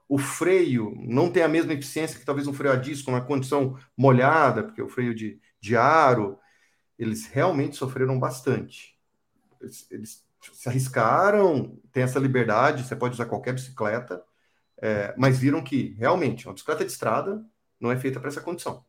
[0.07, 3.77] o freio não tem a mesma eficiência que talvez um freio a disco na condição
[3.97, 6.37] molhada, porque o freio de, de aro,
[6.97, 8.97] eles realmente sofreram bastante.
[9.61, 14.23] Eles, eles se arriscaram, tem essa liberdade, você pode usar qualquer bicicleta,
[14.81, 17.43] é, mas viram que realmente uma bicicleta de estrada
[17.79, 18.85] não é feita para essa condição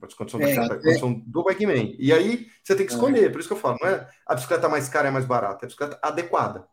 [0.00, 1.96] a condição, é, da, condição do bikeman.
[1.98, 2.94] E aí você tem que é.
[2.94, 3.28] escolher, é.
[3.28, 5.66] por isso que eu falo, não é a bicicleta mais cara é mais barata, é
[5.66, 6.66] a bicicleta adequada.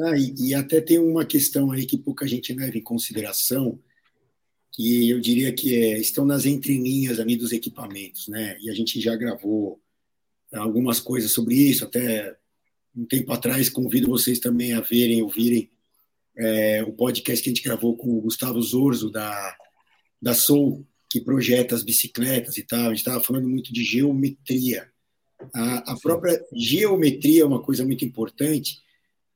[0.00, 3.78] Ah, e, e, até tem uma questão aí que pouca gente leva em consideração,
[4.72, 8.56] que eu diria que é, estão nas entrelinhas ali dos equipamentos, né?
[8.60, 9.80] E a gente já gravou
[10.52, 12.36] algumas coisas sobre isso, até
[12.94, 15.70] um tempo atrás convido vocês também a verem, ouvirem
[16.36, 19.56] é, o podcast que a gente gravou com o Gustavo Zorzo da
[20.22, 22.86] da Soul, que projeta as bicicletas e tal.
[22.86, 24.88] A gente estava falando muito de geometria.
[25.52, 28.78] A, a própria geometria é uma coisa muito importante,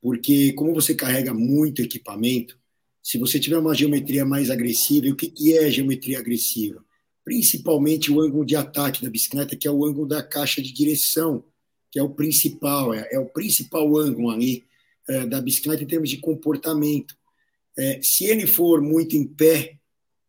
[0.06, 2.56] porque como você carrega muito equipamento,
[3.02, 6.80] se você tiver uma geometria mais agressiva, e o que, é geometria agressiva?
[7.24, 11.42] Principalmente o ângulo de ataque da bicicleta, que é o ângulo da caixa de direção,
[11.90, 14.62] que é o principal, é, é o principal ângulo ali
[15.08, 17.16] é, da bicicleta em termos de comportamento.
[17.76, 19.76] É, se ele for muito em pé,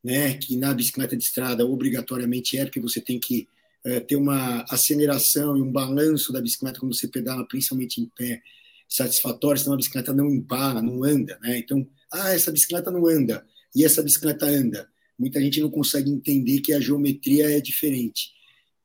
[0.04, 3.48] né, que na bicicleta de estrada obrigatoriamente é, porque você tem que
[3.86, 8.42] é, ter uma aceleração e um balanço da bicicleta quando você pedala, principalmente em pé,
[8.88, 11.38] satisfatório, senão a bicicleta não empala, não anda.
[11.42, 11.58] Né?
[11.58, 14.90] Então, ah, essa bicicleta não anda, e essa bicicleta anda.
[15.18, 18.32] Muita gente não consegue entender que a geometria é diferente.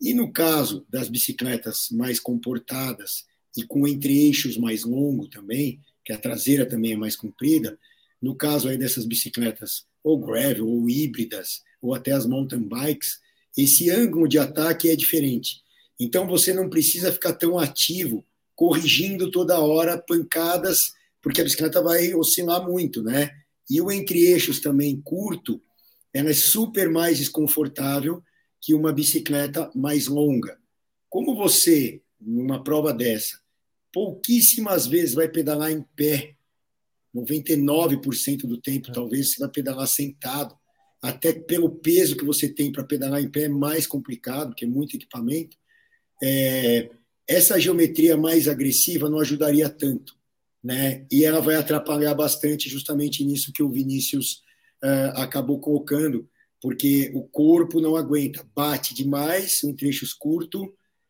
[0.00, 3.24] E no caso das bicicletas mais comportadas
[3.56, 7.78] e com entre-eixos mais longo também, que a traseira também é mais comprida,
[8.20, 13.20] no caso aí dessas bicicletas ou gravel, ou híbridas, ou até as mountain bikes,
[13.56, 15.60] esse ângulo de ataque é diferente.
[16.00, 18.24] Então você não precisa ficar tão ativo,
[18.62, 23.28] corrigindo toda hora pancadas, porque a bicicleta vai oscilar muito, né?
[23.68, 25.60] E o entre-eixos também curto,
[26.14, 28.22] ela é super mais desconfortável
[28.60, 30.56] que uma bicicleta mais longa.
[31.10, 33.40] Como você, numa prova dessa,
[33.92, 36.36] pouquíssimas vezes vai pedalar em pé
[37.12, 38.92] 99% do tempo, é.
[38.92, 40.56] talvez, você vai pedalar sentado.
[41.02, 44.68] Até pelo peso que você tem para pedalar em pé é mais complicado, porque é
[44.68, 45.56] muito equipamento.
[46.22, 46.88] É,
[47.32, 50.16] essa geometria mais agressiva não ajudaria tanto.
[50.62, 51.06] Né?
[51.10, 54.42] E ela vai atrapalhar bastante justamente nisso que o Vinícius
[54.84, 56.28] uh, acabou colocando,
[56.60, 60.68] porque o corpo não aguenta, bate demais em trechos curtos,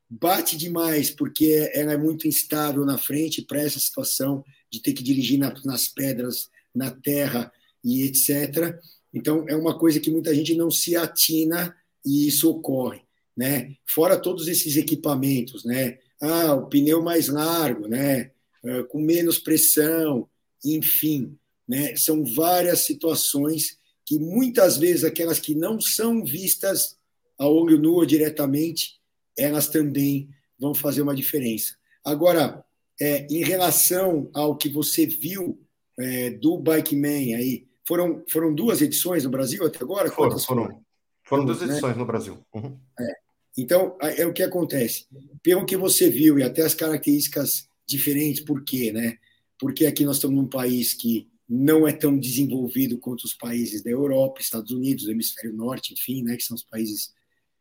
[0.08, 5.02] bate demais porque ela é muito instável na frente para essa situação de ter que
[5.02, 7.52] dirigir na, nas pedras, na terra
[7.84, 8.78] e etc.
[9.12, 13.02] Então, é uma coisa que muita gente não se atina e isso ocorre.
[13.36, 13.76] Né?
[13.86, 15.98] Fora todos esses equipamentos, né?
[16.22, 18.30] Ah, o pneu mais largo, né?
[18.64, 20.28] Ah, com menos pressão,
[20.64, 21.36] enfim,
[21.68, 21.94] né?
[21.96, 26.96] São várias situações que muitas vezes aquelas que não são vistas
[27.38, 29.02] a olho nu diretamente
[29.36, 31.74] elas também vão fazer uma diferença.
[32.04, 32.64] Agora,
[33.00, 35.60] é, em relação ao que você viu
[35.98, 40.10] é, do Bike Man aí, foram, foram duas edições no Brasil até agora?
[40.10, 40.84] Foram, foram,
[41.24, 41.66] foram duas né?
[41.66, 42.38] edições no Brasil.
[42.54, 42.78] Uhum.
[43.00, 43.21] É.
[43.56, 45.06] Então, é o que acontece.
[45.42, 49.18] Pelo que você viu e até as características diferentes, por quê, né?
[49.58, 53.90] Porque aqui nós estamos num país que não é tão desenvolvido quanto os países da
[53.90, 57.12] Europa, Estados Unidos, hemisfério norte, enfim, né, que são os países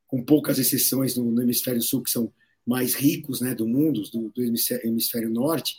[0.07, 2.31] com poucas exceções no, no hemisfério sul que são
[2.65, 5.75] mais ricos, né, do mundo, do, do hemisfério, norte.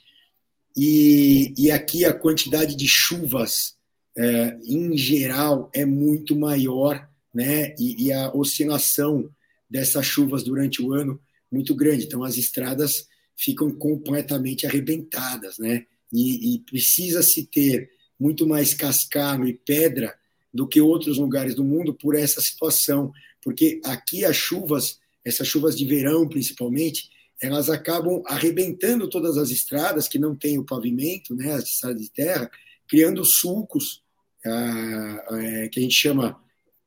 [0.76, 3.76] E, e, aqui a quantidade de chuvas,
[4.16, 9.30] é, em geral, é muito maior, né, e, e a oscilação
[9.72, 11.18] dessas chuvas durante o ano
[11.50, 12.04] muito grande.
[12.04, 15.86] Então, as estradas ficam completamente arrebentadas, né?
[16.12, 20.14] E, e precisa se ter muito mais cascalho e pedra
[20.52, 23.10] do que outros lugares do mundo por essa situação,
[23.42, 27.08] porque aqui as chuvas, essas chuvas de verão principalmente,
[27.40, 32.10] elas acabam arrebentando todas as estradas que não têm o pavimento, né, as estradas de
[32.10, 32.50] terra,
[32.86, 34.02] criando sulcos,
[34.44, 36.38] ah, é, que a gente chama,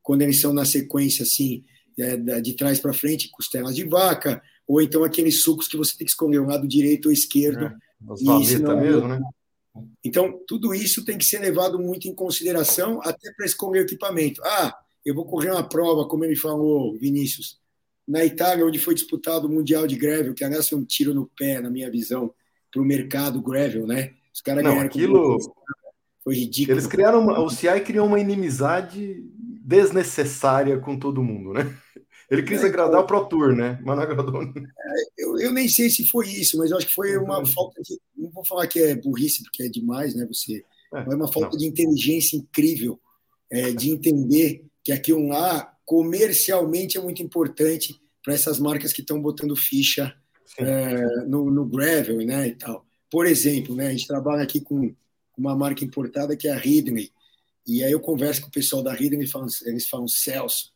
[0.04, 1.66] quando eles são na sequência assim,
[1.98, 6.06] é, de trás para frente, costelas de vaca, ou então aqueles sucos que você tem
[6.06, 7.66] que escolher um lado direito ou esquerdo.
[7.66, 7.76] É,
[8.20, 9.22] e, mesmo, né?
[10.04, 14.42] Então, tudo isso tem que ser levado muito em consideração até para escolher o equipamento.
[14.44, 14.76] Ah,
[15.06, 17.60] eu vou correr uma prova, como ele falou, Vinícius,
[18.08, 21.30] na Itália, onde foi disputado o Mundial de Gravel, que aliás foi um tiro no
[21.38, 22.34] pé, na minha visão,
[22.72, 24.14] para o mercado Gravel, né?
[24.34, 25.38] Os caras ganharam aquilo...
[26.24, 26.74] Foi ridículo.
[26.76, 27.40] Eles criaram uma...
[27.40, 29.24] o CI criou uma inimizade
[29.64, 31.78] desnecessária com todo mundo, né?
[32.30, 33.80] Ele quis é, agradar o Pro Tour, né?
[33.84, 34.42] Mas não agradou.
[34.44, 37.46] É, eu, eu nem sei se foi isso, mas eu acho que foi uma uhum.
[37.46, 38.00] falta de.
[38.18, 40.26] Não vou falar que é burrice, porque é demais, né?
[40.26, 40.64] Você.
[40.94, 41.58] É, mas uma falta não.
[41.58, 43.00] de inteligência incrível,
[43.52, 49.22] é, de entender que aquilo lá, comercialmente, é muito importante para essas marcas que estão
[49.22, 50.16] botando ficha
[50.58, 52.86] é, no, no gravel né, e tal.
[53.10, 54.94] Por exemplo, né, a gente trabalha aqui com
[55.38, 57.12] uma marca importada que é a Ridley,
[57.68, 60.72] e aí eu converso com o pessoal da Ridley e eles falam, eles falam Celso,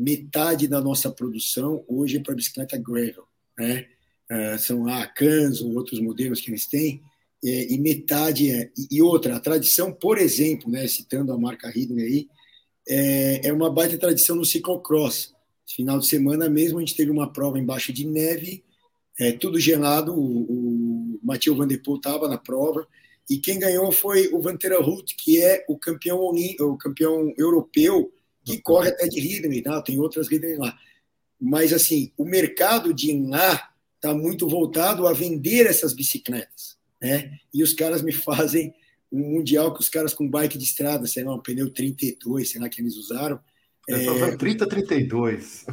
[0.00, 3.24] metade da nossa produção hoje é para bicicleta gravel,
[3.58, 3.86] né?
[4.30, 7.02] Uh, são a Cans ou outros modelos que eles têm,
[7.44, 8.70] é, e metade é.
[8.90, 12.28] E outra, a tradição, por exemplo, né, citando a marca Ridley aí,
[12.88, 15.34] é, é uma baita tradição no ciclocross.
[15.66, 18.62] Final de semana mesmo a gente teve uma prova embaixo de neve,
[19.18, 22.86] é, tudo gelado, o, o Mathieu Van Der Poel estava na prova,
[23.28, 26.20] e quem ganhou foi o Vantera Hut, que é o campeão,
[26.60, 28.12] o campeão europeu
[28.50, 29.80] que corre até de Ridley, tá?
[29.82, 30.76] tem outras Ridley lá.
[31.40, 36.78] Mas, assim, o mercado de lá está muito voltado a vender essas bicicletas.
[37.00, 37.38] Né?
[37.52, 38.74] E os caras me fazem
[39.10, 42.60] um mundial que os caras com bike de estrada, sei lá, um pneu 32, sei
[42.60, 43.40] lá, que eles usaram.
[43.88, 45.66] É, 30, 32.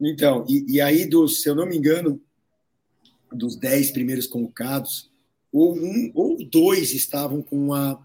[0.00, 2.20] Então, e, e aí, dos, se eu não me engano,
[3.32, 5.10] dos 10 primeiros colocados,
[5.52, 7.98] ou um ou dois estavam com a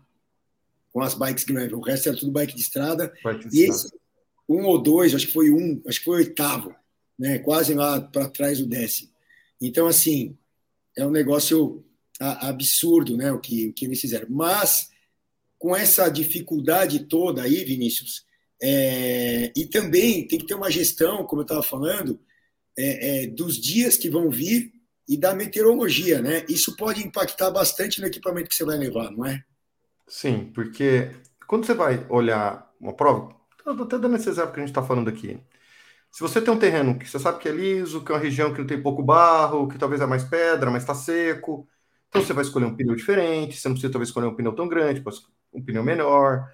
[0.92, 1.78] com as bikes gravel.
[1.78, 3.14] O resto era tudo bike de estrada.
[3.24, 3.86] Bike de e estrada.
[3.88, 4.00] esse,
[4.48, 6.76] um ou dois, acho que foi um, acho que foi o oitavo,
[7.18, 7.40] né?
[7.40, 9.10] quase lá para trás do décimo.
[9.62, 10.38] Então, assim,
[10.98, 11.86] é um negócio
[12.20, 13.32] absurdo né?
[13.32, 14.28] o, que, o que eles fizeram.
[14.30, 14.90] Mas,
[15.58, 18.26] com essa dificuldade toda aí, Vinícius,
[18.62, 22.20] é, e também tem que ter uma gestão, como eu estava falando,
[22.78, 24.74] é, é, dos dias que vão vir
[25.08, 26.46] e da meteorologia, né?
[26.48, 29.44] Isso pode impactar bastante no equipamento que você vai levar, não é?
[30.10, 31.12] Sim, porque
[31.48, 33.36] quando você vai olhar uma prova,
[33.66, 35.40] até dando esse exemplo que a gente está falando aqui.
[36.12, 38.54] Se você tem um terreno que você sabe que é liso, que é uma região
[38.54, 41.68] que não tem pouco barro, que talvez é mais pedra, mas está seco,
[42.10, 44.68] então você vai escolher um pneu diferente, você não precisa talvez escolher um pneu tão
[44.68, 45.04] grande,
[45.54, 46.52] um pneu menor.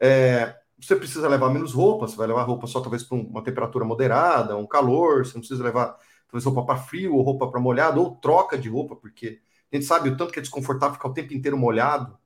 [0.00, 3.84] É, você precisa levar menos roupa, você vai levar roupa só talvez para uma temperatura
[3.84, 5.96] moderada, um calor, você não precisa levar
[6.28, 9.40] talvez roupa para frio ou roupa para molhado, ou troca de roupa, porque
[9.72, 12.18] a gente sabe o tanto que é desconfortável ficar o tempo inteiro molhado.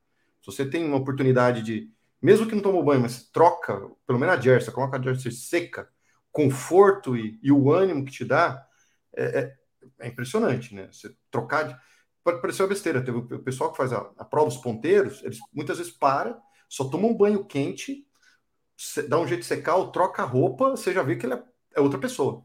[0.42, 1.90] Se você tem uma oportunidade de,
[2.20, 5.88] mesmo que não tomou banho, mas troca, pelo menos a jersey, coloca a jersey seca,
[6.32, 8.66] conforto e, e o ânimo que te dá,
[9.14, 9.56] é, é,
[10.00, 10.88] é, impressionante, né?
[10.90, 11.76] Você trocar de.
[12.24, 13.04] Pode parecer uma besteira.
[13.04, 16.84] Teve o pessoal que faz a, a prova, os ponteiros, eles muitas vezes para, só
[16.88, 18.06] toma um banho quente,
[19.08, 21.42] dá um jeito de secar, ou troca a roupa, você já vê que ele é,
[21.76, 22.44] é outra pessoa.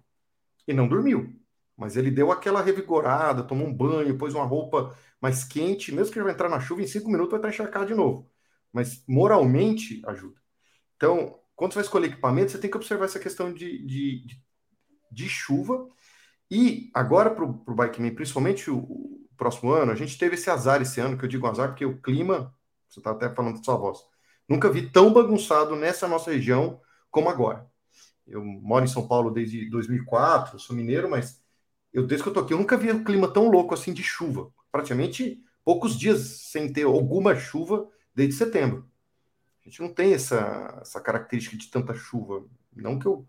[0.67, 1.33] E não dormiu.
[1.77, 6.17] Mas ele deu aquela revigorada, tomou um banho, pôs uma roupa mais quente, mesmo que
[6.19, 8.29] ele vai entrar na chuva, em cinco minutos vai estar encharcado de novo.
[8.73, 10.41] Mas moralmente ajuda.
[10.95, 14.39] Então, quando você vai escolher equipamento, você tem que observar essa questão de, de,
[15.11, 15.87] de, chuva.
[16.49, 20.81] E agora, para o Bikeman, principalmente o, o, próximo ano, a gente teve esse azar
[20.81, 22.53] esse ano, que eu digo azar porque o clima,
[22.87, 23.99] você está até falando de sua voz,
[24.49, 27.69] nunca vi tão bagunçado nessa nossa região como agora.
[28.25, 31.41] Eu moro em São Paulo desde 2004, sou mineiro, mas
[31.97, 34.03] eu desde que eu tô aqui, eu nunca vi um clima tão louco assim de
[34.03, 34.51] chuva.
[34.71, 36.19] Praticamente poucos dias
[36.51, 38.87] sem ter alguma chuva desde setembro.
[39.65, 42.45] A gente não tem essa, essa característica de tanta chuva.
[42.75, 43.27] Não que eu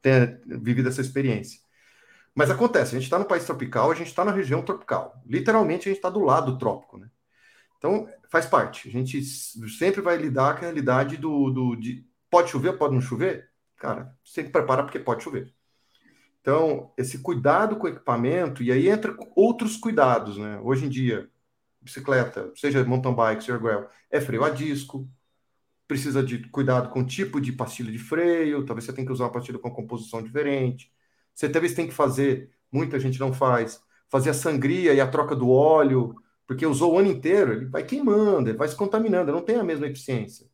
[0.00, 1.58] tenha vivido essa experiência.
[2.32, 5.20] Mas acontece, a gente está no país tropical, a gente está na região tropical.
[5.26, 7.10] Literalmente, a gente está do lado do trópico, né?
[7.78, 8.88] Então, faz parte.
[8.88, 13.00] A gente sempre vai lidar com a realidade do, do de pode chover, pode não
[13.00, 13.50] chover?
[13.76, 15.52] Cara, sempre prepara porque pode chover.
[16.44, 20.60] Então, esse cuidado com o equipamento, e aí entra outros cuidados, né?
[20.62, 21.30] Hoje em dia,
[21.80, 25.08] bicicleta, seja mountain bike, seja gravel, é freio a disco,
[25.88, 29.24] precisa de cuidado com o tipo de pastilha de freio, talvez você tenha que usar
[29.24, 30.92] uma pastilha com composição diferente.
[31.34, 35.34] Você talvez tem que fazer, muita gente não faz, fazer a sangria e a troca
[35.34, 36.14] do óleo,
[36.46, 39.64] porque usou o ano inteiro, ele vai queimando, ele vai se contaminando, não tem a
[39.64, 40.46] mesma eficiência.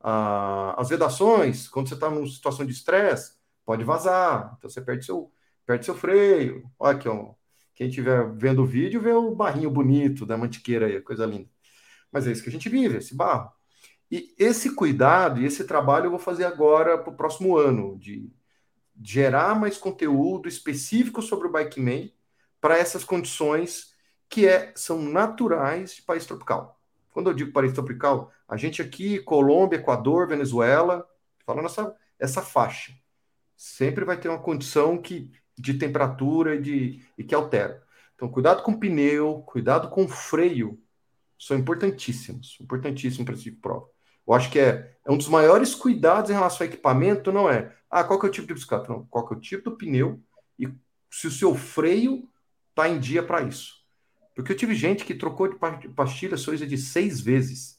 [0.00, 3.39] Ah, as vedações, quando você está numa situação de estresse,
[3.70, 5.30] pode vazar, então você perde seu,
[5.64, 6.68] perde seu freio.
[6.76, 7.34] Olha aqui, ó,
[7.72, 11.48] quem estiver vendo o vídeo, vê o barrinho bonito da mantiqueira aí, coisa linda.
[12.10, 13.48] Mas é isso que a gente vive, esse barro.
[14.10, 18.28] E esse cuidado e esse trabalho eu vou fazer agora para o próximo ano, de
[19.00, 22.10] gerar mais conteúdo específico sobre o Bike Man
[22.60, 23.94] para essas condições
[24.28, 26.76] que é, são naturais de país tropical.
[27.12, 31.08] Quando eu digo país tropical, a gente aqui, Colômbia, Equador, Venezuela,
[31.46, 32.92] falando essa, essa faixa,
[33.60, 37.82] sempre vai ter uma condição que, de temperatura e, de, e que altera.
[38.14, 40.82] Então, cuidado com o pneu, cuidado com o freio,
[41.38, 43.86] são importantíssimos, importantíssimos para esse tipo de prova.
[44.26, 47.76] Eu acho que é, é um dos maiores cuidados em relação ao equipamento, não é,
[47.90, 48.90] ah, qual que é o tipo de bicicleta?
[48.90, 50.22] Não, qual que é o tipo do pneu
[50.58, 50.66] e
[51.10, 52.26] se o seu freio
[52.70, 53.74] está em dia para isso.
[54.34, 55.58] Porque eu tive gente que trocou de
[55.94, 57.78] pastilha coisa de seis vezes.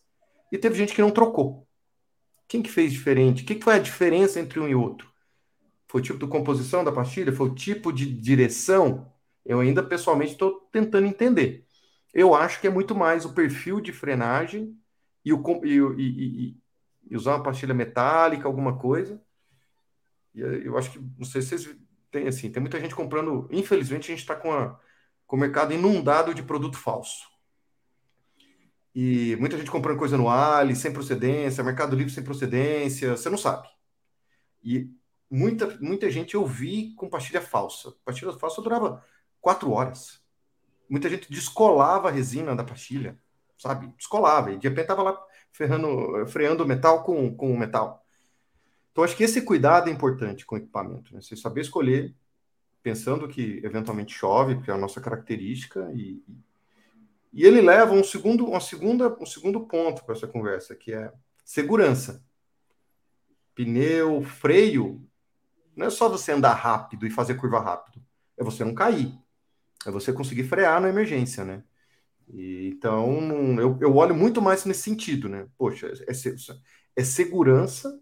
[0.52, 1.68] E teve gente que não trocou.
[2.48, 3.42] Quem que fez diferente?
[3.42, 5.11] O que, que foi a diferença entre um e outro?
[5.92, 7.34] Foi o tipo de composição da pastilha?
[7.34, 9.12] Foi o tipo de direção?
[9.46, 11.66] Eu ainda pessoalmente estou tentando entender.
[12.14, 14.74] Eu acho que é muito mais o perfil de frenagem
[15.26, 16.58] e, o, e, e,
[17.10, 19.22] e usar uma pastilha metálica, alguma coisa.
[20.34, 21.78] E eu acho que, não sei se vocês
[22.10, 23.50] têm assim, tem muita gente comprando.
[23.52, 24.74] Infelizmente, a gente está com,
[25.28, 27.28] com o mercado inundado de produto falso.
[28.96, 33.38] E muita gente comprando coisa no Ali, sem procedência, Mercado Livre sem procedência, você não
[33.38, 33.68] sabe.
[34.64, 34.90] E
[35.32, 37.94] muita, muita gente eu vi com pastilha falsa.
[38.06, 39.04] Pastilha falsa durava
[39.40, 40.22] quatro horas.
[40.90, 43.18] Muita gente descolava a resina da pastilha
[43.62, 43.88] sabe?
[43.96, 44.52] Descolava.
[44.52, 48.04] E de repente estava lá ferrando, freando o metal com, com o metal.
[48.92, 51.14] Então, acho que esse cuidado é importante com o equipamento.
[51.14, 51.22] Né?
[51.22, 52.14] Você saber escolher,
[52.82, 56.22] pensando que eventualmente chove, que é a nossa característica, e,
[57.32, 61.14] e ele leva um segundo, uma segunda, um segundo ponto para essa conversa, que é
[61.46, 62.26] segurança.
[63.54, 65.08] Pneu, freio,
[65.76, 68.02] não é só você andar rápido e fazer curva rápido,
[68.38, 69.18] é você não cair,
[69.86, 71.64] é você conseguir frear na emergência, né?
[72.34, 75.48] E, então, eu, eu olho muito mais nesse sentido, né?
[75.58, 76.12] Poxa, é,
[76.96, 78.00] é segurança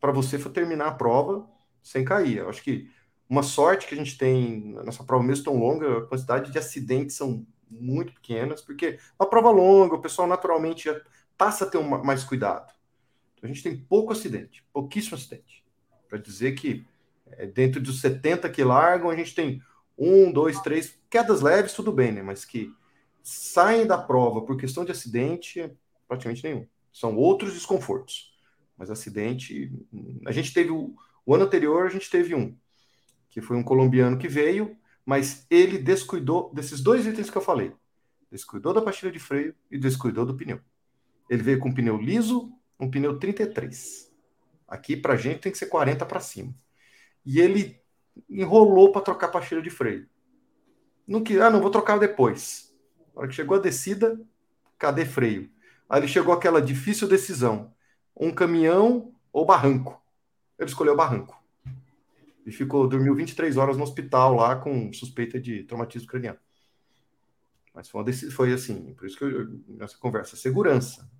[0.00, 1.48] para você terminar a prova
[1.82, 2.38] sem cair.
[2.38, 2.90] Eu acho que
[3.28, 7.16] uma sorte que a gente tem nessa prova mesmo tão longa, a quantidade de acidentes
[7.16, 10.88] são muito pequenas, porque uma prova longa, o pessoal naturalmente
[11.36, 12.72] passa a ter uma, mais cuidado.
[13.34, 15.64] Então, a gente tem pouco acidente, pouquíssimo acidente.
[16.08, 16.86] Para dizer que
[17.54, 19.62] dentro dos 70 que largam, a gente tem
[19.96, 22.22] um, dois, três quedas leves, tudo bem, né?
[22.22, 22.72] Mas que
[23.22, 25.72] saem da prova por questão de acidente,
[26.06, 26.66] praticamente nenhum.
[26.92, 28.32] São outros desconfortos.
[28.76, 29.72] Mas acidente,
[30.26, 32.56] a gente teve o, o ano anterior, a gente teve um,
[33.30, 37.72] que foi um colombiano que veio, mas ele descuidou desses dois itens que eu falei.
[38.30, 40.60] Descuidou da pastilha de freio e descuidou do pneu.
[41.30, 44.12] Ele veio com um pneu liso, um pneu 33.
[44.66, 46.54] Aqui pra gente tem que ser 40 para cima.
[47.24, 47.80] E ele
[48.28, 50.08] enrolou para trocar pastilha de freio.
[51.06, 52.74] Não que, ah, não vou trocar depois.
[53.14, 54.20] Na hora que chegou a descida,
[54.78, 55.50] cadê freio?
[55.88, 57.72] Aí ele chegou aquela difícil decisão:
[58.16, 60.02] um caminhão ou barranco?
[60.58, 61.42] Ele escolheu barranco.
[62.46, 66.38] E ficou, dormiu 23 horas no hospital lá com suspeita de traumatismo craniano.
[67.74, 71.10] Mas foi, uma foi assim, por isso que eu, nessa conversa, segurança.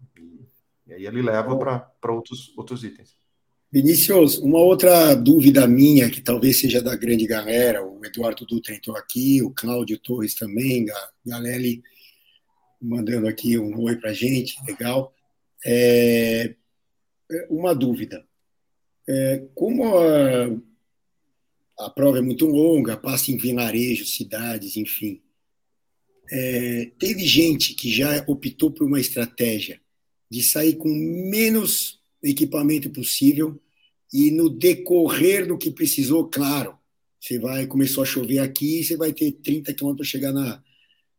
[0.87, 3.17] E aí ele leva para outros, outros itens.
[3.75, 8.97] Vinícius, uma outra dúvida minha, que talvez seja da grande galera, o Eduardo Dutra entrou
[8.97, 11.83] aqui, o Cláudio Torres também, a Galeli
[12.81, 15.13] mandando aqui um oi para gente, legal.
[15.67, 16.55] É,
[17.51, 18.25] uma dúvida.
[19.09, 20.57] É, como a,
[21.81, 25.21] a, prova é muito longa, passa em vilarejos, cidades, enfim,
[26.31, 29.81] é, teve gente que já optou por uma estratégia
[30.31, 33.61] de sair com menos equipamento possível
[34.15, 36.79] e no decorrer do que precisou, claro,
[37.19, 40.63] você vai, começou a chover aqui, você vai ter 30 quilômetros para chegar na,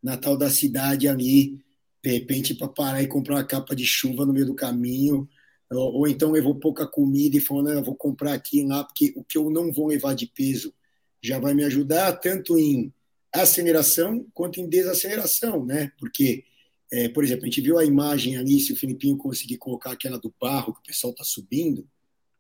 [0.02, 1.60] na tal da cidade ali,
[2.02, 5.28] de repente para parar e comprar uma capa de chuva no meio do caminho,
[5.70, 9.14] ou, ou então levou pouca comida e falou, não, eu vou comprar aqui lá, porque
[9.18, 10.74] o que eu não vou levar de peso
[11.22, 12.93] já vai me ajudar tanto em
[13.34, 15.91] aceleração quanto em desaceleração, né?
[16.00, 16.46] Porque,
[16.93, 20.18] é, por exemplo, a gente viu a imagem ali, se o Filipinho conseguir colocar aquela
[20.18, 21.86] do barro que o pessoal está subindo,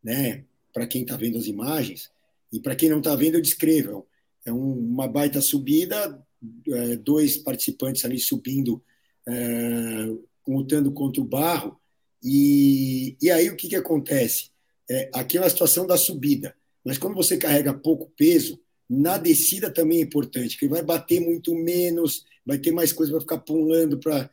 [0.05, 0.45] né?
[0.71, 2.11] Para quem está vendo as imagens,
[2.53, 4.05] e para quem não está vendo, eu descrevo.
[4.45, 6.23] É um, uma baita subida,
[6.67, 8.81] é, dois participantes ali subindo,
[9.27, 10.07] é,
[10.47, 11.79] lutando contra o barro,
[12.23, 14.51] e, e aí o que, que acontece?
[14.89, 19.71] É, aqui é uma situação da subida, mas quando você carrega pouco peso, na descida
[19.71, 23.99] também é importante, que vai bater muito menos, vai ter mais coisa para ficar pulando
[23.99, 24.29] para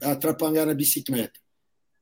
[0.00, 1.38] atrapalhar na bicicleta.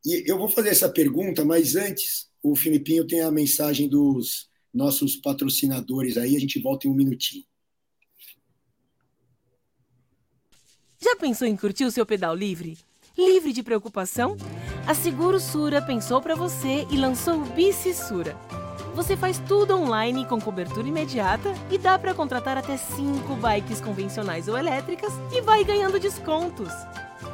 [0.04, 5.16] E eu vou fazer essa pergunta, mas antes, o Filipinho tem a mensagem dos nossos
[5.16, 7.44] patrocinadores aí, a gente volta em um minutinho.
[11.00, 12.76] Já pensou em curtir o seu pedal livre?
[13.16, 14.36] Livre de preocupação?
[14.86, 18.36] A Seguro Sura pensou para você e lançou o Bici Sura
[18.96, 24.48] você faz tudo online com cobertura imediata e dá para contratar até 5 bikes convencionais
[24.48, 26.70] ou elétricas e vai ganhando descontos.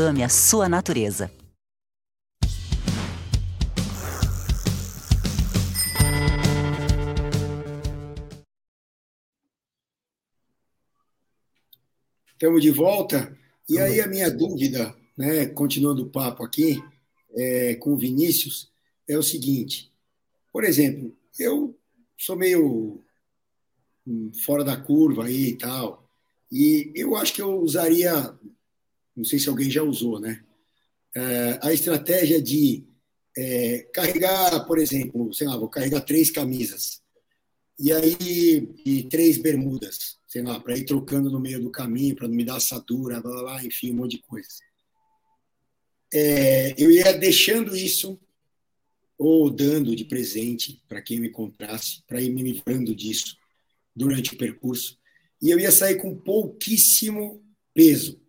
[0.00, 1.30] Ame a sua natureza.
[12.32, 13.36] Estamos de volta.
[13.68, 16.82] E aí a minha dúvida, né, continuando o papo aqui
[17.34, 18.72] é, com o Vinícius,
[19.06, 19.92] é o seguinte.
[20.50, 21.78] Por exemplo, eu
[22.16, 23.04] sou meio
[24.06, 26.08] hum, fora da curva aí e tal,
[26.50, 28.34] e eu acho que eu usaria
[29.16, 30.44] não sei se alguém já usou, né?
[31.14, 32.84] É, a estratégia de
[33.36, 37.00] é, carregar, por exemplo, sei lá, vou carregar três camisas
[37.78, 42.28] e aí e três bermudas, sei lá, para ir trocando no meio do caminho, para
[42.28, 44.48] não me dar assadura, blá, blá, blá, enfim, um monte de coisa.
[46.12, 48.20] É, eu ia deixando isso
[49.16, 53.36] ou dando de presente para quem me encontrasse, para ir me livrando disso
[53.96, 54.98] durante o percurso.
[55.40, 57.42] E eu ia sair com pouquíssimo
[57.72, 58.20] peso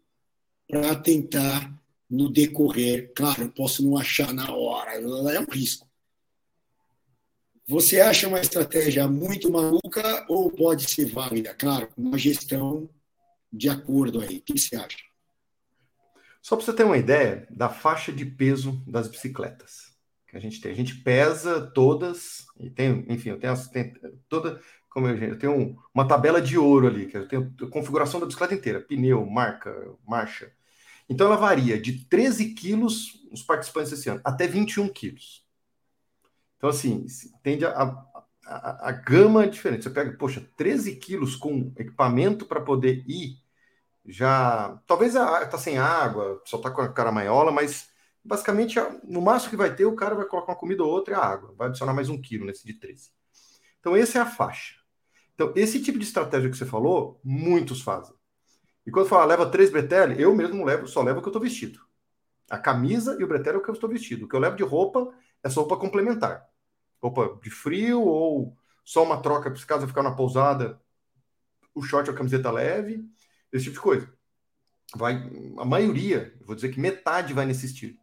[0.71, 1.71] para tentar,
[2.09, 5.87] no decorrer, claro, eu posso não achar na hora, é um risco.
[7.67, 11.53] Você acha uma estratégia muito maluca ou pode ser válida?
[11.53, 12.89] Claro, uma gestão
[13.51, 14.37] de acordo aí.
[14.37, 14.97] O que você acha?
[16.41, 19.91] Só para você ter uma ideia da faixa de peso das bicicletas
[20.27, 20.71] que a gente tem.
[20.71, 23.93] A gente pesa todas, e tem, enfim, eu tenho, tem,
[24.29, 24.59] toda,
[24.89, 28.25] como eu, eu tenho uma tabela de ouro ali, que eu tenho a configuração da
[28.25, 30.51] bicicleta inteira, pneu, marca, marcha,
[31.11, 35.45] então ela varia de 13 quilos, os participantes esse ano, até 21 quilos.
[36.55, 37.05] Então, assim,
[37.43, 39.83] tende a, a, a, a gama é diferente.
[39.83, 43.35] Você pega, poxa, 13 quilos com equipamento para poder ir,
[44.05, 44.81] já.
[44.87, 47.89] Talvez está sem água, só está com a caramanhola, mas
[48.23, 51.17] basicamente, no máximo que vai ter, o cara vai colocar uma comida ou outra e
[51.17, 51.53] a água.
[51.57, 53.09] Vai adicionar mais um quilo nesse de 13.
[53.81, 54.75] Então, essa é a faixa.
[55.35, 58.15] Então, esse tipo de estratégia que você falou, muitos fazem.
[58.85, 61.41] E quando fala leva três bretelle, eu mesmo levo, só levo o que eu estou
[61.41, 61.79] vestido.
[62.49, 64.25] A camisa e o bretelle é o que eu estou vestido.
[64.25, 65.13] O que eu levo de roupa
[65.43, 66.45] é só roupa complementar.
[67.01, 70.81] Roupa de frio ou só uma troca, se caso eu ficar na pousada,
[71.73, 73.05] o short ou a camiseta leve,
[73.51, 74.13] esse tipo de coisa.
[74.95, 75.15] Vai,
[75.57, 77.97] a maioria, vou dizer que metade vai nesse estilo.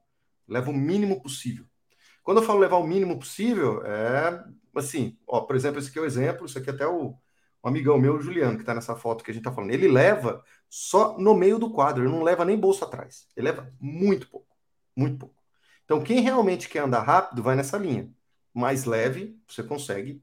[0.47, 1.67] Leva o mínimo possível.
[2.23, 6.03] Quando eu falo levar o mínimo possível, é assim, ó, por exemplo, esse aqui é
[6.03, 7.17] o exemplo, isso aqui é até o
[7.65, 9.73] um amigão meu, o Juliano, que está nessa foto que a gente está falando.
[9.73, 13.27] Ele leva só no meio do quadro, ele não leva nem bolsa atrás.
[13.37, 14.55] Ele leva muito pouco,
[14.97, 15.35] muito pouco.
[15.85, 18.13] Então, quem realmente quer andar rápido, vai nessa linha.
[18.53, 20.23] Mais leve, você consegue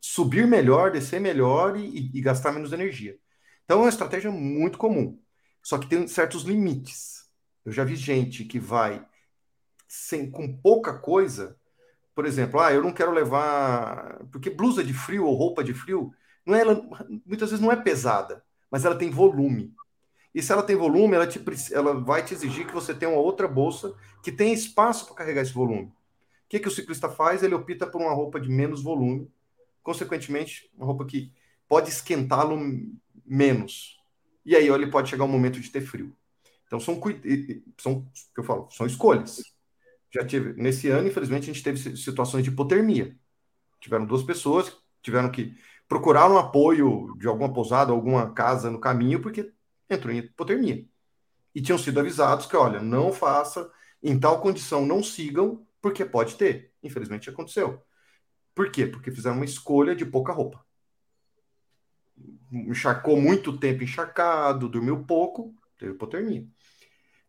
[0.00, 3.18] subir melhor, descer melhor e, e gastar menos energia.
[3.64, 5.20] Então, é uma estratégia muito comum.
[5.62, 7.26] Só que tem certos limites.
[7.64, 9.04] Eu já vi gente que vai
[9.88, 11.58] sem, com pouca coisa,
[12.14, 14.24] por exemplo, ah, eu não quero levar.
[14.30, 16.14] Porque blusa de frio ou roupa de frio,
[16.46, 16.64] não é,
[17.26, 19.74] muitas vezes não é pesada, mas ela tem volume.
[20.34, 21.40] E se ela tem volume, ela, te,
[21.72, 25.42] ela vai te exigir que você tenha uma outra bolsa que tenha espaço para carregar
[25.42, 25.84] esse volume.
[25.84, 27.42] O que, que o ciclista faz?
[27.42, 29.30] Ele opta por uma roupa de menos volume,
[29.82, 31.32] consequentemente, uma roupa que
[31.68, 32.58] pode esquentá-lo
[33.24, 33.98] menos.
[34.44, 36.14] E aí ele pode chegar um momento de ter frio.
[36.66, 37.00] Então são,
[37.78, 39.42] são que eu falo, são escolhas.
[40.10, 43.16] Já tive nesse ano, infelizmente, a gente teve situações de hipotermia.
[43.80, 45.56] Tiveram duas pessoas tiveram que
[45.88, 49.52] procurar um apoio de alguma pousada, alguma casa no caminho, porque
[49.88, 50.84] entrou em hipotermia.
[51.54, 53.70] E tinham sido avisados que, olha, não faça,
[54.02, 56.72] em tal condição não sigam, porque pode ter.
[56.82, 57.82] Infelizmente aconteceu.
[58.54, 58.86] Por quê?
[58.86, 60.64] Porque fizeram uma escolha de pouca roupa.
[62.50, 66.46] Encharcou muito tempo encharcado, dormiu pouco, teve hipotermia.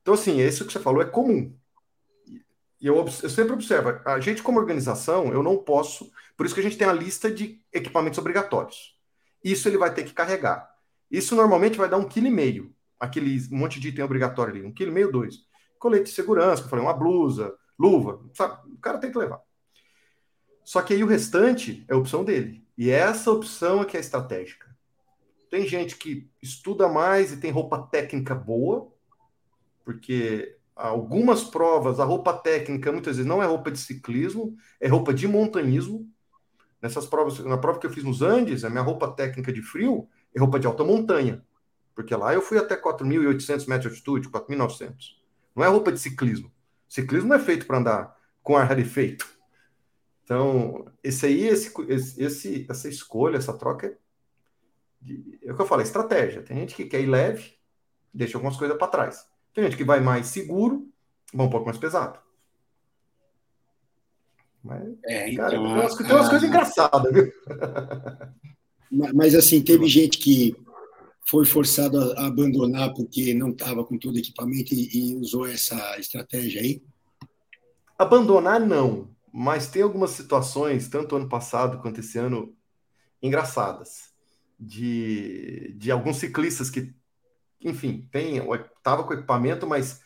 [0.02, 1.54] Então, assim, isso que você falou é comum.
[2.80, 6.62] E eu, eu, sempre observo, a gente como organização, eu não posso, por isso que
[6.62, 8.96] a gente tem a lista de equipamentos obrigatórios.
[9.44, 10.70] Isso ele vai ter que carregar.
[11.10, 14.74] Isso normalmente vai dar um quilo e meio, aquele monte de item obrigatório ali, um
[14.74, 15.46] quilo e meio, dois.
[15.80, 18.72] Colete de segurança, que eu falei, uma blusa, luva, sabe?
[18.72, 19.42] O cara tem que levar.
[20.64, 22.68] Só que aí o restante é a opção dele.
[22.78, 24.68] E essa opção é que é estratégica.
[25.50, 28.92] Tem gente que estuda mais e tem roupa técnica boa,
[29.86, 35.14] porque algumas provas, a roupa técnica muitas vezes não é roupa de ciclismo, é roupa
[35.14, 36.08] de montanismo.
[36.82, 40.08] Nessas provas, na prova que eu fiz nos Andes, a minha roupa técnica de frio
[40.36, 41.44] é roupa de alta montanha,
[41.96, 44.94] porque lá eu fui até 4.800 metros de altitude, 4.900.
[45.56, 46.52] Não é roupa de ciclismo.
[46.88, 49.28] Ciclismo não é feito para andar com ar rarefeito.
[50.24, 51.74] Então, esse aí, esse,
[52.20, 56.44] esse, essa escolha, essa troca, é, é o que eu falei, estratégia.
[56.44, 57.58] Tem gente que quer ir leve,
[58.14, 59.26] deixa algumas coisas para trás.
[59.58, 60.88] Tem gente que vai mais seguro,
[61.34, 62.20] vai um pouco mais pesado.
[64.64, 67.34] Mas, é, então, cara, tem umas, tem umas coisas engraçadas, viu?
[69.16, 70.56] Mas, assim, teve gente que
[71.26, 75.98] foi forçado a abandonar porque não estava com todo o equipamento e, e, usou essa
[75.98, 76.84] estratégia aí?
[77.98, 79.10] Abandonar, não.
[79.34, 82.56] Mas tem algumas situações, tanto ano passado quanto esse ano,
[83.24, 84.12] engraçadas.
[84.60, 86.96] De, de alguns ciclistas que,
[87.62, 88.10] enfim,
[88.78, 90.02] estava com equipamento, mas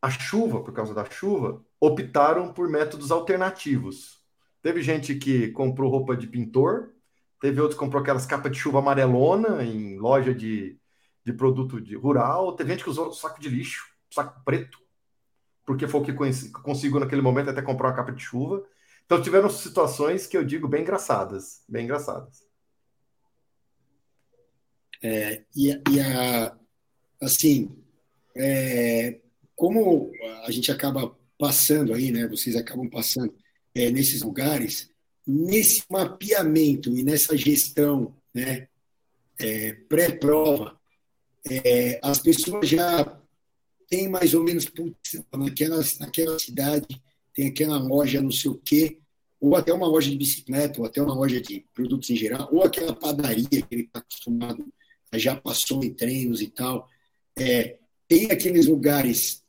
[0.00, 4.22] a chuva, por causa da chuva, optaram por métodos alternativos.
[4.62, 6.92] Teve gente que comprou roupa de pintor,
[7.40, 10.78] Teve outros que comprou aquelas capas de chuva amarelona em loja de,
[11.24, 12.54] de produto de rural.
[12.56, 14.78] Teve gente que usou saco de lixo, saco preto,
[15.64, 16.12] porque foi o que
[16.62, 18.64] conseguiu naquele momento até comprar uma capa de chuva.
[19.06, 22.46] Então tiveram situações que eu digo bem engraçadas, bem engraçadas.
[25.00, 26.57] É, e, e a,
[27.20, 27.70] assim,
[28.36, 29.18] é,
[29.56, 30.10] como
[30.44, 32.26] a gente acaba passando aí, né?
[32.26, 33.32] Vocês acabam passando
[33.74, 34.90] é, nesses lugares,
[35.26, 38.68] nesse mapeamento e nessa gestão né,
[39.38, 40.78] é, pré-prova,
[41.48, 43.20] é, as pessoas já
[43.88, 47.00] têm mais ou menos, putz, naquela, naquela cidade
[47.34, 48.98] tem aquela loja não sei o quê,
[49.40, 52.64] ou até uma loja de bicicleta, ou até uma loja de produtos em geral, ou
[52.64, 54.66] aquela padaria que ele está acostumado,
[55.14, 56.88] já passou em treinos e tal.
[57.38, 57.78] É,
[58.08, 59.42] tem aqueles lugares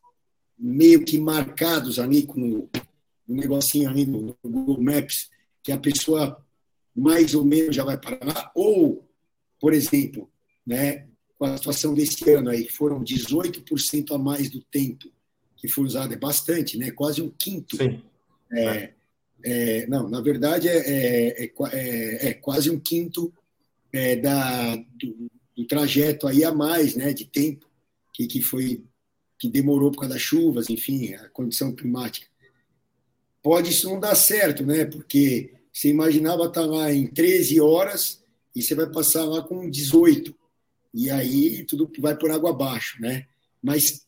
[0.57, 5.29] meio que marcados ali com um negocinho ali no, Google Maps,
[5.63, 6.43] que a pessoa
[6.95, 9.07] mais ou menos já vai para lá, ou,
[9.59, 10.29] por exemplo,
[10.65, 11.07] né,
[11.37, 15.09] com a situação desse ano aí, foram 18% a mais do tempo
[15.55, 16.91] que foi usado, é bastante, né?
[16.91, 17.77] quase um quinto.
[17.77, 18.01] Sim.
[18.51, 18.93] É,
[19.43, 23.33] é, não, na verdade, é, é, é, é, é quase um quinto
[24.21, 27.68] da, do, do, trajeto aí a mais né, de tempo
[28.13, 28.83] que, que foi
[29.37, 32.27] que demorou por causa das chuvas, enfim, a condição climática
[33.41, 34.85] pode isso não dar certo, né?
[34.85, 38.23] Porque você imaginava estar lá em 13 horas
[38.55, 40.35] e você vai passar lá com 18.
[40.93, 43.27] E aí tudo vai por água abaixo, né?
[43.61, 44.05] Mas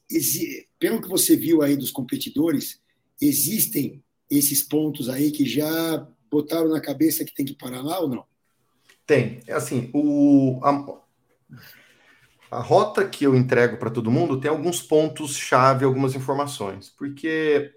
[0.79, 2.79] pelo que você viu aí dos competidores,
[3.21, 8.09] existem esses pontos aí que já botaram na cabeça que tem que parar lá ou
[8.09, 8.25] não?
[9.05, 9.41] Tem.
[9.45, 11.01] É assim, o, a,
[12.51, 16.89] a rota que eu entrego para todo mundo tem alguns pontos-chave, algumas informações.
[16.89, 17.73] Porque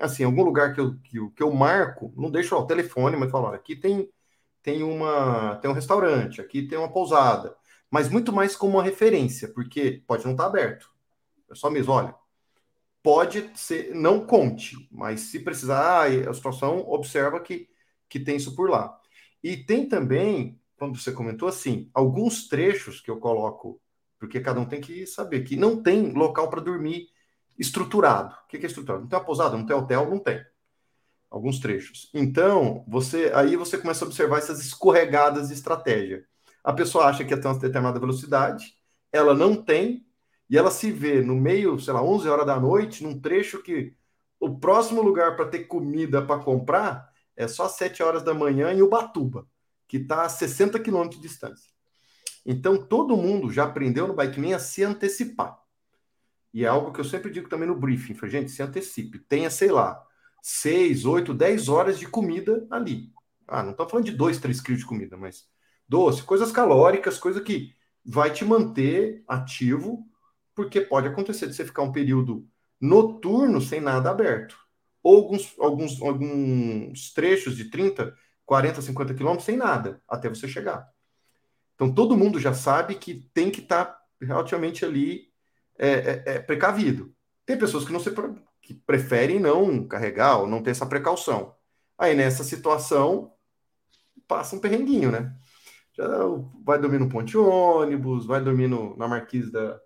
[0.00, 3.48] assim, algum lugar que eu, que, que eu marco, não deixo o telefone, mas falo,
[3.48, 4.08] aqui tem,
[4.62, 7.56] tem, uma, tem um restaurante, aqui tem uma pousada,
[7.90, 10.90] mas muito mais como uma referência, porque pode não estar tá aberto.
[11.50, 12.14] É só mesmo, olha,
[13.02, 17.68] pode ser, não conte, mas se precisar, ah, a situação observa que,
[18.08, 18.98] que tem isso por lá.
[19.42, 23.81] E tem também, quando você comentou assim, alguns trechos que eu coloco,
[24.22, 27.08] porque cada um tem que saber que não tem local para dormir
[27.58, 28.32] estruturado.
[28.44, 29.02] O que é estruturado?
[29.02, 30.40] Não tem uma pousada, não tem hotel, não tem.
[31.28, 32.08] Alguns trechos.
[32.14, 36.24] Então, você aí você começa a observar essas escorregadas de estratégia.
[36.62, 38.76] A pessoa acha que ia ter uma determinada velocidade,
[39.10, 40.06] ela não tem,
[40.48, 43.92] e ela se vê no meio, sei lá, 11 horas da noite, num trecho que
[44.38, 48.82] o próximo lugar para ter comida para comprar é só 7 horas da manhã em
[48.82, 49.48] Ubatuba,
[49.88, 51.71] que está a 60 quilômetros de distância.
[52.44, 55.58] Então, todo mundo já aprendeu no Bike a se antecipar.
[56.52, 58.14] E é algo que eu sempre digo também no briefing.
[58.14, 59.18] Falei, gente, se antecipe.
[59.18, 60.04] Tenha, sei lá,
[60.42, 63.10] 6, 8, 10 horas de comida ali.
[63.48, 65.46] Ah, não estou falando de 2, 3 quilos de comida, mas
[65.88, 67.74] doce, coisas calóricas, coisa que
[68.04, 70.06] vai te manter ativo
[70.54, 72.46] porque pode acontecer de você ficar um período
[72.80, 74.56] noturno sem nada aberto.
[75.02, 78.14] Ou alguns, alguns, alguns trechos de 30,
[78.44, 80.88] 40, 50 quilômetros sem nada, até você chegar.
[81.82, 85.32] Então todo mundo já sabe que tem que estar tá relativamente ali
[85.76, 87.12] é, é, é, precavido.
[87.44, 88.10] Tem pessoas que não se
[88.60, 91.56] que preferem não carregar ou não ter essa precaução.
[91.98, 93.32] Aí nessa situação
[94.28, 95.34] passa um perrenguinho, né?
[95.92, 96.06] Já
[96.64, 99.80] vai dormir no ponte ônibus, vai dormir no, na marquise da,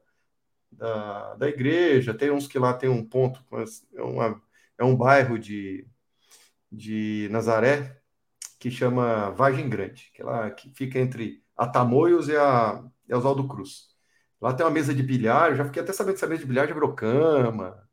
[0.71, 3.43] da, da igreja, tem uns que lá tem um ponto,
[3.95, 4.43] é, uma,
[4.79, 5.89] é um bairro de,
[6.71, 7.99] de Nazaré
[8.59, 13.13] que chama Vargem Grande, que, é lá, que fica entre a Tamoios e a, e
[13.13, 13.89] a Oswaldo Cruz.
[14.41, 16.47] Lá tem uma mesa de bilhar, eu já fiquei até sabendo que essa mesa de
[16.47, 17.87] bilhar já virou cama.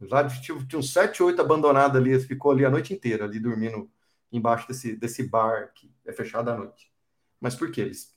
[0.00, 3.90] Lá tinha, tinha uns sete, oito abandonados ali, ficou ali a noite inteira, ali dormindo
[4.32, 6.92] embaixo desse, desse bar que é fechado à noite.
[7.40, 7.82] Mas por quê?
[7.82, 8.14] Eles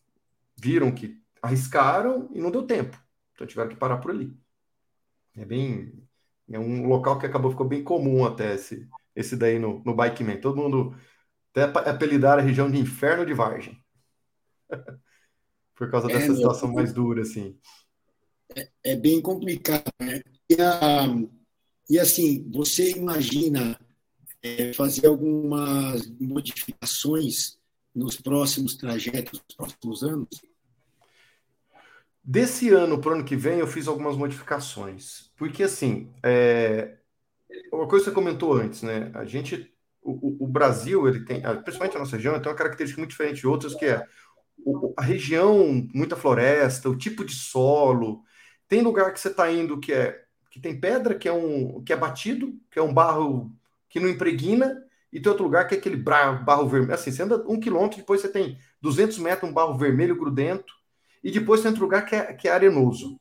[0.58, 2.98] viram que arriscaram e não deu tempo.
[3.34, 4.36] Então tiveram que parar por ali.
[5.36, 5.94] É bem.
[6.50, 10.24] É um local que acabou ficou bem comum até esse, esse daí no, no Bike
[10.24, 10.38] Man.
[10.38, 10.96] Todo mundo
[11.52, 13.82] até apelidar a região de inferno de Vargem.
[15.76, 17.58] por causa é, dessa situação mais dura, assim.
[18.56, 20.22] É, é bem complicado, né?
[20.50, 21.06] E, a,
[21.90, 23.80] e assim, você imagina
[24.42, 27.58] é, fazer algumas modificações
[27.94, 30.50] nos próximos trajetos, nos próximos anos?
[32.24, 35.32] Desse ano para o ano que vem, eu fiz algumas modificações.
[35.36, 36.98] Porque, assim, é...
[37.74, 39.12] uma coisa que você comentou antes, né?
[39.16, 43.12] A gente, o, o, Brasil, ele tem, principalmente a nossa região, tem uma característica muito
[43.12, 44.06] diferente de outras, que é
[44.98, 48.24] a região, muita floresta, o tipo de solo.
[48.68, 51.94] Tem lugar que você está indo que é que tem pedra, que é um que
[51.94, 53.52] é batido, que é um barro
[53.88, 56.94] que não impregna, e tem outro lugar que é aquele barro, vermelho.
[56.94, 60.74] Assim, você anda um quilômetro, depois você tem 200 metros, um barro vermelho grudento
[61.24, 63.20] e depois tem outro lugar que é, que é arenoso.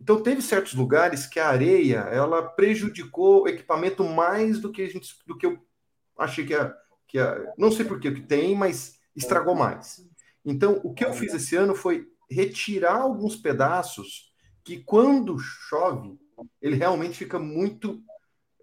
[0.00, 4.88] Então teve certos lugares que a areia ela prejudicou o equipamento mais do que a
[4.88, 5.58] gente, do que eu
[6.18, 6.74] achei que a,
[7.06, 10.04] que a, não sei por que tem, mas estragou mais.
[10.44, 14.32] Então o que eu fiz esse ano foi retirar alguns pedaços
[14.64, 16.18] que quando chove
[16.60, 18.02] ele realmente fica muito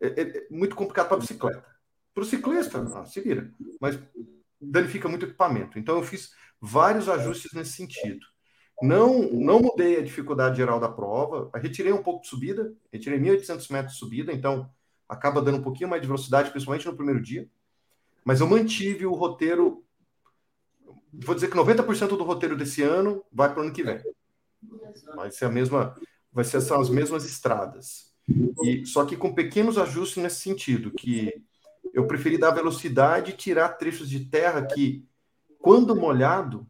[0.02, 1.66] é, é, muito complicado para a bicicleta.
[2.14, 4.00] Para o ciclista, ah, se vira, mas
[4.60, 5.78] danifica muito o equipamento.
[5.78, 8.26] Então eu fiz vários ajustes nesse sentido.
[8.82, 13.72] Não, não mudei a dificuldade geral da prova, retirei um pouco de subida, retirei 1.800
[13.72, 14.70] metros de subida, então
[15.08, 17.50] acaba dando um pouquinho mais de velocidade, principalmente no primeiro dia.
[18.24, 19.84] Mas eu mantive o roteiro,
[21.14, 24.02] vou dizer que 90% do roteiro desse ano vai para o ano que vem.
[25.16, 25.96] Vai ser a mesma,
[26.32, 28.14] vai ser são as mesmas estradas.
[28.64, 31.44] E só que com pequenos ajustes nesse sentido, que
[31.94, 35.08] eu preferi dar velocidade e tirar trechos de terra que
[35.60, 36.68] quando molhado,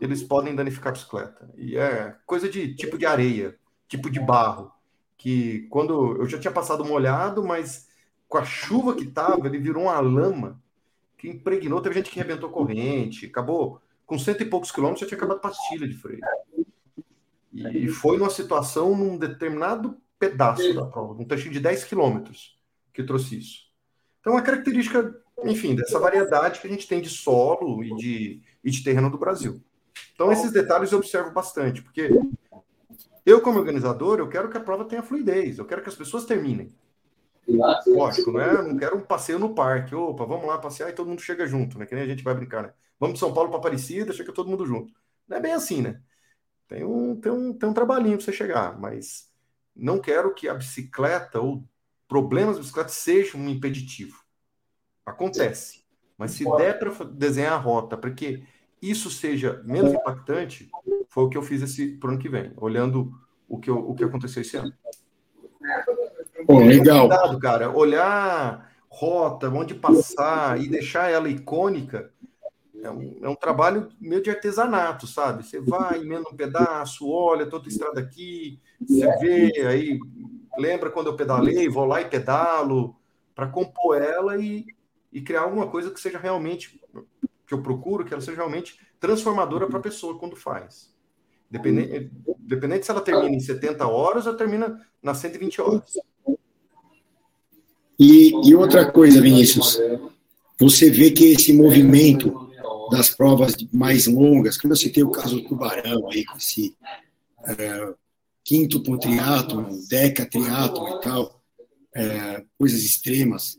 [0.00, 1.50] eles podem danificar a bicicleta.
[1.56, 3.58] E é coisa de tipo de areia,
[3.88, 4.70] tipo de barro,
[5.16, 7.88] que quando eu já tinha passado molhado, mas
[8.28, 10.61] com a chuva que tava, ele virou uma lama
[11.22, 11.80] que impregnou.
[11.80, 15.86] Teve gente que arrebentou corrente, acabou com cento e poucos quilômetros, já tinha acabado pastilha
[15.86, 16.20] de freio.
[17.54, 22.58] E foi numa situação, num determinado pedaço da prova, um trechinho de 10 quilômetros,
[22.92, 23.58] que trouxe isso.
[24.20, 28.70] Então, a característica enfim, dessa variedade que a gente tem de solo e de, e
[28.70, 29.62] de terreno do Brasil.
[30.14, 32.10] Então, esses detalhes eu observo bastante, porque
[33.24, 36.24] eu, como organizador, eu quero que a prova tenha fluidez, eu quero que as pessoas
[36.24, 36.68] terminem.
[37.48, 38.62] Lógico, né?
[38.62, 39.94] Não quero um passeio no parque.
[39.94, 41.86] Opa, vamos lá passear e todo mundo chega junto, né?
[41.86, 42.72] Que nem a gente vai brincar, né?
[42.98, 44.92] Vamos de São Paulo para Aparecida, chega todo mundo junto.
[45.26, 46.00] Não é bem assim, né?
[46.68, 49.30] Tem um, tem um, tem um trabalhinho para você chegar, mas
[49.74, 51.64] não quero que a bicicleta ou
[52.06, 54.22] problemas da bicicleta sejam um impeditivo.
[55.04, 55.84] Acontece.
[56.16, 58.46] Mas se der para desenhar a rota para que
[58.80, 60.70] isso seja menos impactante,
[61.08, 63.12] foi o que eu fiz esse pro ano que vem, olhando
[63.48, 64.72] o que, o que aconteceu esse ano.
[66.48, 67.08] Legal.
[67.08, 67.70] Cuidado, cara.
[67.70, 72.10] Olhar rota, onde passar e deixar ela icônica
[72.82, 75.44] é um, é um trabalho meio de artesanato, sabe?
[75.44, 79.98] Você vai, emenda um pedaço, olha toda a estrada aqui, você vê, aí
[80.58, 82.96] lembra quando eu pedalei, vou lá e pedalo,
[83.34, 84.66] para compor ela e,
[85.12, 86.80] e criar alguma coisa que seja realmente,
[87.46, 90.92] que eu procuro, que ela seja realmente transformadora para a pessoa quando faz.
[91.48, 95.94] Dependente, dependente se ela termina em 70 horas ou termina nas 120 horas.
[97.98, 99.78] E, e outra coisa, Vinícius,
[100.58, 102.50] você vê que esse movimento
[102.90, 106.76] das provas mais longas, como eu citei o caso do Tubarão aí, com esse
[107.46, 107.94] é,
[108.44, 111.42] quinto para triatlon, deca triatlon e tal,
[111.94, 113.56] é, coisas extremas,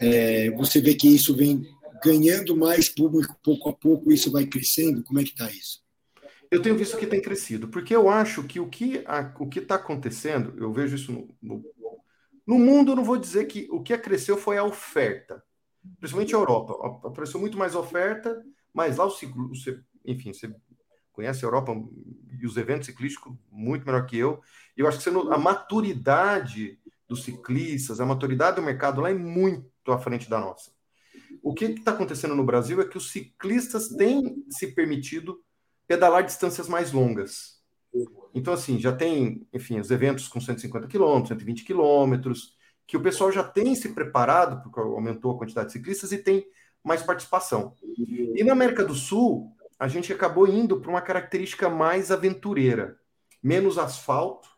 [0.00, 1.66] é, você vê que isso vem
[2.02, 5.02] ganhando mais público pouco a pouco, isso vai crescendo?
[5.02, 5.84] Como é que está isso?
[6.50, 9.04] Eu tenho visto que tem crescido, porque eu acho que o que
[9.38, 11.64] o que está acontecendo, eu vejo isso no, no,
[12.46, 15.42] no, mundo, eu não vou dizer que o que cresceu foi a oferta,
[15.98, 16.74] principalmente a Europa.
[17.06, 18.42] Apareceu muito mais oferta,
[18.72, 19.52] mas lá o, o
[20.04, 20.54] enfim, você
[21.12, 21.72] conhece a Europa
[22.38, 24.40] e os eventos ciclísticos muito melhor que eu.
[24.76, 26.78] E eu acho que a maturidade
[27.08, 30.70] dos ciclistas, a maturidade do mercado lá é muito à frente da nossa.
[31.42, 35.42] O que está acontecendo no Brasil é que os ciclistas têm se permitido
[35.86, 37.60] pedalar distâncias mais longas.
[38.36, 42.54] Então, assim, já tem, enfim, os eventos com 150 quilômetros, 120 quilômetros,
[42.86, 46.46] que o pessoal já tem se preparado, porque aumentou a quantidade de ciclistas e tem
[46.84, 47.74] mais participação.
[47.96, 52.98] E na América do Sul, a gente acabou indo para uma característica mais aventureira,
[53.42, 54.50] menos asfalto,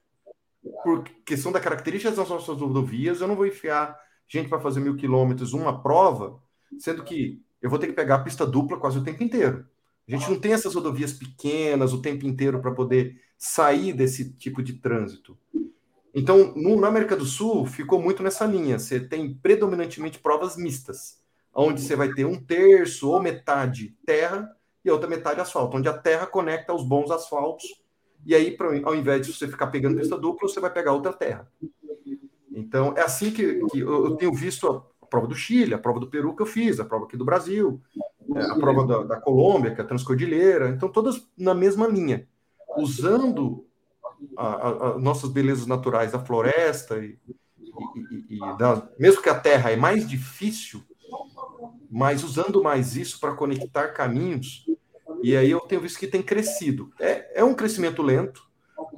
[0.83, 3.97] por questão da característica das nossas rodovias, eu não vou enfiar
[4.27, 6.43] gente para fazer mil quilômetros uma prova,
[6.81, 9.65] sendo que eu vou ter que pegar a pista dupla quase o tempo inteiro.
[10.09, 14.63] A gente não tem essas rodovias pequenas o tempo inteiro para poder sair desse tipo
[14.63, 15.37] de trânsito.
[16.15, 18.79] Então, no, na América do Sul, ficou muito nessa linha.
[18.79, 21.23] Você tem predominantemente provas mistas,
[21.55, 24.51] onde você vai ter um terço ou metade terra
[24.85, 27.67] e a outra metade asfalto, onde a terra conecta os bons asfaltos.
[28.25, 31.13] E aí, pra, ao invés de você ficar pegando pista dupla, você vai pegar outra
[31.13, 31.51] terra.
[32.51, 36.09] Então, é assim que, que eu, eu tenho visto prova do Chile, a prova do
[36.09, 37.81] Peru que eu fiz, a prova aqui do Brasil,
[38.35, 42.27] é, a prova da, da, Colômbia, que é a Transcordilheira, então todas na mesma linha,
[42.77, 43.67] usando
[44.37, 47.19] as nossas belezas naturais, a floresta, e,
[48.11, 50.83] e, e da, mesmo que a terra é mais difícil,
[51.91, 54.67] mas usando mais isso para conectar caminhos,
[55.23, 56.93] e aí eu tenho visto que tem crescido.
[57.01, 58.49] É, é um crescimento lento,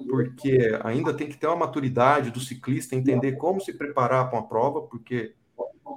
[0.09, 4.49] porque ainda tem que ter uma maturidade do ciclista, entender como se preparar para uma
[4.49, 5.35] prova, porque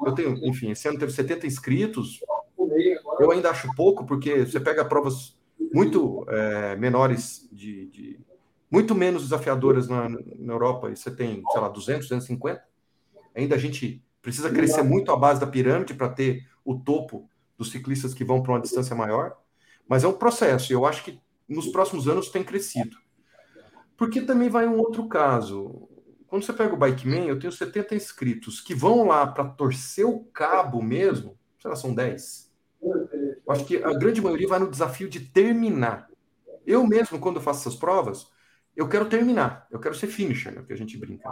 [0.05, 2.19] eu tenho, enfim, esse ano teve 70 inscritos,
[3.19, 5.37] eu ainda acho pouco, porque você pega provas
[5.73, 8.19] muito é, menores, de, de,
[8.69, 12.63] muito menos desafiadoras na, na Europa, e você tem, sei lá, 200, 250.
[13.35, 17.71] Ainda a gente precisa crescer muito a base da pirâmide para ter o topo dos
[17.71, 19.37] ciclistas que vão para uma distância maior.
[19.87, 22.97] Mas é um processo, e eu acho que nos próximos anos tem crescido.
[23.97, 25.87] Porque também vai um outro caso.
[26.33, 30.21] Quando você pega o Bikeman, eu tenho 70 inscritos que vão lá para torcer o
[30.33, 32.51] cabo mesmo, sei lá, são 10.
[32.81, 36.09] Eu acho que a grande maioria vai no desafio de terminar.
[36.65, 38.31] Eu mesmo, quando faço essas provas,
[38.75, 41.31] eu quero terminar, eu quero ser finisher, né, que a gente brinca.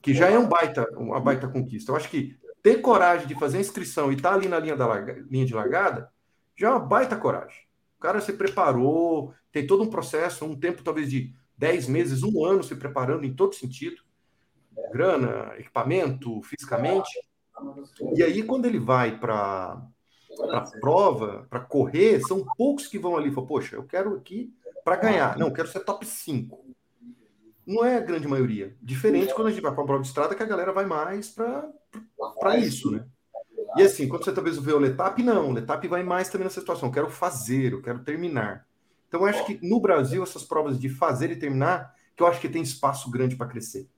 [0.00, 1.92] Que já é um baita, uma baita conquista.
[1.92, 4.74] Eu acho que ter coragem de fazer a inscrição e estar tá ali na linha,
[4.74, 6.10] da larga, linha de largada
[6.56, 7.60] já é uma baita coragem.
[7.98, 12.44] O cara se preparou, tem todo um processo, um tempo talvez de 10 meses, um
[12.44, 14.00] ano se preparando em todo sentido.
[14.92, 17.10] Grana, equipamento, fisicamente.
[18.14, 19.84] E aí, quando ele vai para
[20.38, 24.54] para prova, para correr, são poucos que vão ali e falam, poxa, eu quero aqui
[24.84, 25.36] para ganhar.
[25.36, 26.64] Não, eu quero ser top 5.
[27.66, 28.76] Não é a grande maioria.
[28.80, 31.28] Diferente quando a gente vai para uma prova de estrada, que a galera vai mais
[31.28, 33.04] para isso, né?
[33.76, 35.50] E assim, quando você talvez vê o Letap, não.
[35.50, 36.88] O Letap vai mais também nessa situação.
[36.88, 38.67] Eu quero fazer, eu quero terminar.
[39.08, 42.40] Então, eu acho que no Brasil, essas provas de fazer e terminar, que eu acho
[42.40, 43.88] que tem espaço grande para crescer.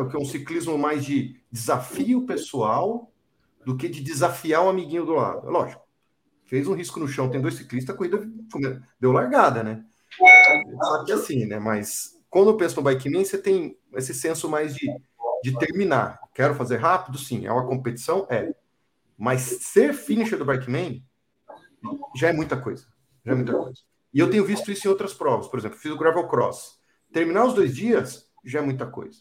[0.00, 3.12] O que é um ciclismo mais de desafio pessoal
[3.64, 5.48] do que de desafiar o amiguinho do lado.
[5.48, 5.82] Lógico,
[6.46, 8.26] fez um risco no chão, tem dois ciclistas, a corrida
[8.98, 9.84] deu largada, né?
[10.82, 11.58] Só que assim, né?
[11.58, 14.86] Mas quando eu penso no bike man, você tem esse senso mais de,
[15.42, 16.18] de terminar.
[16.34, 17.18] Quero fazer rápido?
[17.18, 17.46] Sim.
[17.46, 18.26] É uma competição?
[18.30, 18.54] É.
[19.18, 21.00] Mas ser finisher do bike man
[22.16, 22.86] já é muita coisa.
[23.24, 23.80] Já é muita coisa.
[24.12, 25.48] E eu tenho visto isso em outras provas.
[25.48, 26.78] Por exemplo, fiz o gravel cross.
[27.12, 29.20] Terminar os dois dias já é muita coisa.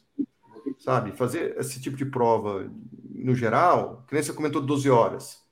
[0.80, 1.11] sabe?
[1.11, 2.69] Fazer esse tipo de prova
[3.14, 5.45] no geral, que nem você comentou 12 horas.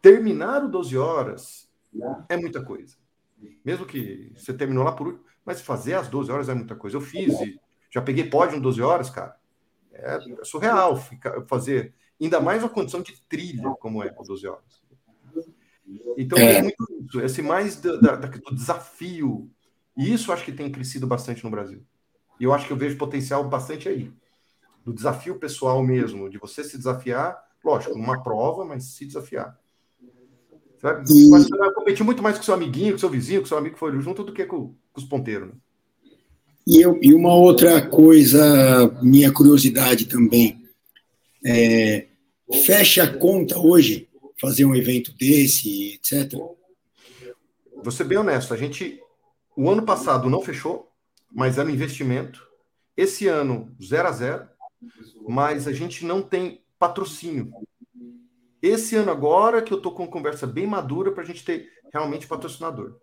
[0.00, 1.70] Terminar o 12 horas
[2.28, 2.96] é muita coisa.
[3.64, 6.96] Mesmo que você terminou lá por último, mas fazer as 12 horas é muita coisa.
[6.96, 7.60] Eu fiz e
[7.90, 9.36] já peguei pódio em 12 horas, cara.
[9.92, 14.46] É, é surreal ficar, fazer, ainda mais uma condição de trilha como é por 12
[14.46, 14.81] horas.
[16.16, 19.50] Então, é, muito isso, esse mais do, da, do desafio.
[19.96, 21.82] E isso acho que tem crescido bastante no Brasil.
[22.40, 24.10] E eu acho que eu vejo potencial bastante aí.
[24.84, 29.56] Do desafio pessoal mesmo, de você se desafiar, lógico, numa prova, mas se desafiar.
[30.76, 31.28] Você vai, e...
[31.28, 33.80] você vai competir muito mais com seu amiguinho, com seu vizinho, com seu amigo que
[33.80, 35.48] foi junto, do que com, com os ponteiros.
[35.48, 35.54] Né?
[36.66, 40.60] E, eu, e uma outra coisa, minha curiosidade também.
[41.44, 42.06] É,
[42.64, 44.08] fecha a conta hoje
[44.42, 46.32] fazer um evento desse, etc?
[47.76, 49.00] Vou ser bem honesto, a gente,
[49.56, 50.90] o ano passado não fechou,
[51.30, 52.44] mas era um investimento.
[52.96, 54.48] Esse ano, zero a zero,
[55.28, 57.52] mas a gente não tem patrocínio.
[58.60, 62.26] Esse ano agora que eu estou com conversa bem madura para a gente ter realmente
[62.26, 62.96] patrocinador.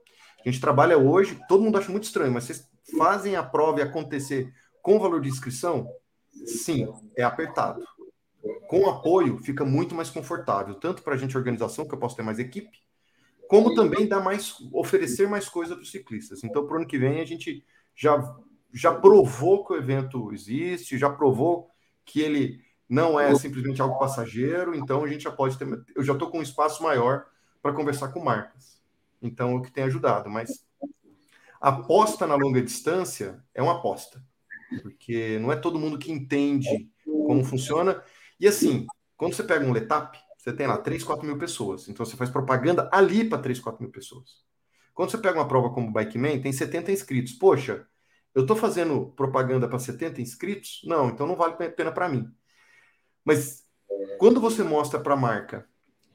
[0.45, 3.84] A gente trabalha hoje, todo mundo acha muito estranho, mas vocês fazem a prova e
[3.84, 5.88] acontecer com valor de inscrição?
[6.45, 6.88] Sim,
[7.18, 7.86] é apertado.
[8.70, 12.22] Com apoio, fica muito mais confortável, tanto para a gente organização, que eu posso ter
[12.22, 12.78] mais equipe,
[13.48, 16.44] como também dar mais, oferecer mais coisa para os ciclistas.
[16.44, 17.66] Então, para o ano que vem, a gente
[17.96, 18.38] já,
[18.72, 21.72] já provou que o evento existe, já provou
[22.06, 25.68] que ele não é simplesmente algo passageiro, então a gente já pode ter.
[25.96, 27.26] Eu já estou com um espaço maior
[27.64, 28.80] para conversar com marcas.
[29.20, 30.64] Então, é o que tem ajudado, mas
[31.60, 34.24] aposta na longa distância é uma aposta,
[34.84, 38.00] porque não é todo mundo que entende como funciona.
[38.40, 38.86] E assim,
[39.18, 41.90] quando você pega um Letap, você tem lá 3, 4 mil pessoas.
[41.90, 44.44] Então você faz propaganda ali para 3, 4 mil pessoas.
[44.94, 47.34] Quando você pega uma prova como o Bikeman, tem 70 inscritos.
[47.34, 47.86] Poxa,
[48.34, 50.82] eu estou fazendo propaganda para 70 inscritos?
[50.86, 52.30] Não, então não vale a pena para mim.
[53.26, 53.66] Mas
[54.18, 55.68] quando você mostra para a marca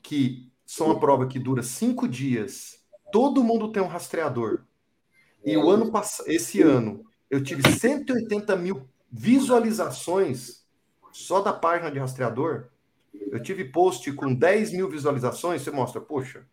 [0.02, 2.78] que são uma prova que dura cinco dias,
[3.12, 4.64] todo mundo tem um rastreador,
[5.44, 5.92] e o ano
[6.26, 10.63] esse ano, eu tive 180 mil visualizações
[11.14, 12.66] só da página de rastreador.
[13.30, 15.62] Eu tive post com 10 mil visualizações.
[15.62, 16.44] Você mostra, poxa,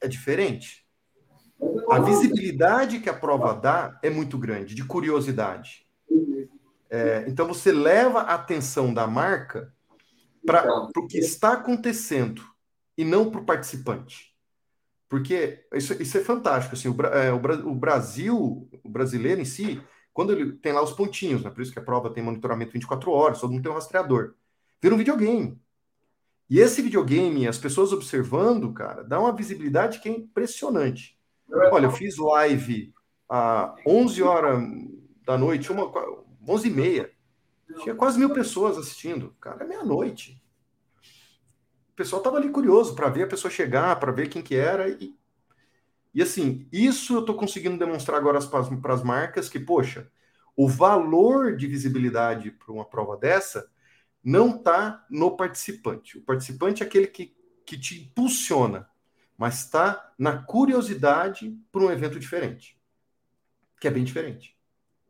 [0.00, 0.84] é diferente.
[1.88, 5.86] A visibilidade que a prova dá é muito grande, de curiosidade.
[6.90, 9.72] É, então você leva a atenção da marca
[10.44, 10.66] para
[10.96, 12.42] o que está acontecendo
[12.98, 14.34] e não para o participante.
[15.08, 16.74] Porque isso, isso é fantástico.
[16.74, 17.36] Assim, o, é, o,
[17.70, 19.80] o, Brasil, o brasileiro em si,
[20.12, 21.50] quando ele tem lá os pontinhos, né?
[21.50, 24.34] por isso que a prova tem monitoramento 24 horas, todo mundo tem um rastreador.
[24.80, 25.60] Vira um videogame.
[26.50, 31.18] E esse videogame, as pessoas observando, cara, dá uma visibilidade que é impressionante.
[31.70, 32.92] Olha, eu fiz live
[33.28, 34.62] às 11 horas
[35.24, 35.90] da noite, uma,
[36.46, 37.10] 11 e meia.
[37.82, 39.34] Tinha quase mil pessoas assistindo.
[39.40, 40.42] Cara, é meia-noite
[41.92, 44.88] o pessoal estava ali curioso para ver a pessoa chegar, para ver quem que era.
[44.88, 45.14] E,
[46.14, 50.10] e assim, isso eu estou conseguindo demonstrar agora para as marcas que, poxa,
[50.56, 53.70] o valor de visibilidade para uma prova dessa
[54.22, 56.18] não está no participante.
[56.18, 57.34] O participante é aquele que,
[57.64, 58.88] que te impulsiona,
[59.36, 62.78] mas está na curiosidade para um evento diferente,
[63.80, 64.56] que é bem diferente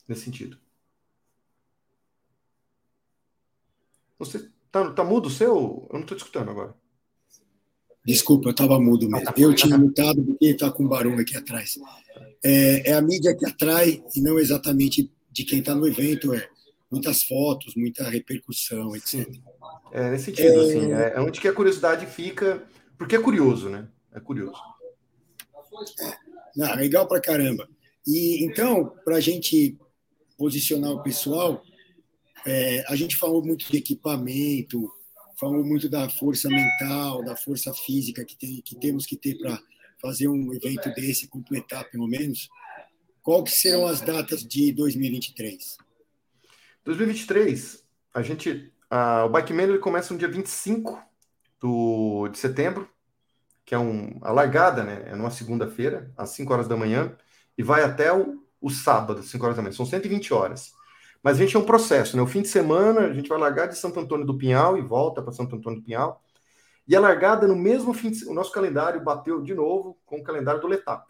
[0.08, 0.58] nesse sentido.
[4.18, 5.86] Você Tá, tá mudo o seu?
[5.90, 6.74] Eu não estou escutando agora.
[8.04, 9.28] Desculpa, eu estava mudo mesmo.
[9.28, 11.78] Ah, tá eu tinha mutado porque está com barulho aqui atrás.
[12.44, 16.34] É, é, a mídia que atrai e não exatamente de quem está no evento.
[16.34, 16.48] É
[16.92, 19.26] muitas fotos, muita repercussão, etc.
[19.90, 20.60] É, nesse sentido, é...
[20.60, 20.92] assim.
[20.92, 22.62] É, é onde que a curiosidade fica,
[22.98, 23.88] porque é curioso, né?
[24.12, 24.60] É curioso.
[26.54, 27.66] Não, legal pra caramba.
[28.06, 29.78] E então, para a gente
[30.36, 31.62] posicionar o pessoal,
[32.44, 34.92] é, a gente falou muito de equipamento,
[35.43, 39.60] falou muito da força mental, da força física que, tem, que temos que ter para
[40.01, 42.48] fazer um evento desse, completar pelo menos.
[43.24, 45.78] Qual que serão as datas de 2023?
[46.85, 51.02] 2023, a gente, a, o Bike Man ele começa no dia 25
[51.60, 52.89] do, de setembro,
[53.64, 55.02] que é um, a largada, né?
[55.06, 57.16] É numa segunda-feira, às 5 horas da manhã,
[57.59, 59.73] e vai até o, o sábado, às 5 horas da manhã.
[59.73, 60.73] São 120 horas.
[61.23, 62.23] Mas a gente é um processo, né?
[62.23, 65.23] O fim de semana a gente vai largar de Santo Antônio do Pinhal e volta
[65.23, 66.23] para Santo Antônio do Pinhal.
[66.86, 68.24] E a largada no mesmo fim de...
[68.27, 71.07] o nosso calendário bateu de novo com o calendário do Letap.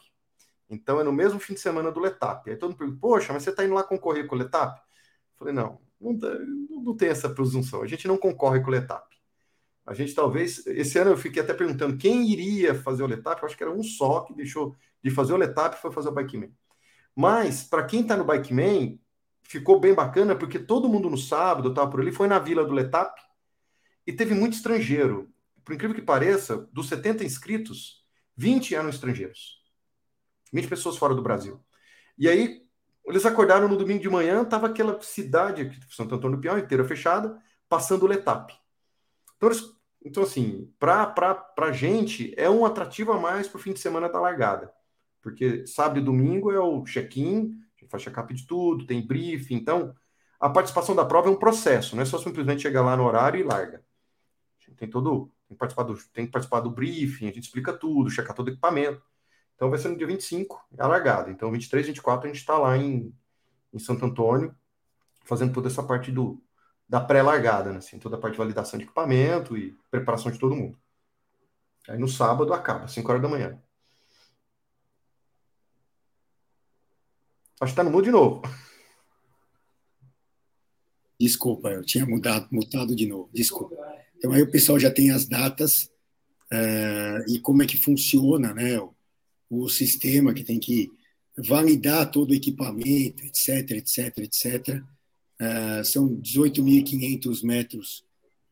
[0.69, 2.49] Então é no mesmo fim de semana do Letap.
[2.51, 4.81] Aí todo mundo pergunta: "Poxa, mas você está indo lá concorrer com o Letap?"
[5.39, 6.19] Falei: "Não, não,
[6.85, 7.83] não tem essa presunção.
[7.83, 9.07] A gente não concorre com o Letap.
[9.85, 13.43] A gente talvez esse ano eu fiquei até perguntando quem iria fazer o Letap.
[13.43, 16.09] Eu acho que era um só que deixou de fazer o Letap e foi fazer
[16.09, 16.55] o Bikeman.
[17.15, 19.01] Mas para quem está no Bikeman,
[19.53, 22.73] ficou bem bacana porque todo mundo no sábado estava por ali, foi na Vila do
[22.73, 23.21] Letap
[24.07, 25.31] e teve muito estrangeiro.
[25.63, 28.03] Por incrível que pareça, dos 70 inscritos,
[28.35, 29.63] 20 eram estrangeiros.
[30.55, 31.63] 20 pessoas fora do Brasil.
[32.17, 32.63] E aí,
[33.05, 37.39] eles acordaram no domingo de manhã, estava aquela cidade, Santo Antônio do Pião, inteira fechada,
[37.69, 38.55] passando o Letap.
[39.37, 39.63] Então, eles,
[40.03, 44.09] então assim, para a gente, é um atrativo a mais para o fim de semana
[44.09, 44.73] da largada.
[45.21, 49.55] Porque sábado e domingo é o check-in, gente faz check-up de tudo, tem briefing.
[49.57, 49.95] Então,
[50.41, 53.39] a participação da prova é um processo, não é só simplesmente chegar lá no horário
[53.39, 53.83] e larga.
[54.77, 55.31] Tem todo.
[55.49, 58.49] Tem que participar do, tem que participar do briefing, a gente explica tudo, checar todo
[58.49, 59.03] o equipamento.
[59.55, 61.31] Então vai ser no dia 25, é a largada.
[61.31, 63.15] Então, 23, 24, a gente está lá em,
[63.73, 64.55] em Santo Antônio,
[65.25, 66.43] fazendo toda essa parte do,
[66.89, 67.79] da pré-largada, né?
[67.79, 70.79] assim, toda a parte de validação de equipamento e preparação de todo mundo.
[71.89, 73.59] Aí no sábado acaba, 5 horas da manhã.
[77.63, 78.43] Acho que está no mudo de novo.
[81.19, 83.31] Desculpa, eu tinha mudado, mutado de novo.
[83.33, 83.77] Desculpa.
[84.17, 85.85] Então aí o pessoal já tem as datas
[86.53, 88.81] uh, e como é que funciona, né?
[88.81, 88.93] O,
[89.49, 90.91] o sistema que tem que
[91.39, 94.83] validar todo o equipamento, etc, etc, etc.
[95.41, 98.05] Uh, são 18.500 metros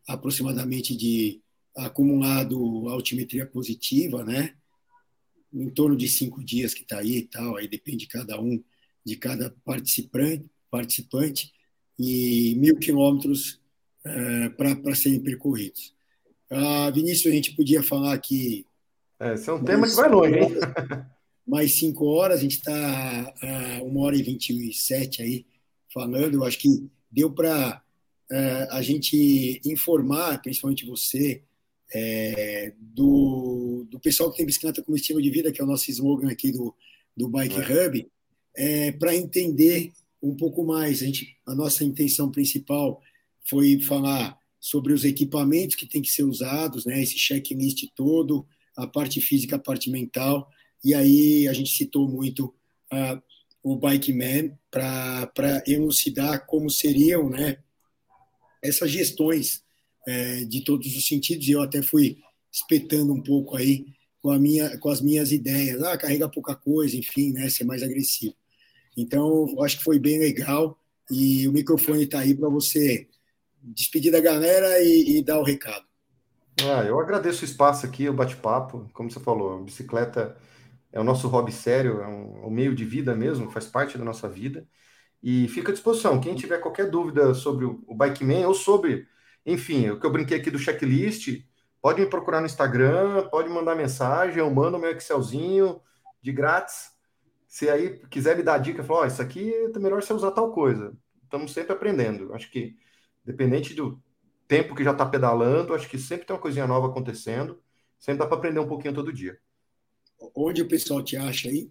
[0.07, 1.41] aproximadamente de
[1.77, 4.55] acumulado altimetria positiva, né?
[5.53, 8.62] Em torno de cinco dias que está aí e tal, aí depende de cada um
[9.05, 11.52] de cada participante, participante
[11.98, 13.60] e mil quilômetros
[14.06, 15.94] uh, para serem percorridos.
[16.51, 18.64] Uh, Vinícius, a gente podia falar aqui.
[19.18, 20.51] É, esse é um tema que vai longe, hein?
[21.47, 25.47] Mais cinco horas, a gente está uh, uma hora e vinte e sete aí
[25.93, 26.35] falando.
[26.35, 27.82] Eu acho que deu para
[28.31, 31.43] uh, a gente informar, principalmente você,
[31.93, 35.90] é, do, do pessoal que tem bicicleta como estilo de vida, que é o nosso
[35.90, 36.74] slogan aqui do,
[37.16, 37.86] do Bike é.
[37.86, 38.10] Hub,
[38.56, 41.02] é, para entender um pouco mais.
[41.02, 43.01] A, gente, a nossa intenção principal
[43.48, 48.47] foi falar sobre os equipamentos que têm que ser usados, né, esse checklist todo,
[48.77, 50.48] a parte física, a parte mental,
[50.85, 52.55] e aí a gente citou muito
[52.93, 53.20] uh,
[53.62, 57.59] o Bike Man para elucidar como seriam né,
[58.62, 59.62] essas gestões
[60.06, 62.18] é, de todos os sentidos, e eu até fui
[62.52, 63.86] espetando um pouco aí
[64.20, 67.82] com, a minha, com as minhas ideias, ah, carrega pouca coisa, enfim, né, ser mais
[67.82, 68.35] agressivo.
[69.01, 70.78] Então, acho que foi bem legal
[71.10, 73.09] e o microfone está aí para você
[73.62, 75.85] despedir da galera e, e, dar o recado.
[76.62, 78.89] Ah, eu agradeço o espaço aqui, o bate-papo.
[78.93, 80.36] Como você falou, bicicleta
[80.93, 84.05] é o nosso hobby sério, é um, um, meio de vida mesmo, faz parte da
[84.05, 84.66] nossa vida.
[85.22, 86.20] E fica à disposição.
[86.20, 89.06] Quem tiver qualquer dúvida sobre o, Bikeman ou sobre,
[89.44, 91.43] enfim, o que eu brinquei aqui do checklist,
[91.81, 95.81] pode me procurar no Instagram, pode mandar mensagem, eu mando meu Excelzinho
[96.22, 96.99] de grátis
[97.51, 100.52] se aí quiser me dar dica, falar, oh, isso aqui é melhor você usar tal
[100.52, 100.97] coisa.
[101.24, 102.32] Estamos sempre aprendendo.
[102.32, 102.77] Acho que,
[103.24, 104.01] dependente do
[104.47, 107.60] tempo que já está pedalando, acho que sempre tem uma coisinha nova acontecendo.
[107.98, 109.36] Sempre dá para aprender um pouquinho todo dia.
[110.32, 111.68] Onde o pessoal te acha aí?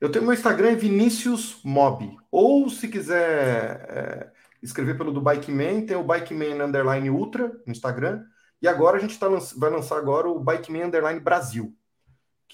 [0.00, 2.18] Eu tenho meu Instagram é Vinícius Mob.
[2.28, 8.24] Ou se quiser é, escrever pelo do Bikeman, tem o Bikeman Underline Ultra no Instagram.
[8.60, 11.72] E agora a gente tá, vai lançar agora o Bikeman Underline Brasil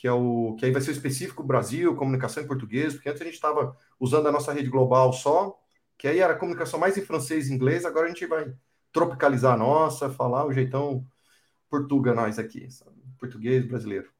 [0.04, 3.24] que é o que aí vai ser específico Brasil, comunicação em português, porque antes a
[3.24, 5.58] gente estava usando a nossa rede global só,
[5.96, 8.54] que aí era comunicação mais em francês e inglês, agora a gente vai
[8.92, 11.06] tropicalizar a nossa, falar o jeitão
[11.70, 12.98] portuga nós aqui, sabe?
[13.18, 14.10] português brasileiro.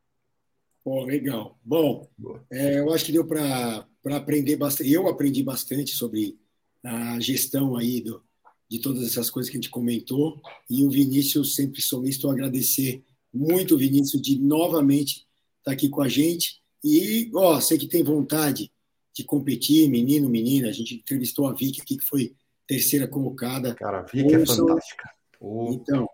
[0.83, 1.59] Pô, legal.
[1.63, 2.09] Bom,
[2.51, 3.87] é, eu acho que deu para
[4.17, 4.91] aprender bastante.
[4.91, 6.39] Eu aprendi bastante sobre
[6.83, 8.25] a gestão aí do,
[8.71, 10.41] de todas essas coisas que a gente comentou.
[10.71, 15.27] E o Vinícius, sempre solista, agradecer muito, Vinícius, de novamente
[15.65, 16.61] está aqui com a gente.
[16.83, 18.71] E, ó, você que tem vontade
[19.15, 22.35] de competir, menino, menina, a gente entrevistou a Vicky aqui, que foi
[22.67, 23.75] terceira colocada.
[23.75, 25.11] Cara, a Vicky é fantástica.
[25.41, 25.73] Oh.
[25.73, 26.07] Então,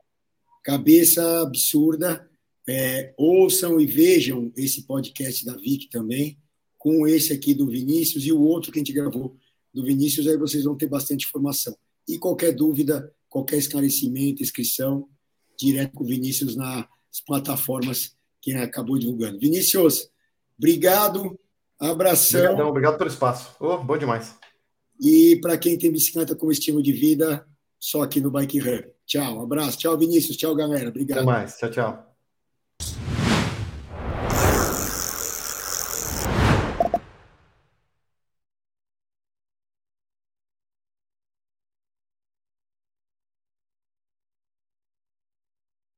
[0.62, 2.28] cabeça absurda.
[2.68, 6.38] É, ouçam e vejam esse podcast da Vicky também,
[6.78, 9.36] com esse aqui do Vinícius e o outro que a gente gravou
[9.74, 11.76] do Vinícius, aí vocês vão ter bastante informação.
[12.06, 15.08] E qualquer dúvida, qualquer esclarecimento, inscrição,
[15.58, 16.86] direto com o Vinícius nas
[17.26, 19.38] plataformas quem acabou divulgando.
[19.38, 20.08] Vinícius,
[20.58, 21.38] obrigado,
[21.78, 22.40] abração.
[22.40, 23.54] Obrigadão, obrigado pelo espaço.
[23.60, 24.34] Oh, bom demais.
[25.00, 27.46] E para quem tem bicicleta como estilo de vida,
[27.78, 28.86] só aqui no Bike Hub.
[29.06, 29.78] Tchau, abraço.
[29.78, 30.36] Tchau, Vinícius.
[30.36, 30.90] Tchau, galera.
[30.90, 31.18] Obrigado.
[31.18, 31.56] Até mais.
[31.56, 32.09] Tchau, tchau.